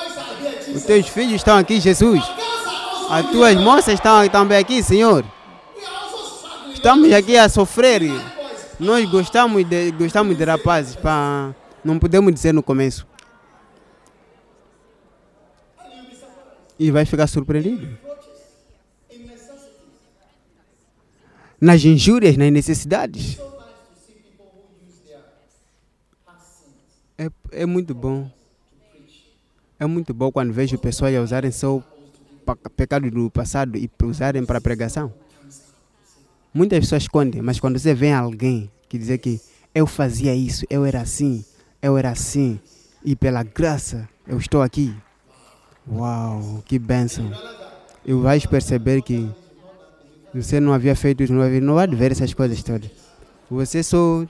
Os 0.77 0.85
teus 0.85 1.09
filhos 1.09 1.37
estão 1.37 1.57
aqui, 1.57 1.81
Jesus. 1.81 2.23
As 3.09 3.31
tuas 3.31 3.57
moças 3.57 3.95
estão 3.95 4.29
também 4.29 4.59
aqui, 4.59 4.83
Senhor. 4.83 5.25
Estamos 6.75 7.11
aqui 7.15 7.39
a 7.39 7.49
sofrer. 7.49 8.03
Nós 8.79 9.09
gostamos 9.09 9.65
de, 9.65 9.91
gostamos 9.93 10.37
de 10.37 10.45
rapazes, 10.45 10.95
pá. 10.95 11.55
não 11.83 11.99
podemos 11.99 12.31
dizer 12.35 12.53
no 12.53 12.63
começo. 12.63 13.07
E 16.79 16.91
vai 16.91 17.07
ficar 17.07 17.27
surpreendido. 17.27 17.97
Nas 21.59 21.83
injúrias, 21.87 22.37
nas 22.37 22.53
necessidades. 22.53 23.39
É, 27.17 27.31
é 27.51 27.65
muito 27.65 27.95
bom. 27.95 28.36
É 29.79 29.87
muito 29.87 30.15
bom 30.15 30.33
quando 30.33 30.53
vejo 30.53 30.79
pessoas 30.79 31.15
usarem 31.23 31.51
seu 31.51 31.83
pecado 32.77 33.11
do 33.11 33.31
passado 33.31 33.77
e 33.77 33.91
usarem 34.03 34.45
para 34.45 34.61
pregação. 34.61 35.13
Muitas 36.53 36.81
pessoas 36.81 37.03
escondem, 37.03 37.43
mas 37.43 37.61
quando 37.61 37.79
você 37.79 37.93
vê 37.93 38.13
alguém 38.13 38.71
que 38.89 38.97
dizer 38.97 39.19
que 39.19 39.41
eu 39.75 39.87
fazia 39.87 40.35
isso, 40.35 40.65
eu 40.71 40.87
era 40.87 41.03
assim, 41.03 41.45
eu 41.83 41.99
era 41.99 42.11
assim, 42.11 42.59
e 43.05 43.15
pela 43.15 43.43
graça 43.43 44.09
eu 44.27 44.39
estou 44.39 44.63
aqui. 44.63 44.95
Uau, 45.87 46.63
que 46.65 46.79
bênção. 46.79 47.31
E 48.05 48.13
vais 48.15 48.47
perceber 48.47 49.03
que 49.03 49.29
você 50.33 50.59
não 50.59 50.73
havia 50.73 50.97
feito 50.97 51.23
isso, 51.23 51.33
não 51.33 51.43
havia, 51.43 51.61
não 51.61 51.75
vai 51.75 51.87
ver 51.87 52.13
essas 52.13 52.33
coisas 52.33 52.63
todas. 52.63 52.91
Você 53.51 53.83
só. 53.83 54.27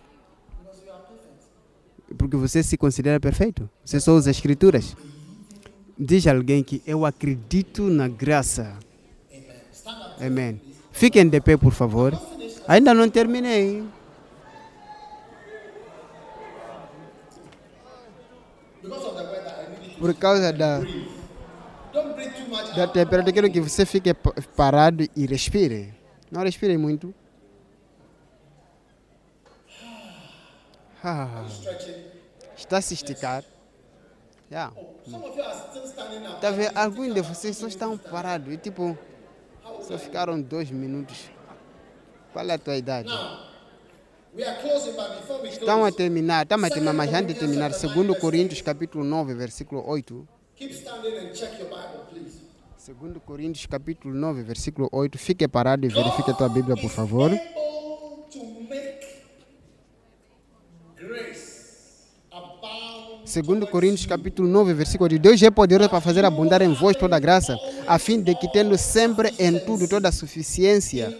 Porque 2.19 2.37
você 2.37 2.63
se 2.63 2.77
considera 2.77 3.19
perfeito. 3.21 3.69
Você 3.85 4.01
só 4.01 4.15
usa 4.15 4.31
as 4.31 4.37
escrituras. 4.37 4.97
Diz 5.99 6.27
alguém 6.27 6.63
que 6.63 6.83
eu 6.87 7.07
acredito 7.07 7.85
na 7.85 8.07
graça. 8.09 8.77
Amém. 10.21 10.61
Fiquem 10.93 11.29
de 11.29 11.41
pé, 11.41 11.57
por 11.57 11.73
favor. 11.73 12.13
Ainda 12.69 12.93
não 12.95 13.09
terminei. 13.09 13.83
Por 19.99 20.15
causa 20.15 20.53
da. 20.53 20.81
Da 22.77 22.87
temperatura, 22.87 23.33
quero 23.33 23.51
que 23.51 23.61
você 23.61 23.87
fique 23.87 24.13
pa- 24.13 24.35
parado 24.55 25.03
e 25.17 25.27
respire. 25.27 25.95
Não 26.31 26.43
respire 26.43 26.77
muito. 26.77 27.15
Ah, 31.03 31.47
está 32.57 32.81
se 32.81 32.93
esticar. 32.95 33.43
Yeah. 34.51 34.73
Tá 36.41 36.51
vendo? 36.51 36.77
Alguns 36.77 37.15
de 37.15 37.21
vocês 37.21 37.57
só 37.57 37.67
estão 37.69 37.97
parados. 37.97 38.53
E 38.53 38.57
tipo, 38.57 38.99
só 39.83 39.97
ficaram 39.99 40.41
dois 40.41 40.71
minutos. 40.71 41.31
Qual 42.33 42.45
é 42.45 42.55
a 42.55 42.59
tua 42.59 42.77
idade? 42.77 43.09
We 44.35 44.45
are 44.45 44.61
closing, 44.61 44.93
but 44.93 45.17
before 45.21 45.43
we 45.43 45.49
Estão 45.49 45.85
a 45.85 45.91
terminar, 45.91 46.43
estamos 46.43 46.67
a 46.67 46.69
terminar, 46.69 46.93
mas 46.93 47.15
antes 47.15 47.35
de 47.35 47.41
terminar, 47.41 47.71
2 47.71 48.19
Coríntios 48.21 48.61
capítulo 48.61 49.03
9, 49.03 49.35
versículo 49.35 49.83
8. 49.89 50.29
keep 50.57 50.73
standing 50.73 51.17
and 51.17 51.33
check 51.33 51.59
your 51.59 51.69
Bible, 51.71 52.05
please. 52.11 52.43
2 52.87 53.23
Coríntios 53.25 53.65
capítulo 53.67 54.15
9, 54.15 54.43
versículo 54.43 54.89
8. 54.93 55.17
Fique 55.17 55.49
parado 55.49 55.87
e 55.87 55.89
verifique 55.89 56.31
a 56.31 56.35
tua 56.35 56.51
Bíblia, 56.51 56.77
por 56.77 56.91
favor. 56.91 57.31
2 63.27 63.69
Coríntios 63.69 64.07
capítulo 64.07 64.47
9, 64.47 64.73
versículo 64.73 65.11
8. 65.11 65.21
Deus 65.21 65.43
é 65.43 65.51
poderoso 65.51 65.91
para 65.91 66.01
fazer 66.01 66.25
abundar 66.25 66.63
em 66.63 66.73
vós 66.73 66.97
toda 66.97 67.19
graça, 67.19 67.59
a 67.85 67.99
fim 67.99 68.23
de 68.23 68.33
que 68.37 68.51
tendo 68.53 68.79
sempre 68.79 69.35
em 69.37 69.59
tudo 69.59 69.89
toda 69.89 70.09
a 70.09 70.13
suficiência, 70.13 71.13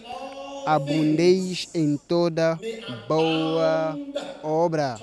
abundeis 0.65 1.67
em 1.73 1.97
toda 1.97 2.57
boa 3.09 3.97
obra. 4.41 4.97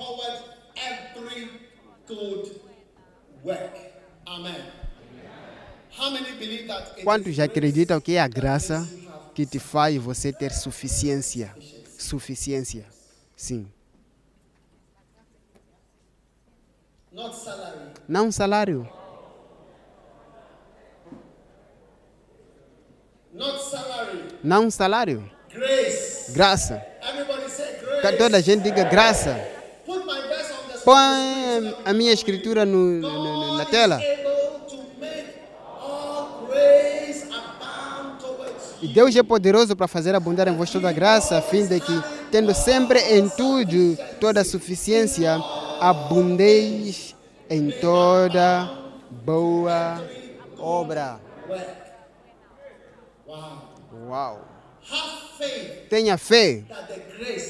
Quantos 7.03 7.39
acreditam 7.39 8.01
que 8.01 8.15
é 8.15 8.19
a 8.19 8.27
graça 8.27 8.87
que 9.35 9.45
te 9.45 9.59
faz 9.59 9.95
você 9.97 10.33
ter 10.33 10.51
suficiência? 10.51 11.53
Suficiência. 11.99 12.85
Sim. 13.35 13.67
Não 18.07 18.29
salário. 18.31 18.87
Não 24.43 24.69
salário. 24.69 25.31
Graça. 26.33 26.85
Toda 28.17 28.37
a 28.37 28.41
gente 28.41 28.63
diga 28.63 28.83
graça. 28.83 29.33
Põe 30.83 31.75
a 31.85 31.93
minha 31.93 32.11
escritura 32.11 32.65
no- 32.65 32.99
na 33.57 33.65
tela. 33.65 33.99
E 38.81 38.87
Deus 38.89 39.15
é 39.15 39.23
poderoso 39.23 39.75
para 39.75 39.87
fazer 39.87 40.13
abundar 40.13 40.47
em 40.47 40.55
vós 40.55 40.69
toda 40.69 40.89
a 40.89 40.91
graça, 40.91 41.37
a 41.37 41.41
fim 41.41 41.65
de 41.65 41.79
que, 41.79 42.03
tendo 42.29 42.53
sempre 42.53 42.99
em 43.17 43.27
tudo 43.29 43.97
toda 44.19 44.41
a 44.41 44.45
suficiência, 44.45 45.39
abundeis 45.79 47.15
em 47.49 47.71
toda 47.71 48.69
boa 49.25 50.01
obra. 50.57 51.19
Uau! 54.07 54.45
Tenha 55.89 56.17
fé 56.17 56.63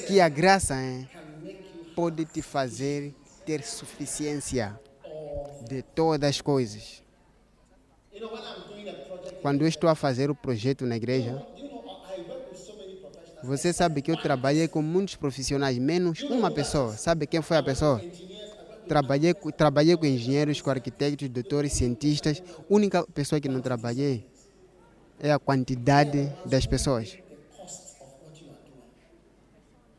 que 0.06 0.20
a 0.20 0.28
graça 0.28 0.74
hein, 0.74 1.08
you 1.44 1.66
pode 1.96 2.26
te 2.26 2.42
fazer 2.42 3.14
ter 3.46 3.62
suficiência 3.62 4.78
de 5.66 5.80
todas 5.82 6.28
as 6.28 6.40
coisas. 6.42 7.02
Quando 9.40 9.62
eu 9.62 9.68
estou 9.68 9.88
a 9.88 9.94
fazer 9.94 10.30
o 10.30 10.34
projeto 10.34 10.84
na 10.84 10.96
igreja, 10.96 11.42
você 13.46 13.72
sabe 13.72 14.02
que 14.02 14.10
eu 14.10 14.16
trabalhei 14.16 14.68
com 14.68 14.82
muitos 14.82 15.14
profissionais, 15.16 15.78
menos 15.78 16.22
uma 16.22 16.50
pessoa. 16.50 16.92
Sabe 16.96 17.26
quem 17.26 17.40
foi 17.42 17.56
a 17.56 17.62
pessoa? 17.62 18.00
Trabalhei, 18.88 19.34
trabalhei 19.56 19.96
com 19.96 20.06
engenheiros, 20.06 20.60
com 20.60 20.70
arquitetos, 20.70 21.28
doutores, 21.28 21.72
cientistas. 21.72 22.42
A 22.58 22.62
única 22.68 23.04
pessoa 23.04 23.40
que 23.40 23.48
não 23.48 23.60
trabalhei 23.60 24.26
é 25.18 25.32
a 25.32 25.38
quantidade 25.38 26.32
das 26.44 26.66
pessoas. 26.66 27.16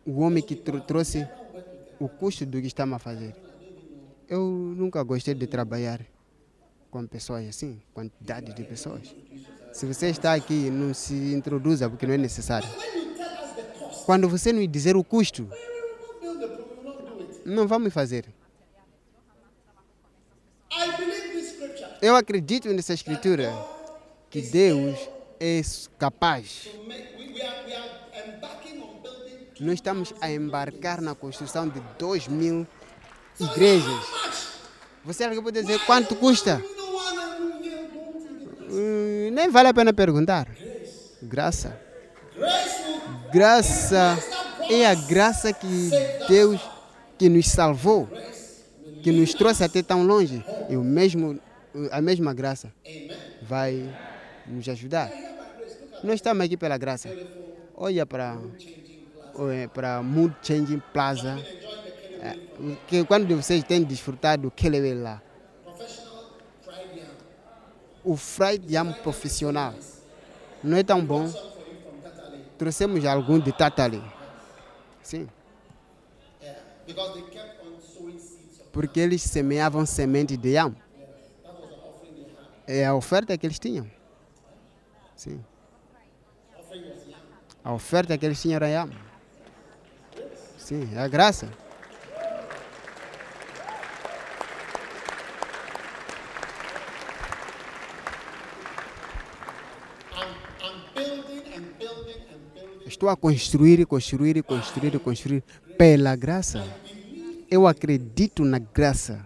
O 0.05 0.21
homem 0.21 0.41
que 0.41 0.55
tro- 0.55 0.79
trouxe 0.81 1.27
o 1.99 2.07
custo 2.07 2.45
do 2.45 2.61
que 2.61 2.67
estamos 2.67 2.95
a 2.95 2.99
fazer. 2.99 3.35
Eu 4.29 4.41
nunca 4.41 5.03
gostei 5.03 5.33
de 5.33 5.47
trabalhar 5.47 5.99
com 6.89 7.05
pessoas 7.05 7.45
assim, 7.47 7.81
quantidade 7.93 8.53
de 8.53 8.63
pessoas. 8.63 9.13
Se 9.73 9.85
você 9.85 10.07
está 10.07 10.33
aqui, 10.33 10.69
não 10.69 10.93
se 10.93 11.13
introduza 11.33 11.89
porque 11.89 12.07
não 12.07 12.13
é 12.13 12.17
necessário. 12.17 12.67
Quando 14.07 14.29
você 14.29 14.53
nos 14.53 14.65
dizer 14.71 14.95
o 14.95 15.03
custo, 15.03 15.49
não 17.45 17.67
vamos 17.67 17.93
fazer. 17.93 18.23
Eu 22.01 22.15
acredito 22.15 22.69
nessa 22.69 22.93
escritura 22.93 23.53
que 24.29 24.41
Deus 24.41 24.97
é 25.41 25.59
capaz. 25.99 26.69
Nós 29.59 29.73
estamos 29.73 30.13
a 30.21 30.31
embarcar 30.31 31.01
na 31.01 31.13
construção 31.13 31.67
de 31.67 31.81
dois 31.99 32.29
mil 32.29 32.65
igrejas. 33.37 34.05
Você 35.03 35.25
alguém 35.25 35.43
pode 35.43 35.59
dizer 35.59 35.85
quanto 35.85 36.15
custa? 36.15 36.63
Hum, 38.69 39.31
nem 39.33 39.49
vale 39.49 39.67
a 39.67 39.73
pena 39.73 39.91
perguntar. 39.91 40.47
Graça. 41.21 41.77
Will 42.37 42.76
Graça 43.31 44.17
é 44.69 44.85
a 44.85 44.95
graça 44.95 45.51
que 45.53 45.89
Deus 46.27 46.61
que 47.17 47.29
nos 47.29 47.47
salvou, 47.47 48.07
que 49.01 49.11
nos 49.11 49.33
trouxe 49.33 49.63
até 49.63 49.81
tão 49.81 50.05
longe. 50.05 50.43
E 50.69 50.77
o 50.77 50.83
mesmo, 50.83 51.39
a 51.91 52.01
mesma 52.01 52.33
graça 52.33 52.71
vai 53.41 53.89
nos 54.45 54.67
ajudar. 54.69 55.11
Nós 56.03 56.15
estamos 56.15 56.45
aqui 56.45 56.55
pela 56.55 56.77
graça. 56.77 57.09
Olha 57.75 58.05
para 58.05 58.37
para 59.73 60.01
Mood 60.01 60.35
Changing 60.41 60.81
Plaza. 60.93 61.37
É, 62.19 62.35
que 62.87 63.03
quando 63.05 63.27
vocês 63.35 63.63
têm 63.63 63.83
desfrutado 63.83 64.43
do 64.43 64.51
Keleway 64.51 64.95
lá, 64.95 65.21
o 68.03 68.15
fried 68.15 68.73
yam 68.73 68.91
profissional 68.93 69.75
não 70.63 70.77
é 70.77 70.83
tão 70.83 71.03
bom. 71.03 71.31
Trouxemos 72.57 73.05
algum 73.05 73.39
de 73.39 73.51
Tatali. 73.51 74.01
Sim. 75.03 75.27
Of, 76.89 77.23
porque 78.71 78.99
eles 78.99 79.21
semeavam 79.21 79.85
semente 79.85 80.35
de 80.35 80.49
yam. 80.49 80.75
É 82.65 82.85
a 82.85 82.95
oferta 82.95 83.37
que 83.37 83.45
eles 83.45 83.59
tinham. 83.59 83.89
Sim. 85.15 85.43
A 87.63 87.73
oferta 87.73 88.17
que 88.17 88.25
eles 88.25 88.41
tinham 88.41 88.55
era 88.55 88.67
yam. 88.67 88.89
Sim, 90.57 90.89
é 90.93 90.99
a 90.99 91.07
graça. 91.07 91.49
Estou 102.97 103.09
a 103.09 103.15
construir, 103.15 103.85
construir, 103.85 104.41
construir, 104.41 104.99
construir 104.99 105.43
pela 105.77 106.15
graça. 106.15 106.65
Eu 107.47 107.67
acredito 107.67 108.43
na 108.43 108.57
graça. 108.57 109.23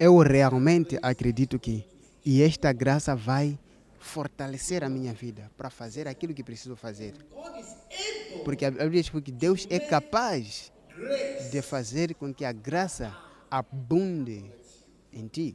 Eu 0.00 0.16
realmente 0.16 0.98
acredito 1.02 1.58
que 1.58 1.84
e 2.24 2.42
esta 2.42 2.72
graça 2.72 3.14
vai 3.14 3.58
fortalecer 3.98 4.82
a 4.82 4.88
minha 4.88 5.12
vida 5.12 5.50
para 5.58 5.68
fazer 5.68 6.08
aquilo 6.08 6.32
que 6.32 6.42
preciso 6.42 6.74
fazer. 6.74 7.12
Porque 8.46 8.64
a 8.64 8.70
Bíblia 8.70 9.02
diz 9.02 9.10
que 9.10 9.30
Deus 9.30 9.66
é 9.68 9.78
capaz 9.78 10.72
de 11.50 11.60
fazer 11.60 12.14
com 12.14 12.32
que 12.32 12.46
a 12.46 12.52
graça 12.52 13.14
abunde 13.50 14.42
em 15.12 15.26
ti. 15.26 15.54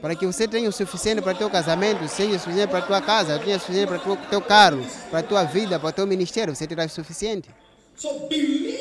Para 0.00 0.14
que 0.14 0.26
você 0.26 0.48
tenha 0.48 0.68
o 0.68 0.72
suficiente 0.72 1.20
para 1.20 1.34
teu 1.34 1.50
casamento, 1.50 1.98
tenha 2.16 2.36
o 2.36 2.38
suficiente 2.38 2.70
para 2.70 2.82
tua 2.82 3.02
casa, 3.02 3.38
tenha 3.38 3.56
o 3.56 3.60
suficiente 3.60 3.88
para 3.88 4.10
o 4.10 4.16
teu 4.16 4.40
carro, 4.40 4.84
para 5.10 5.22
tua 5.22 5.44
vida, 5.44 5.78
para 5.78 5.92
teu 5.92 6.06
ministério, 6.06 6.54
você 6.54 6.66
terá 6.66 6.84
o 6.84 6.88
suficiente. 6.88 7.50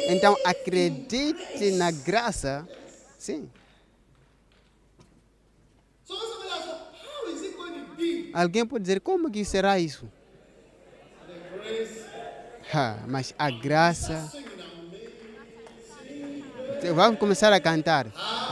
Então 0.07 0.37
acredite 0.45 1.71
na 1.71 1.91
graça, 1.91 2.67
sim. 3.17 3.49
Alguém 8.33 8.65
pode 8.65 8.83
dizer, 8.83 9.01
como 9.01 9.29
que 9.29 9.43
será 9.43 9.77
isso? 9.79 10.09
Ha, 12.73 12.99
mas 13.07 13.33
a 13.37 13.49
graça, 13.49 14.31
Vamos 16.93 17.19
começar 17.19 17.51
a 17.51 17.59
cantar. 17.59 18.07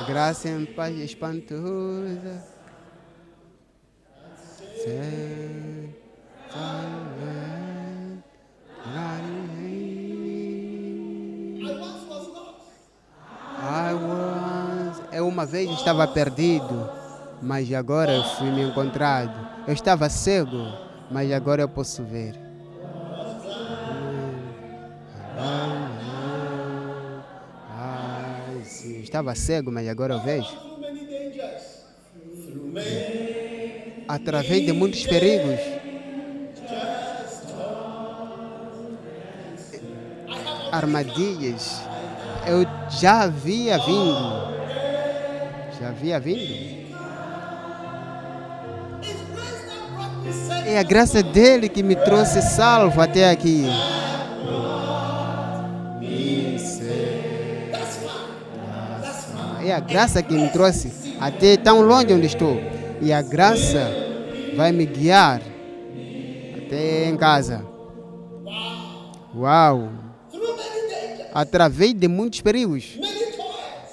Graça 0.05 0.49
em 0.49 0.65
paz 0.65 0.97
espantosa. 0.97 2.43
Eu 15.11 15.27
uma 15.27 15.45
vez 15.45 15.69
estava 15.71 16.07
perdido, 16.07 16.89
mas 17.41 17.71
agora 17.73 18.11
eu 18.13 18.23
fui 18.23 18.51
me 18.51 18.61
encontrado. 18.61 19.33
Eu 19.67 19.73
estava 19.73 20.09
cego, 20.09 20.71
mas 21.09 21.31
agora 21.31 21.63
eu 21.63 21.69
posso 21.69 22.03
ver. 22.03 22.46
Estava 29.07 29.33
cego, 29.35 29.71
mas 29.71 29.87
agora 29.87 30.15
eu 30.15 30.19
vejo. 30.21 30.67
Através 34.07 34.65
de 34.65 34.71
muitos 34.73 35.05
perigos, 35.05 35.59
armadilhas, 40.71 41.81
eu 42.45 42.65
já 42.89 43.23
havia 43.23 43.77
vindo. 43.77 44.57
Já 45.79 45.89
havia 45.89 46.19
vindo. 46.19 46.77
É 50.65 50.77
a 50.77 50.83
graça 50.83 51.23
dele 51.23 51.69
que 51.69 51.81
me 51.81 51.95
trouxe 51.95 52.41
salvo 52.41 53.01
até 53.01 53.29
aqui. 53.29 53.65
É 59.67 59.73
a 59.73 59.79
graça 59.81 60.21
que 60.23 60.33
me 60.33 60.49
trouxe 60.49 60.91
até 61.19 61.57
tão 61.57 61.81
longe 61.81 62.13
onde 62.13 62.25
estou. 62.27 62.57
E 63.01 63.11
a 63.11 63.21
graça 63.21 63.91
vai 64.55 64.71
me 64.71 64.85
guiar 64.85 65.41
até 66.57 67.09
em 67.09 67.17
casa. 67.17 67.65
Uau! 69.35 69.89
Através 71.33 71.93
de 71.93 72.07
muitos 72.07 72.41
perigos, 72.41 72.97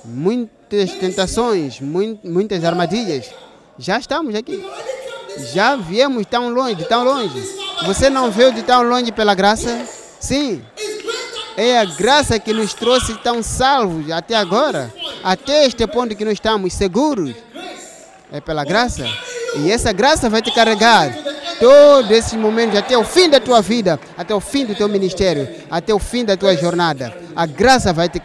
muitas 0.04 0.92
tentações, 0.92 1.80
mui- 1.80 2.18
muitas 2.24 2.64
armadilhas. 2.64 3.30
Já 3.78 3.98
estamos 3.98 4.34
aqui. 4.34 4.64
Já 5.52 5.74
viemos 5.76 6.24
tão 6.26 6.48
longe, 6.50 6.84
tão 6.84 7.04
longe. 7.04 7.42
Você 7.84 8.08
não 8.08 8.30
veio 8.30 8.52
de 8.52 8.62
tão 8.62 8.82
longe 8.84 9.10
pela 9.12 9.34
graça? 9.34 9.84
Sim. 10.20 10.62
É 11.56 11.78
a 11.78 11.84
graça 11.84 12.38
que 12.38 12.52
nos 12.52 12.72
trouxe 12.72 13.14
tão 13.18 13.42
salvos 13.42 14.10
até 14.10 14.34
agora, 14.34 14.92
até 15.24 15.64
este 15.64 15.86
ponto 15.86 16.14
que 16.14 16.24
nós 16.24 16.34
estamos 16.34 16.74
seguros. 16.74 17.34
É 18.30 18.40
pela 18.40 18.64
graça. 18.64 19.06
E 19.56 19.70
essa 19.70 19.92
graça 19.92 20.28
vai 20.28 20.42
te 20.42 20.52
carregar 20.52 21.16
todos 21.58 22.10
esses 22.10 22.34
momentos 22.34 22.76
até 22.76 22.98
o 22.98 23.04
fim 23.04 23.30
da 23.30 23.40
tua 23.40 23.62
vida, 23.62 23.98
até 24.18 24.34
o 24.34 24.40
fim 24.40 24.66
do 24.66 24.74
teu 24.74 24.88
ministério, 24.88 25.48
até 25.70 25.94
o 25.94 25.98
fim 25.98 26.24
da 26.24 26.36
tua 26.36 26.54
jornada. 26.56 27.16
A 27.34 27.46
graça 27.46 27.92
vai 27.92 28.08
te 28.08 28.20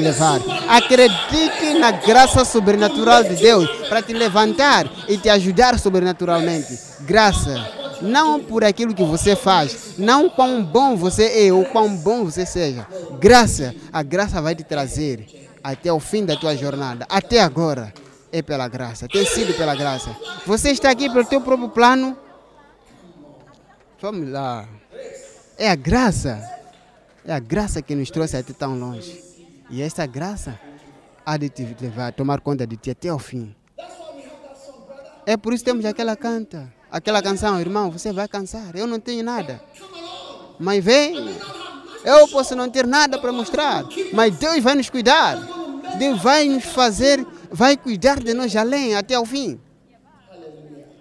levar. 0.00 0.40
Acredite 0.68 1.74
na 1.78 1.90
graça 1.90 2.44
sobrenatural 2.44 3.24
de 3.24 3.36
Deus 3.36 3.68
para 3.88 4.02
te 4.02 4.12
levantar 4.12 4.88
e 5.08 5.16
te 5.16 5.28
ajudar 5.28 5.78
sobrenaturalmente. 5.78 6.78
Graça. 7.00 7.80
Não 8.00 8.40
por 8.40 8.64
aquilo 8.64 8.94
que 8.94 9.04
você 9.04 9.36
faz, 9.36 9.94
não 9.96 10.28
quão 10.28 10.60
bom 10.60 10.96
você 10.96 11.46
é 11.46 11.52
ou 11.52 11.64
quão 11.64 11.96
bom 11.96 12.24
você 12.24 12.44
seja. 12.44 12.84
Graça, 13.20 13.72
a 13.92 14.02
graça 14.02 14.42
vai 14.42 14.56
te 14.56 14.64
trazer 14.64 15.24
até 15.62 15.92
o 15.92 16.00
fim 16.00 16.24
da 16.24 16.36
tua 16.36 16.56
jornada, 16.56 17.06
até 17.08 17.40
agora. 17.40 17.92
É 18.34 18.40
pela 18.40 18.66
graça, 18.66 19.06
tem 19.06 19.26
sido 19.26 19.52
pela 19.54 19.74
graça. 19.74 20.16
Você 20.46 20.70
está 20.70 20.90
aqui 20.90 21.10
pelo 21.10 21.24
teu 21.24 21.42
próprio 21.42 21.68
plano? 21.68 22.16
Vamos 24.00 24.30
lá. 24.30 24.66
É 25.58 25.68
a 25.68 25.74
graça. 25.74 26.42
É 27.26 27.32
a 27.32 27.38
graça 27.38 27.82
que 27.82 27.94
nos 27.94 28.10
trouxe 28.10 28.38
até 28.38 28.54
tão 28.54 28.78
longe. 28.78 29.22
E 29.68 29.82
essa 29.82 30.06
graça 30.06 30.58
há 31.26 31.36
de 31.36 31.50
te 31.50 31.76
levar, 31.80 32.12
tomar 32.12 32.40
conta 32.40 32.66
de 32.66 32.76
ti 32.76 32.90
até 32.90 33.12
o 33.12 33.18
fim. 33.18 33.54
É 35.24 35.36
por 35.36 35.52
isso 35.52 35.62
que 35.62 35.70
temos 35.70 35.84
aquela 35.84 36.16
canta, 36.16 36.72
aquela 36.90 37.22
canção, 37.22 37.60
irmão, 37.60 37.90
você 37.90 38.12
vai 38.12 38.26
cansar. 38.26 38.74
Eu 38.74 38.86
não 38.86 38.98
tenho 38.98 39.22
nada. 39.22 39.62
Mas 40.58 40.82
vem. 40.82 41.36
Eu 42.04 42.28
posso 42.28 42.56
não 42.56 42.68
ter 42.68 42.86
nada 42.86 43.18
para 43.18 43.32
mostrar, 43.32 43.84
mas 44.12 44.36
Deus 44.36 44.62
vai 44.62 44.74
nos 44.74 44.90
cuidar. 44.90 45.36
Deus 45.98 46.20
vai 46.22 46.48
nos 46.48 46.64
fazer, 46.64 47.24
vai 47.50 47.76
cuidar 47.76 48.18
de 48.18 48.34
nós 48.34 48.54
além 48.56 48.94
até 48.94 49.18
o 49.18 49.24
fim. 49.24 49.60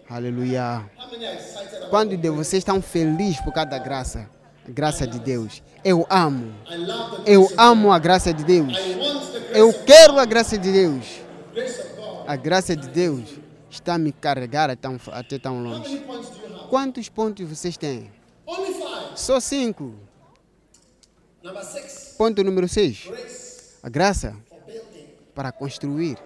Aleluia. 0.09 0.89
Quando 1.89 2.17
de 2.17 2.29
vocês 2.29 2.61
estão 2.61 2.81
felizes 2.81 3.39
por 3.41 3.53
causa 3.53 3.69
da 3.69 3.79
graça, 3.79 4.29
graça 4.67 5.07
de 5.07 5.19
Deus. 5.19 5.63
Eu 5.83 6.05
amo. 6.09 6.53
Eu 7.25 7.49
amo 7.57 7.91
a 7.91 7.99
graça 7.99 8.33
de 8.33 8.43
Deus. 8.43 8.73
Eu 9.53 9.73
quero 9.85 10.19
a 10.19 10.25
graça 10.25 10.57
de 10.57 10.71
Deus. 10.71 11.21
A 12.27 12.35
graça 12.35 12.75
de 12.75 12.87
Deus 12.87 13.39
está 13.69 13.97
me 13.97 14.11
carregar 14.11 14.69
até 14.69 15.39
tão, 15.39 15.63
longe. 15.63 16.03
Quantos 16.69 17.09
pontos 17.09 17.47
vocês 17.47 17.77
têm? 17.77 18.11
Só 19.15 19.39
cinco. 19.39 19.93
Ponto 22.17 22.43
número 22.43 22.67
seis. 22.67 23.05
grace 23.07 23.77
A 23.81 23.89
graça 23.89 24.35
para 25.33 25.51
construir. 25.51 26.17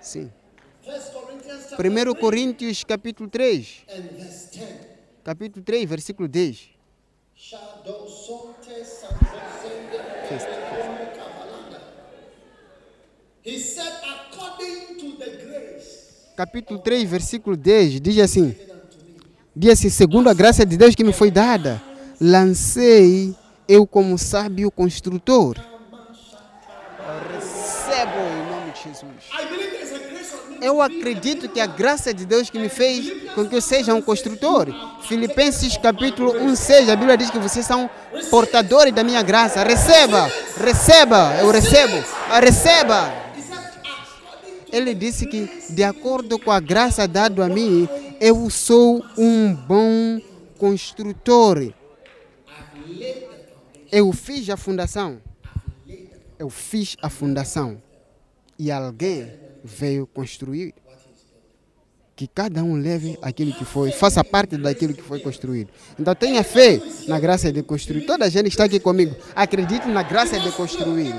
Sim. 0.00 0.30
First 0.82 1.12
Corinthians 1.12 1.66
chapter 1.68 1.90
1 1.90 1.94
3 1.94 2.20
Coríntios 2.20 2.84
capítulo 2.84 3.28
3. 3.28 3.84
and 3.88 4.02
verse 4.16 4.58
10. 4.58 4.68
Capítulo 5.22 5.64
3, 5.64 5.88
versículo 5.88 6.28
10. 6.28 6.70
Shadow 7.34 8.08
sonte 8.08 8.84
sanzozende 8.84 9.98
como 10.70 11.10
kabalanda. 11.16 11.82
He 13.44 13.58
said, 13.58 13.92
according 14.02 14.96
to 14.96 15.16
the 15.18 15.30
grace 15.44 16.32
Capítulo 16.36 16.78
3, 16.78 17.04
versículo 17.04 17.56
10. 17.56 18.00
Diz 18.00 18.18
assim. 18.18 18.54
Diz 19.54 19.72
assim, 19.72 19.90
segundo 19.90 20.30
a 20.30 20.34
graça 20.34 20.64
de 20.64 20.76
Deus 20.76 20.94
que 20.94 21.02
me 21.04 21.12
foi 21.12 21.30
dada, 21.30 21.82
lancei 22.20 23.34
eu 23.68 23.86
como 23.86 24.16
sábio 24.16 24.70
construtor. 24.70 25.56
Recebo 27.32 28.18
em 28.18 28.50
nome 28.50 28.72
de 28.72 28.82
Jesus. 28.82 30.26
Eu 30.60 30.80
acredito 30.80 31.48
que 31.48 31.60
a 31.60 31.66
graça 31.66 32.14
de 32.14 32.24
Deus 32.24 32.48
que 32.48 32.58
me 32.58 32.68
fez 32.68 33.32
com 33.34 33.46
que 33.46 33.54
eu 33.54 33.60
seja 33.60 33.94
um 33.94 34.00
construtor. 34.00 34.68
Filipenses 35.02 35.76
capítulo 35.76 36.32
1, 36.32 36.56
6, 36.56 36.88
a 36.88 36.96
Bíblia 36.96 37.16
diz 37.16 37.30
que 37.30 37.38
vocês 37.38 37.66
são 37.66 37.90
portadores 38.30 38.94
da 38.94 39.04
minha 39.04 39.22
graça. 39.22 39.62
Receba, 39.62 40.30
receba, 40.58 41.36
eu 41.40 41.50
recebo, 41.50 42.02
receba. 42.40 43.12
Ele 44.72 44.94
disse 44.94 45.26
que, 45.26 45.48
de 45.70 45.84
acordo 45.84 46.38
com 46.38 46.50
a 46.50 46.60
graça 46.60 47.06
dada 47.06 47.44
a 47.44 47.48
mim, 47.48 47.88
eu 48.20 48.48
sou 48.50 49.04
um 49.16 49.54
bom 49.54 50.20
construtor. 50.58 51.72
Eu 53.90 54.12
fiz 54.12 54.48
a 54.50 54.56
fundação. 54.56 55.20
Eu 56.38 56.50
fiz 56.50 56.96
a 57.02 57.08
fundação. 57.08 57.80
E 58.58 58.70
alguém 58.70 59.32
veio 59.64 60.06
construir. 60.06 60.74
Que 62.14 62.26
cada 62.26 62.64
um 62.64 62.76
leve 62.80 63.18
aquilo 63.20 63.52
que 63.52 63.64
foi, 63.66 63.90
faça 63.92 64.24
parte 64.24 64.56
daquilo 64.56 64.94
que 64.94 65.02
foi 65.02 65.20
construído. 65.20 65.68
Então 65.98 66.14
tenha 66.14 66.42
fé 66.42 66.80
na 67.06 67.20
graça 67.20 67.52
de 67.52 67.62
construir. 67.62 68.06
Toda 68.06 68.24
a 68.24 68.28
gente 68.30 68.48
está 68.48 68.64
aqui 68.64 68.80
comigo. 68.80 69.14
Acredite 69.34 69.86
na 69.88 70.02
graça 70.02 70.40
de 70.40 70.50
construir. 70.52 71.12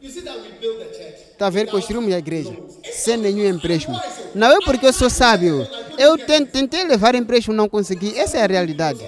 Está 0.00 1.46
a 1.46 1.50
ver? 1.50 1.70
Construímos 1.70 2.12
a 2.14 2.18
igreja 2.18 2.56
sem 2.90 3.18
nenhum 3.18 3.46
empréstimo. 3.46 3.98
Não 4.34 4.50
é 4.50 4.64
porque 4.64 4.86
eu 4.86 4.92
sou 4.92 5.10
sábio. 5.10 5.66
Eu 5.98 6.16
ten- 6.16 6.46
tentei 6.46 6.84
levar 6.84 7.14
empréstimo, 7.14 7.54
não 7.54 7.68
consegui. 7.68 8.16
Essa 8.18 8.38
é 8.38 8.42
a 8.42 8.46
realidade. 8.46 9.06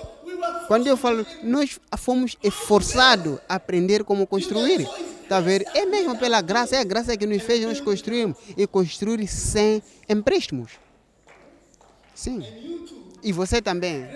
Quando 0.66 0.86
eu 0.86 0.96
falo, 0.96 1.26
nós 1.42 1.78
fomos 1.98 2.36
esforçados 2.42 3.38
a 3.48 3.56
aprender 3.56 4.04
como 4.04 4.26
construir. 4.26 4.88
Está 5.22 5.38
a 5.38 5.40
ver? 5.40 5.64
É 5.74 5.86
mesmo 5.86 6.18
pela 6.18 6.40
graça, 6.40 6.76
é 6.76 6.78
a 6.80 6.84
graça 6.84 7.16
que 7.16 7.26
nos 7.26 7.42
fez 7.42 7.64
nós 7.64 7.80
construirmos 7.80 8.36
e 8.56 8.66
construir 8.66 9.26
sem 9.26 9.82
empréstimos. 10.08 10.72
Sim. 12.14 12.42
E 13.22 13.32
você 13.32 13.62
também. 13.62 14.06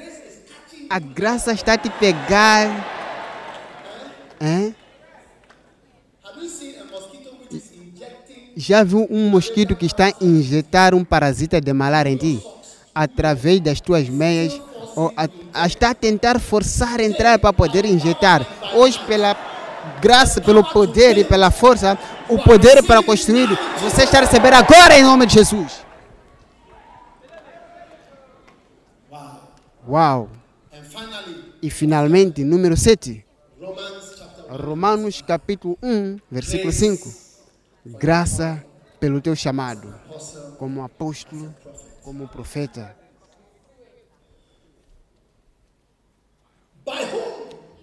A 0.89 0.99
graça 0.99 1.53
está 1.53 1.75
a 1.75 1.79
te 1.79 1.91
pegar. 1.91 2.95
Hein? 4.41 4.75
Já 8.55 8.83
viu 8.85 9.07
um 9.11 9.29
mosquito 9.29 9.77
que 9.77 9.87
está 9.87 10.07
a 10.07 10.15
injetar 10.21 10.95
um 10.95 11.05
parasita 11.05 11.61
de 11.61 11.73
malária 11.73 12.11
em 12.11 12.17
ti? 12.17 12.43
Através 12.95 13.61
das 13.61 13.81
tuas 13.81 14.09
meias? 14.09 14.61
A, 14.97 15.29
a- 15.63 15.67
está 15.67 15.91
a 15.91 15.95
tentar 15.95 16.41
forçar 16.41 17.01
a 17.01 17.05
entrar 17.05 17.39
para 17.39 17.53
poder 17.53 17.85
injetar? 17.85 18.47
Hoje, 18.75 18.99
pela 19.07 19.37
graça, 20.01 20.41
pelo 20.41 20.65
poder 20.65 21.19
e 21.19 21.25
pela 21.25 21.51
força, 21.51 21.99
o 22.29 22.39
poder 22.39 22.83
para 22.83 23.03
construir, 23.03 23.49
você 23.81 24.05
está 24.05 24.21
recebendo 24.21 24.55
agora 24.55 24.99
em 24.99 25.03
nome 25.03 25.27
de 25.27 25.35
Jesus. 25.35 25.85
Uau! 29.89 30.29
E 31.63 31.71
finalmente, 31.71 32.43
número 32.45 32.77
7, 32.77 33.25
Romans 33.61 34.15
chapter 34.19 34.45
1. 34.55 34.57
Romanos 34.67 35.23
capítulo 35.23 35.79
1, 35.83 36.19
versículo 36.31 36.73
5. 36.73 37.09
Graça 37.99 38.65
pelo 39.01 39.21
teu 39.21 39.35
chamado, 39.37 39.95
como 40.59 40.83
apóstolo, 40.85 41.55
como 42.03 42.27
profeta, 42.29 42.95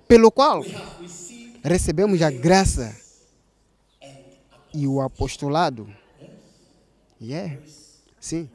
pelo 0.08 0.32
qual 0.32 0.64
recebemos 1.64 2.22
a 2.22 2.30
graça 2.32 2.96
e 4.74 4.88
o 4.88 5.02
apostolado. 5.02 5.88
Yeah. 7.22 7.58
Sim. 8.20 8.50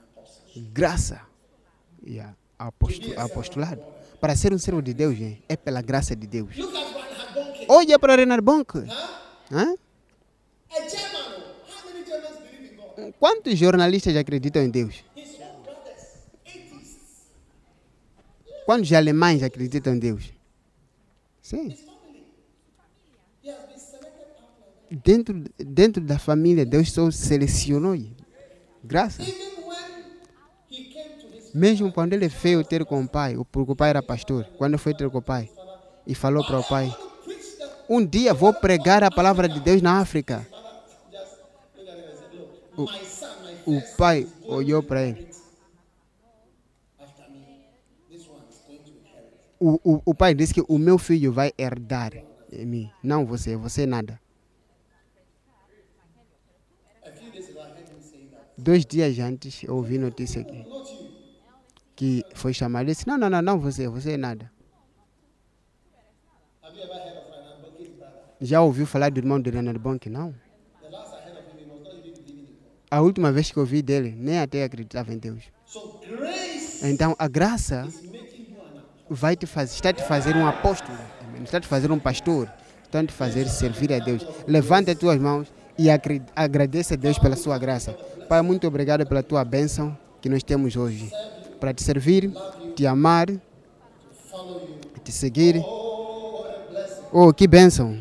Graça 0.73 1.21
e 2.05 2.21
aposto- 2.59 3.19
apostolado. 3.19 3.83
Para 4.21 4.35
ser 4.37 4.53
um 4.53 4.59
servo 4.59 4.83
de 4.83 4.93
Deus, 4.93 5.17
gente, 5.17 5.43
é 5.49 5.57
pela 5.57 5.81
graça 5.81 6.15
de 6.17 6.27
Deus. 6.27 6.55
Olha 7.69 7.99
para 7.99 8.17
Renard 8.17 8.43
Bonk. 8.43 8.79
Hã? 9.51 9.75
Quantos 13.19 13.57
jornalistas 13.59 14.17
acreditam 14.17 14.63
em 14.63 14.71
Deus? 14.71 15.05
Quantos 18.67 18.93
alemães 18.93 19.43
acreditam 19.43 19.95
em 19.95 19.99
Deus? 19.99 20.33
Sim. 21.49 21.69
Like 21.69 21.79
that. 23.43 25.01
Dentro, 25.03 25.45
dentro 25.59 26.03
da 26.03 26.19
família, 26.19 26.67
Deus 26.67 26.93
só 26.93 27.11
selecionou. 27.11 27.97
Graça. 28.85 29.23
Mesmo 31.55 31.91
quando 31.91 32.13
ele 32.13 32.29
veio 32.29 32.63
ter 32.63 32.85
com 32.85 33.03
o 33.03 33.09
pai, 33.09 33.35
o- 33.35 33.47
porque 33.47 33.73
o 33.73 33.77
pai 33.77 33.89
era 33.89 34.03
pastor, 34.03 34.45
quando 34.59 34.77
foi 34.77 34.93
ter 34.93 35.09
com 35.09 35.19
o 35.19 35.23
pai 35.23 35.51
e 36.07 36.15
falou 36.15 36.45
para 36.45 36.61
o 36.61 36.65
pai: 36.65 36.95
Um 37.89 38.05
dia 38.05 38.35
vou 38.35 38.53
pregar 38.53 39.03
a 39.03 39.11
palavra 39.11 39.49
de 39.49 39.59
Deus 39.59 39.81
na 39.81 40.01
África. 40.01 40.47
my 42.77 42.87
O 43.67 43.81
first 43.81 43.97
pai 43.97 44.25
going 44.25 44.57
olhou 44.57 44.83
para 44.83 45.03
ele. 45.03 45.27
O, 49.61 49.81
o, 49.83 50.03
o 50.05 50.15
pai 50.15 50.35
disse 50.35 50.55
que 50.55 50.65
o 50.69 50.79
meu 50.79 50.99
filho 50.99 51.33
vai 51.33 51.53
herdar 51.59 52.13
em 52.53 52.67
mim. 52.67 52.91
Não 53.03 53.27
você, 53.27 53.57
você 53.57 53.87
nada. 53.87 54.21
Dois 58.57 58.85
dias 58.85 59.19
antes 59.19 59.63
eu 59.63 59.77
ouvi 59.77 59.99
notícia 59.99 60.41
aqui 60.41 60.67
que 61.99 62.25
foi 62.33 62.55
chamado. 62.55 62.85
Ele 62.85 62.93
disse: 62.93 63.09
Não, 63.09 63.19
não, 63.19 63.29
não, 63.29 63.43
não 63.43 63.59
você, 63.59 63.89
você 63.89 64.13
é 64.13 64.17
nada. 64.17 64.49
Já 68.41 68.63
ouviu 68.63 68.87
falar 68.87 69.11
do 69.11 69.19
irmão 69.19 69.41
de 69.41 69.51
Leonard 69.51 69.81
Bonk? 69.81 70.09
Não. 70.09 70.33
A 72.89 73.01
última 73.01 73.33
vez 73.33 73.51
que 73.51 73.59
eu 73.59 73.63
ouvi 73.63 73.83
dele, 73.83 74.15
nem 74.17 74.39
até 74.39 74.63
acreditava 74.63 75.13
em 75.13 75.19
Deus. 75.19 75.43
Então 76.85 77.17
a 77.19 77.27
graça 77.27 77.89
vai 79.09 79.37
te 79.37 79.47
fazer, 79.47 79.75
está 79.75 79.93
te 79.93 80.03
fazer 80.03 80.37
um 80.37 80.47
apóstolo, 80.47 80.99
está 81.43 81.61
te 81.61 81.67
fazer 81.67 81.91
um 81.91 81.99
pastor, 81.99 82.51
está 82.85 83.05
te 83.05 83.13
fazer 83.13 83.49
servir 83.49 83.93
a 83.93 83.99
Deus. 83.99 84.27
Levanta 84.47 84.93
as 84.93 84.99
tuas 84.99 85.19
mãos 85.19 85.53
e 85.79 85.89
agradeça 86.35 86.95
a 86.95 86.97
Deus 86.97 87.19
pela 87.19 87.37
sua 87.37 87.59
graça. 87.59 87.93
Pai, 88.29 88.43
muito 88.43 88.67
obrigado 88.67 89.07
pela 89.07 89.23
tua 89.23 89.45
bênção 89.45 89.97
que 90.21 90.29
nós 90.29 90.43
temos 90.43 90.77
hoje. 90.77 91.11
Para 91.61 91.73
te 91.73 91.83
servir, 91.83 92.33
te 92.75 92.87
amar, 92.87 93.29
te 95.03 95.13
seguir. 95.13 95.63
Oh, 97.11 97.33
que 97.33 97.47
bênção! 97.47 97.99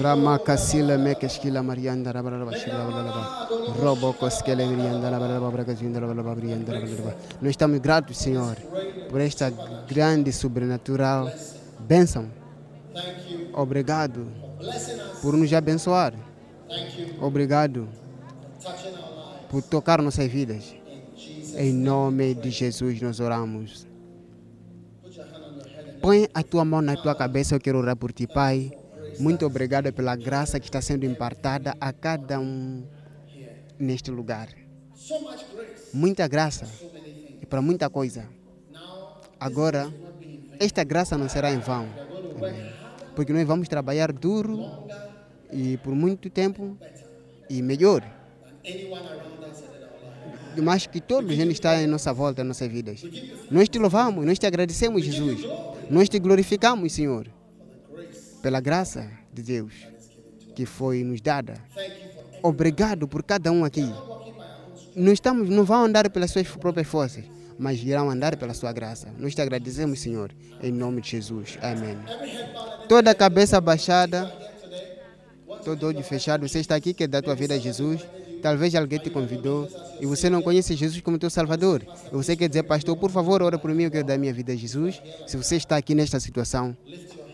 Ramakasila 0.00 0.98
mekeshkila 0.98 1.62
marianda 1.62 2.12
rabaraba 2.12 2.52
shila 2.56 2.84
balaba. 2.84 3.48
Robokoskele 3.80 4.66
brianda 4.66 5.10
rabaraba 5.10 5.50
bragazinda 5.50 6.00
rabaraba. 6.00 7.14
Nós 7.40 7.50
estamos 7.50 7.80
gratos, 7.80 8.16
Senhor, 8.18 8.56
por 9.08 9.20
esta 9.20 9.50
grande 9.88 10.32
sobrenatural 10.32 11.30
bênção. 11.80 12.26
Obrigado 13.54 14.26
por 15.20 15.36
nos 15.36 15.52
abençoar. 15.52 16.14
Obrigado 17.20 17.88
por 19.48 19.62
tocar 19.62 20.00
nossas 20.02 20.26
vidas. 20.30 20.74
Em 21.56 21.72
nome 21.72 22.34
de 22.34 22.50
Jesus 22.50 23.00
nós 23.00 23.20
oramos. 23.20 23.86
Põe 26.00 26.28
a 26.34 26.42
tua 26.42 26.64
mão 26.64 26.82
na 26.82 26.96
tua 26.96 27.14
cabeça, 27.14 27.54
eu 27.54 27.60
quero 27.60 27.78
orar 27.78 27.94
por 27.94 28.12
ti, 28.12 28.26
Pai. 28.26 28.72
Muito 29.18 29.46
obrigado 29.46 29.92
pela 29.92 30.16
graça 30.16 30.58
que 30.58 30.66
está 30.66 30.80
sendo 30.80 31.04
impartada 31.04 31.74
a 31.80 31.92
cada 31.92 32.40
um 32.40 32.84
neste 33.78 34.10
lugar. 34.10 34.48
Muita 35.92 36.26
graça 36.26 36.66
e 37.40 37.46
para 37.46 37.60
muita 37.60 37.90
coisa. 37.90 38.28
Agora, 39.38 39.92
esta 40.58 40.84
graça 40.84 41.18
não 41.18 41.28
será 41.28 41.52
em 41.52 41.58
vão. 41.58 41.88
Amém. 42.36 42.72
Porque 43.14 43.32
nós 43.32 43.46
vamos 43.46 43.68
trabalhar 43.68 44.12
duro 44.12 44.60
e 45.52 45.76
por 45.78 45.94
muito 45.94 46.30
tempo 46.30 46.76
e 47.50 47.60
melhor. 47.60 48.02
Mas 50.62 50.86
que 50.86 51.00
todos 51.00 51.38
eles 51.38 51.54
estão 51.54 51.74
em 51.74 51.86
nossa 51.86 52.12
volta, 52.12 52.42
em 52.42 52.44
nossas 52.44 52.70
vidas. 52.70 53.02
Nós 53.50 53.68
te 53.68 53.78
louvamos, 53.78 54.24
nós 54.24 54.38
te 54.38 54.46
agradecemos, 54.46 55.04
Jesus. 55.04 55.40
Nós 55.90 56.08
te 56.08 56.18
glorificamos, 56.18 56.92
Senhor, 56.92 57.26
pela 58.42 58.60
graça 58.60 59.08
de 59.32 59.42
Deus 59.42 59.72
que 60.54 60.66
foi 60.66 61.02
nos 61.02 61.20
dada. 61.20 61.54
Obrigado 62.42 63.08
por 63.08 63.22
cada 63.22 63.50
um 63.50 63.64
aqui. 63.64 63.88
Não, 64.94 65.12
estamos, 65.12 65.48
não 65.48 65.64
vão 65.64 65.84
andar 65.84 66.10
pelas 66.10 66.30
suas 66.30 66.46
próprias 66.48 66.86
forças, 66.86 67.24
mas 67.58 67.82
irão 67.82 68.10
andar 68.10 68.36
pela 68.36 68.52
sua 68.52 68.72
graça. 68.72 69.08
Nós 69.18 69.34
te 69.34 69.40
agradecemos, 69.40 70.00
Senhor, 70.00 70.30
em 70.62 70.72
nome 70.72 71.00
de 71.00 71.10
Jesus. 71.10 71.58
Amém. 71.62 71.96
Toda 72.88 73.10
a 73.10 73.14
cabeça 73.14 73.60
baixada, 73.60 74.30
todo 75.64 75.86
olho 75.86 76.02
fechado. 76.02 76.46
Você 76.46 76.58
está 76.58 76.74
aqui, 76.74 76.92
quer 76.92 77.08
dar 77.08 77.22
tua 77.22 77.34
vida 77.34 77.54
a 77.54 77.58
Jesus. 77.58 78.04
Talvez 78.42 78.74
alguém 78.74 78.98
te 78.98 79.08
convidou 79.08 79.68
e 80.00 80.04
você 80.04 80.28
não 80.28 80.42
conhece 80.42 80.74
Jesus 80.74 81.00
como 81.00 81.16
teu 81.16 81.30
Salvador. 81.30 81.86
E 82.08 82.14
você 82.14 82.36
quer 82.36 82.48
dizer, 82.48 82.64
pastor, 82.64 82.96
por 82.96 83.10
favor, 83.10 83.40
ora 83.40 83.56
por 83.56 83.72
mim, 83.72 83.84
eu 83.84 83.90
quero 83.90 84.04
dar 84.04 84.18
minha 84.18 84.32
vida 84.32 84.52
a 84.52 84.56
Jesus. 84.56 85.00
Se 85.28 85.36
você 85.36 85.56
está 85.56 85.76
aqui 85.76 85.94
nesta 85.94 86.18
situação, 86.18 86.76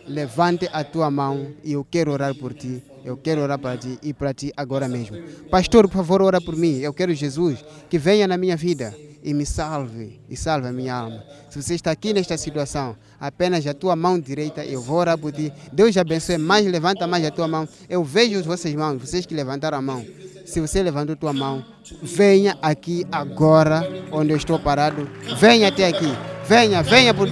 levante 0.08 0.68
a 0.72 0.82
tua 0.82 1.10
mão 1.10 1.48
e 1.62 1.72
eu 1.72 1.84
quero 1.84 2.12
orar 2.12 2.34
por 2.34 2.54
ti. 2.54 2.82
Eu 3.04 3.16
quero 3.16 3.40
orar 3.40 3.58
para 3.58 3.76
ti 3.76 3.98
e 4.02 4.12
para 4.12 4.34
ti 4.34 4.52
agora 4.56 4.88
mesmo. 4.88 5.16
Pastor, 5.50 5.88
por 5.88 5.96
favor, 5.96 6.22
ora 6.22 6.40
por 6.40 6.56
mim. 6.56 6.78
Eu 6.78 6.92
quero 6.92 7.14
Jesus 7.14 7.64
que 7.88 7.98
venha 7.98 8.26
na 8.26 8.36
minha 8.36 8.56
vida 8.56 8.94
e 9.22 9.34
me 9.34 9.44
salve 9.44 10.20
e 10.28 10.36
salve 10.36 10.68
a 10.68 10.72
minha 10.72 10.94
alma. 10.94 11.24
Se 11.50 11.60
você 11.60 11.74
está 11.74 11.90
aqui 11.90 12.12
nesta 12.12 12.36
situação, 12.36 12.96
apenas 13.18 13.66
a 13.66 13.74
tua 13.74 13.96
mão 13.96 14.18
direita, 14.18 14.64
eu 14.64 14.80
vou 14.80 14.98
orar 14.98 15.18
por 15.18 15.32
ti. 15.32 15.52
Deus 15.72 15.96
abençoe 15.96 16.38
mais, 16.38 16.66
levanta 16.66 17.06
mais 17.06 17.24
a 17.24 17.30
tua 17.30 17.48
mão. 17.48 17.68
Eu 17.88 18.04
vejo 18.04 18.38
as 18.38 18.46
vossas 18.46 18.74
mãos, 18.74 19.00
vocês 19.00 19.26
que 19.26 19.34
levantaram 19.34 19.78
a 19.78 19.82
mão. 19.82 20.04
Se 20.46 20.60
você 20.60 20.82
levantou 20.82 21.14
tua 21.16 21.32
mão, 21.32 21.64
venha 22.02 22.56
aqui 22.62 23.06
agora, 23.12 23.82
onde 24.12 24.32
eu 24.32 24.36
estou 24.36 24.58
parado. 24.58 25.08
Venha 25.38 25.68
até 25.68 25.86
aqui. 25.86 26.37
Venha, 26.48 26.82
venha 26.82 27.12
por, 27.12 27.28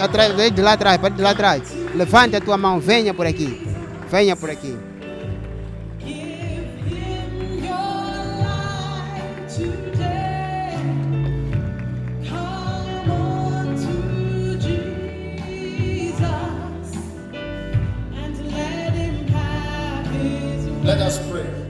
atrás, 0.00 0.52
de 0.52 0.60
lá 0.60 0.72
atrás, 0.72 1.00
de 1.00 1.22
lá 1.22 1.30
atrás. 1.30 1.62
Levante 1.94 2.34
a 2.34 2.40
tua 2.40 2.58
mão, 2.58 2.80
venha 2.80 3.14
por 3.14 3.24
aqui. 3.24 3.64
Venha 4.10 4.34
por 4.34 4.50
aqui. 4.50 4.76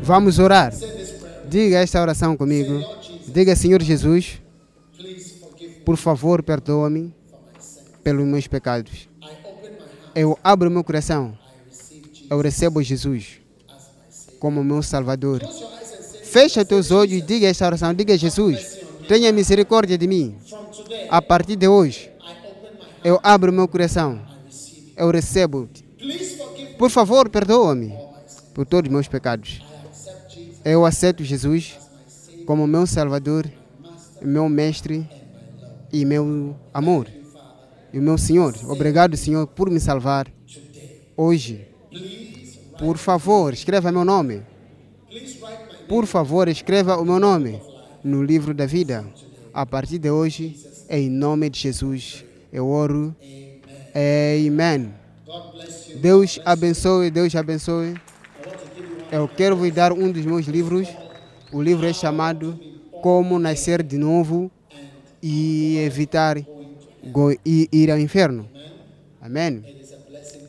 Vamos 0.03 0.39
orar. 0.39 0.73
Diga 1.47 1.79
esta 1.79 2.01
oração 2.01 2.37
comigo. 2.37 2.81
Diga, 3.29 3.55
Senhor 3.55 3.83
Jesus, 3.83 4.41
por 5.87 5.97
favor, 5.97 6.43
perdoa-me 6.43 7.15
pelos 8.03 8.27
meus 8.27 8.49
pecados. 8.49 9.09
Eu 10.17 10.37
abro 10.43 10.69
meu 10.69 10.83
coração. 10.83 11.39
Eu 12.29 12.41
recebo 12.41 12.83
Jesus 12.83 13.41
como 14.41 14.65
meu 14.65 14.83
Salvador. 14.83 15.43
Fecha 16.25 16.65
teus 16.65 16.91
olhos 16.91 17.19
e 17.19 17.23
diga 17.23 17.47
esta 17.47 17.67
oração. 17.67 17.95
Diga, 17.95 18.19
Jesus, 18.19 18.81
tenha 19.07 19.31
misericórdia 19.31 19.97
de 19.97 20.09
mim. 20.09 20.37
A 21.09 21.23
partir 21.23 21.55
de 21.55 21.69
hoje, 21.69 22.11
eu 23.05 23.21
abro 23.23 23.53
meu 23.53 23.69
coração. 23.69 24.21
Eu 24.97 25.09
recebo. 25.13 25.69
Por 26.77 26.91
favor, 26.91 27.29
perdoa-me 27.29 27.97
por 28.53 28.67
todos 28.67 28.89
os 28.89 28.93
meus 28.93 29.07
pecados. 29.07 29.63
Eu 30.65 30.85
aceito 30.85 31.23
Jesus 31.23 31.79
como 32.45 32.67
meu 32.67 32.89
Salvador, 32.89 33.49
meu 34.21 34.49
Mestre 34.49 35.09
e 35.93 36.05
meu 36.05 36.57
amor. 36.73 37.09
E 37.93 38.01
meu 38.01 38.19
Senhor, 38.19 38.55
obrigado, 38.69 39.17
Senhor, 39.17 39.47
por 39.47 39.71
me 39.71 39.81
salvar 39.81 40.31
hoje. 41.17 41.67
Por 42.79 42.99
favor, 42.99 43.53
escreva 43.53 43.91
meu 43.91 44.05
nome. 44.05 44.43
Por 45.89 46.05
favor, 46.07 46.49
escreva 46.49 46.97
o 46.97 47.05
meu 47.05 47.19
nome 47.19 47.61
no 48.05 48.23
livro 48.23 48.53
da 48.53 48.67
vida. 48.67 49.07
A 49.55 49.65
partir 49.65 49.99
de 49.99 50.11
hoje, 50.11 50.57
em 50.91 51.09
nome 51.09 51.49
de 51.49 51.59
Jesus, 51.61 52.25
eu 52.53 52.69
oro. 52.69 53.15
Amém. 53.95 54.93
Deus 56.01 56.39
abençoe, 56.45 57.11
Deus 57.11 57.35
abençoe. 57.35 57.95
Eu 59.11 59.27
quero 59.27 59.57
vos 59.57 59.73
dar 59.73 59.93
um 59.93 60.13
dos 60.13 60.25
meus 60.27 60.47
livros. 60.47 60.89
O 61.53 61.63
livro 61.63 61.87
é 61.87 61.93
chamado 61.93 62.59
Como 63.01 63.39
Nascer 63.39 63.83
de 63.83 63.97
Novo 63.97 64.51
e 65.23 65.79
Evitar 65.79 66.39
ir 67.45 67.91
ao 67.91 67.99
inferno. 67.99 68.49
Amém. 69.21 69.63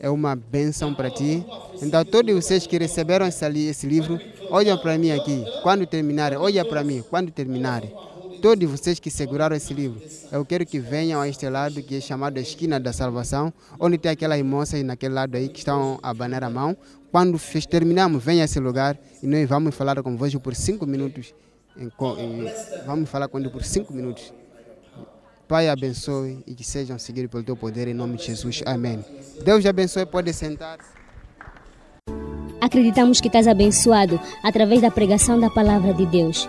É 0.00 0.08
uma 0.08 0.36
benção 0.36 0.94
para 0.94 1.10
ti. 1.10 1.44
Então, 1.82 2.04
todos 2.04 2.32
vocês 2.34 2.66
que 2.66 2.78
receberam 2.78 3.26
esse, 3.26 3.48
li- 3.48 3.66
esse 3.68 3.86
livro, 3.86 4.18
olhem 4.50 4.76
para 4.78 4.96
mim 4.96 5.10
aqui. 5.10 5.44
Quando 5.62 5.86
terminarem, 5.86 6.38
olha 6.38 6.64
para 6.64 6.84
mim. 6.84 7.02
Quando 7.08 7.30
terminarem, 7.32 7.92
todos 8.40 8.68
vocês 8.70 9.00
que 9.00 9.10
seguraram 9.10 9.56
esse 9.56 9.74
livro, 9.74 10.00
eu 10.30 10.44
quero 10.44 10.64
que 10.64 10.78
venham 10.78 11.20
a 11.20 11.28
este 11.28 11.48
lado 11.48 11.82
que 11.82 11.96
é 11.96 12.00
chamado 12.00 12.38
Esquina 12.38 12.78
da 12.78 12.92
Salvação, 12.92 13.52
onde 13.78 13.98
tem 13.98 14.12
aquelas 14.12 14.40
moças 14.42 14.82
naquele 14.84 15.14
lado 15.14 15.36
aí 15.36 15.48
que 15.48 15.58
estão 15.58 15.98
a 16.02 16.14
banar 16.14 16.44
a 16.44 16.50
mão. 16.50 16.76
Quando 17.10 17.38
terminarmos, 17.68 18.22
venha 18.22 18.42
a 18.42 18.44
esse 18.44 18.60
lugar 18.60 18.96
e 19.22 19.26
nós 19.26 19.48
vamos 19.48 19.74
falar 19.74 20.00
convosco 20.02 20.38
por 20.38 20.54
cinco 20.54 20.86
minutos. 20.86 21.34
Vamos 22.86 23.08
falar 23.08 23.26
com 23.28 23.38
ele 23.38 23.48
por 23.48 23.64
cinco 23.64 23.92
minutos. 23.92 24.32
Pai 25.48 25.68
abençoe 25.70 26.44
e 26.46 26.54
que 26.54 26.62
sejam 26.62 26.98
seguidos 26.98 27.30
pelo 27.30 27.42
teu 27.42 27.56
poder 27.56 27.88
em 27.88 27.94
nome 27.94 28.18
de 28.18 28.26
Jesus. 28.26 28.60
Amém. 28.66 29.02
Deus 29.42 29.64
abençoe, 29.64 30.04
pode 30.04 30.30
sentar. 30.34 30.76
Acreditamos 32.60 33.18
que 33.18 33.28
estás 33.28 33.48
abençoado 33.48 34.20
através 34.42 34.82
da 34.82 34.90
pregação 34.90 35.40
da 35.40 35.48
palavra 35.48 35.94
de 35.94 36.04
Deus. 36.04 36.46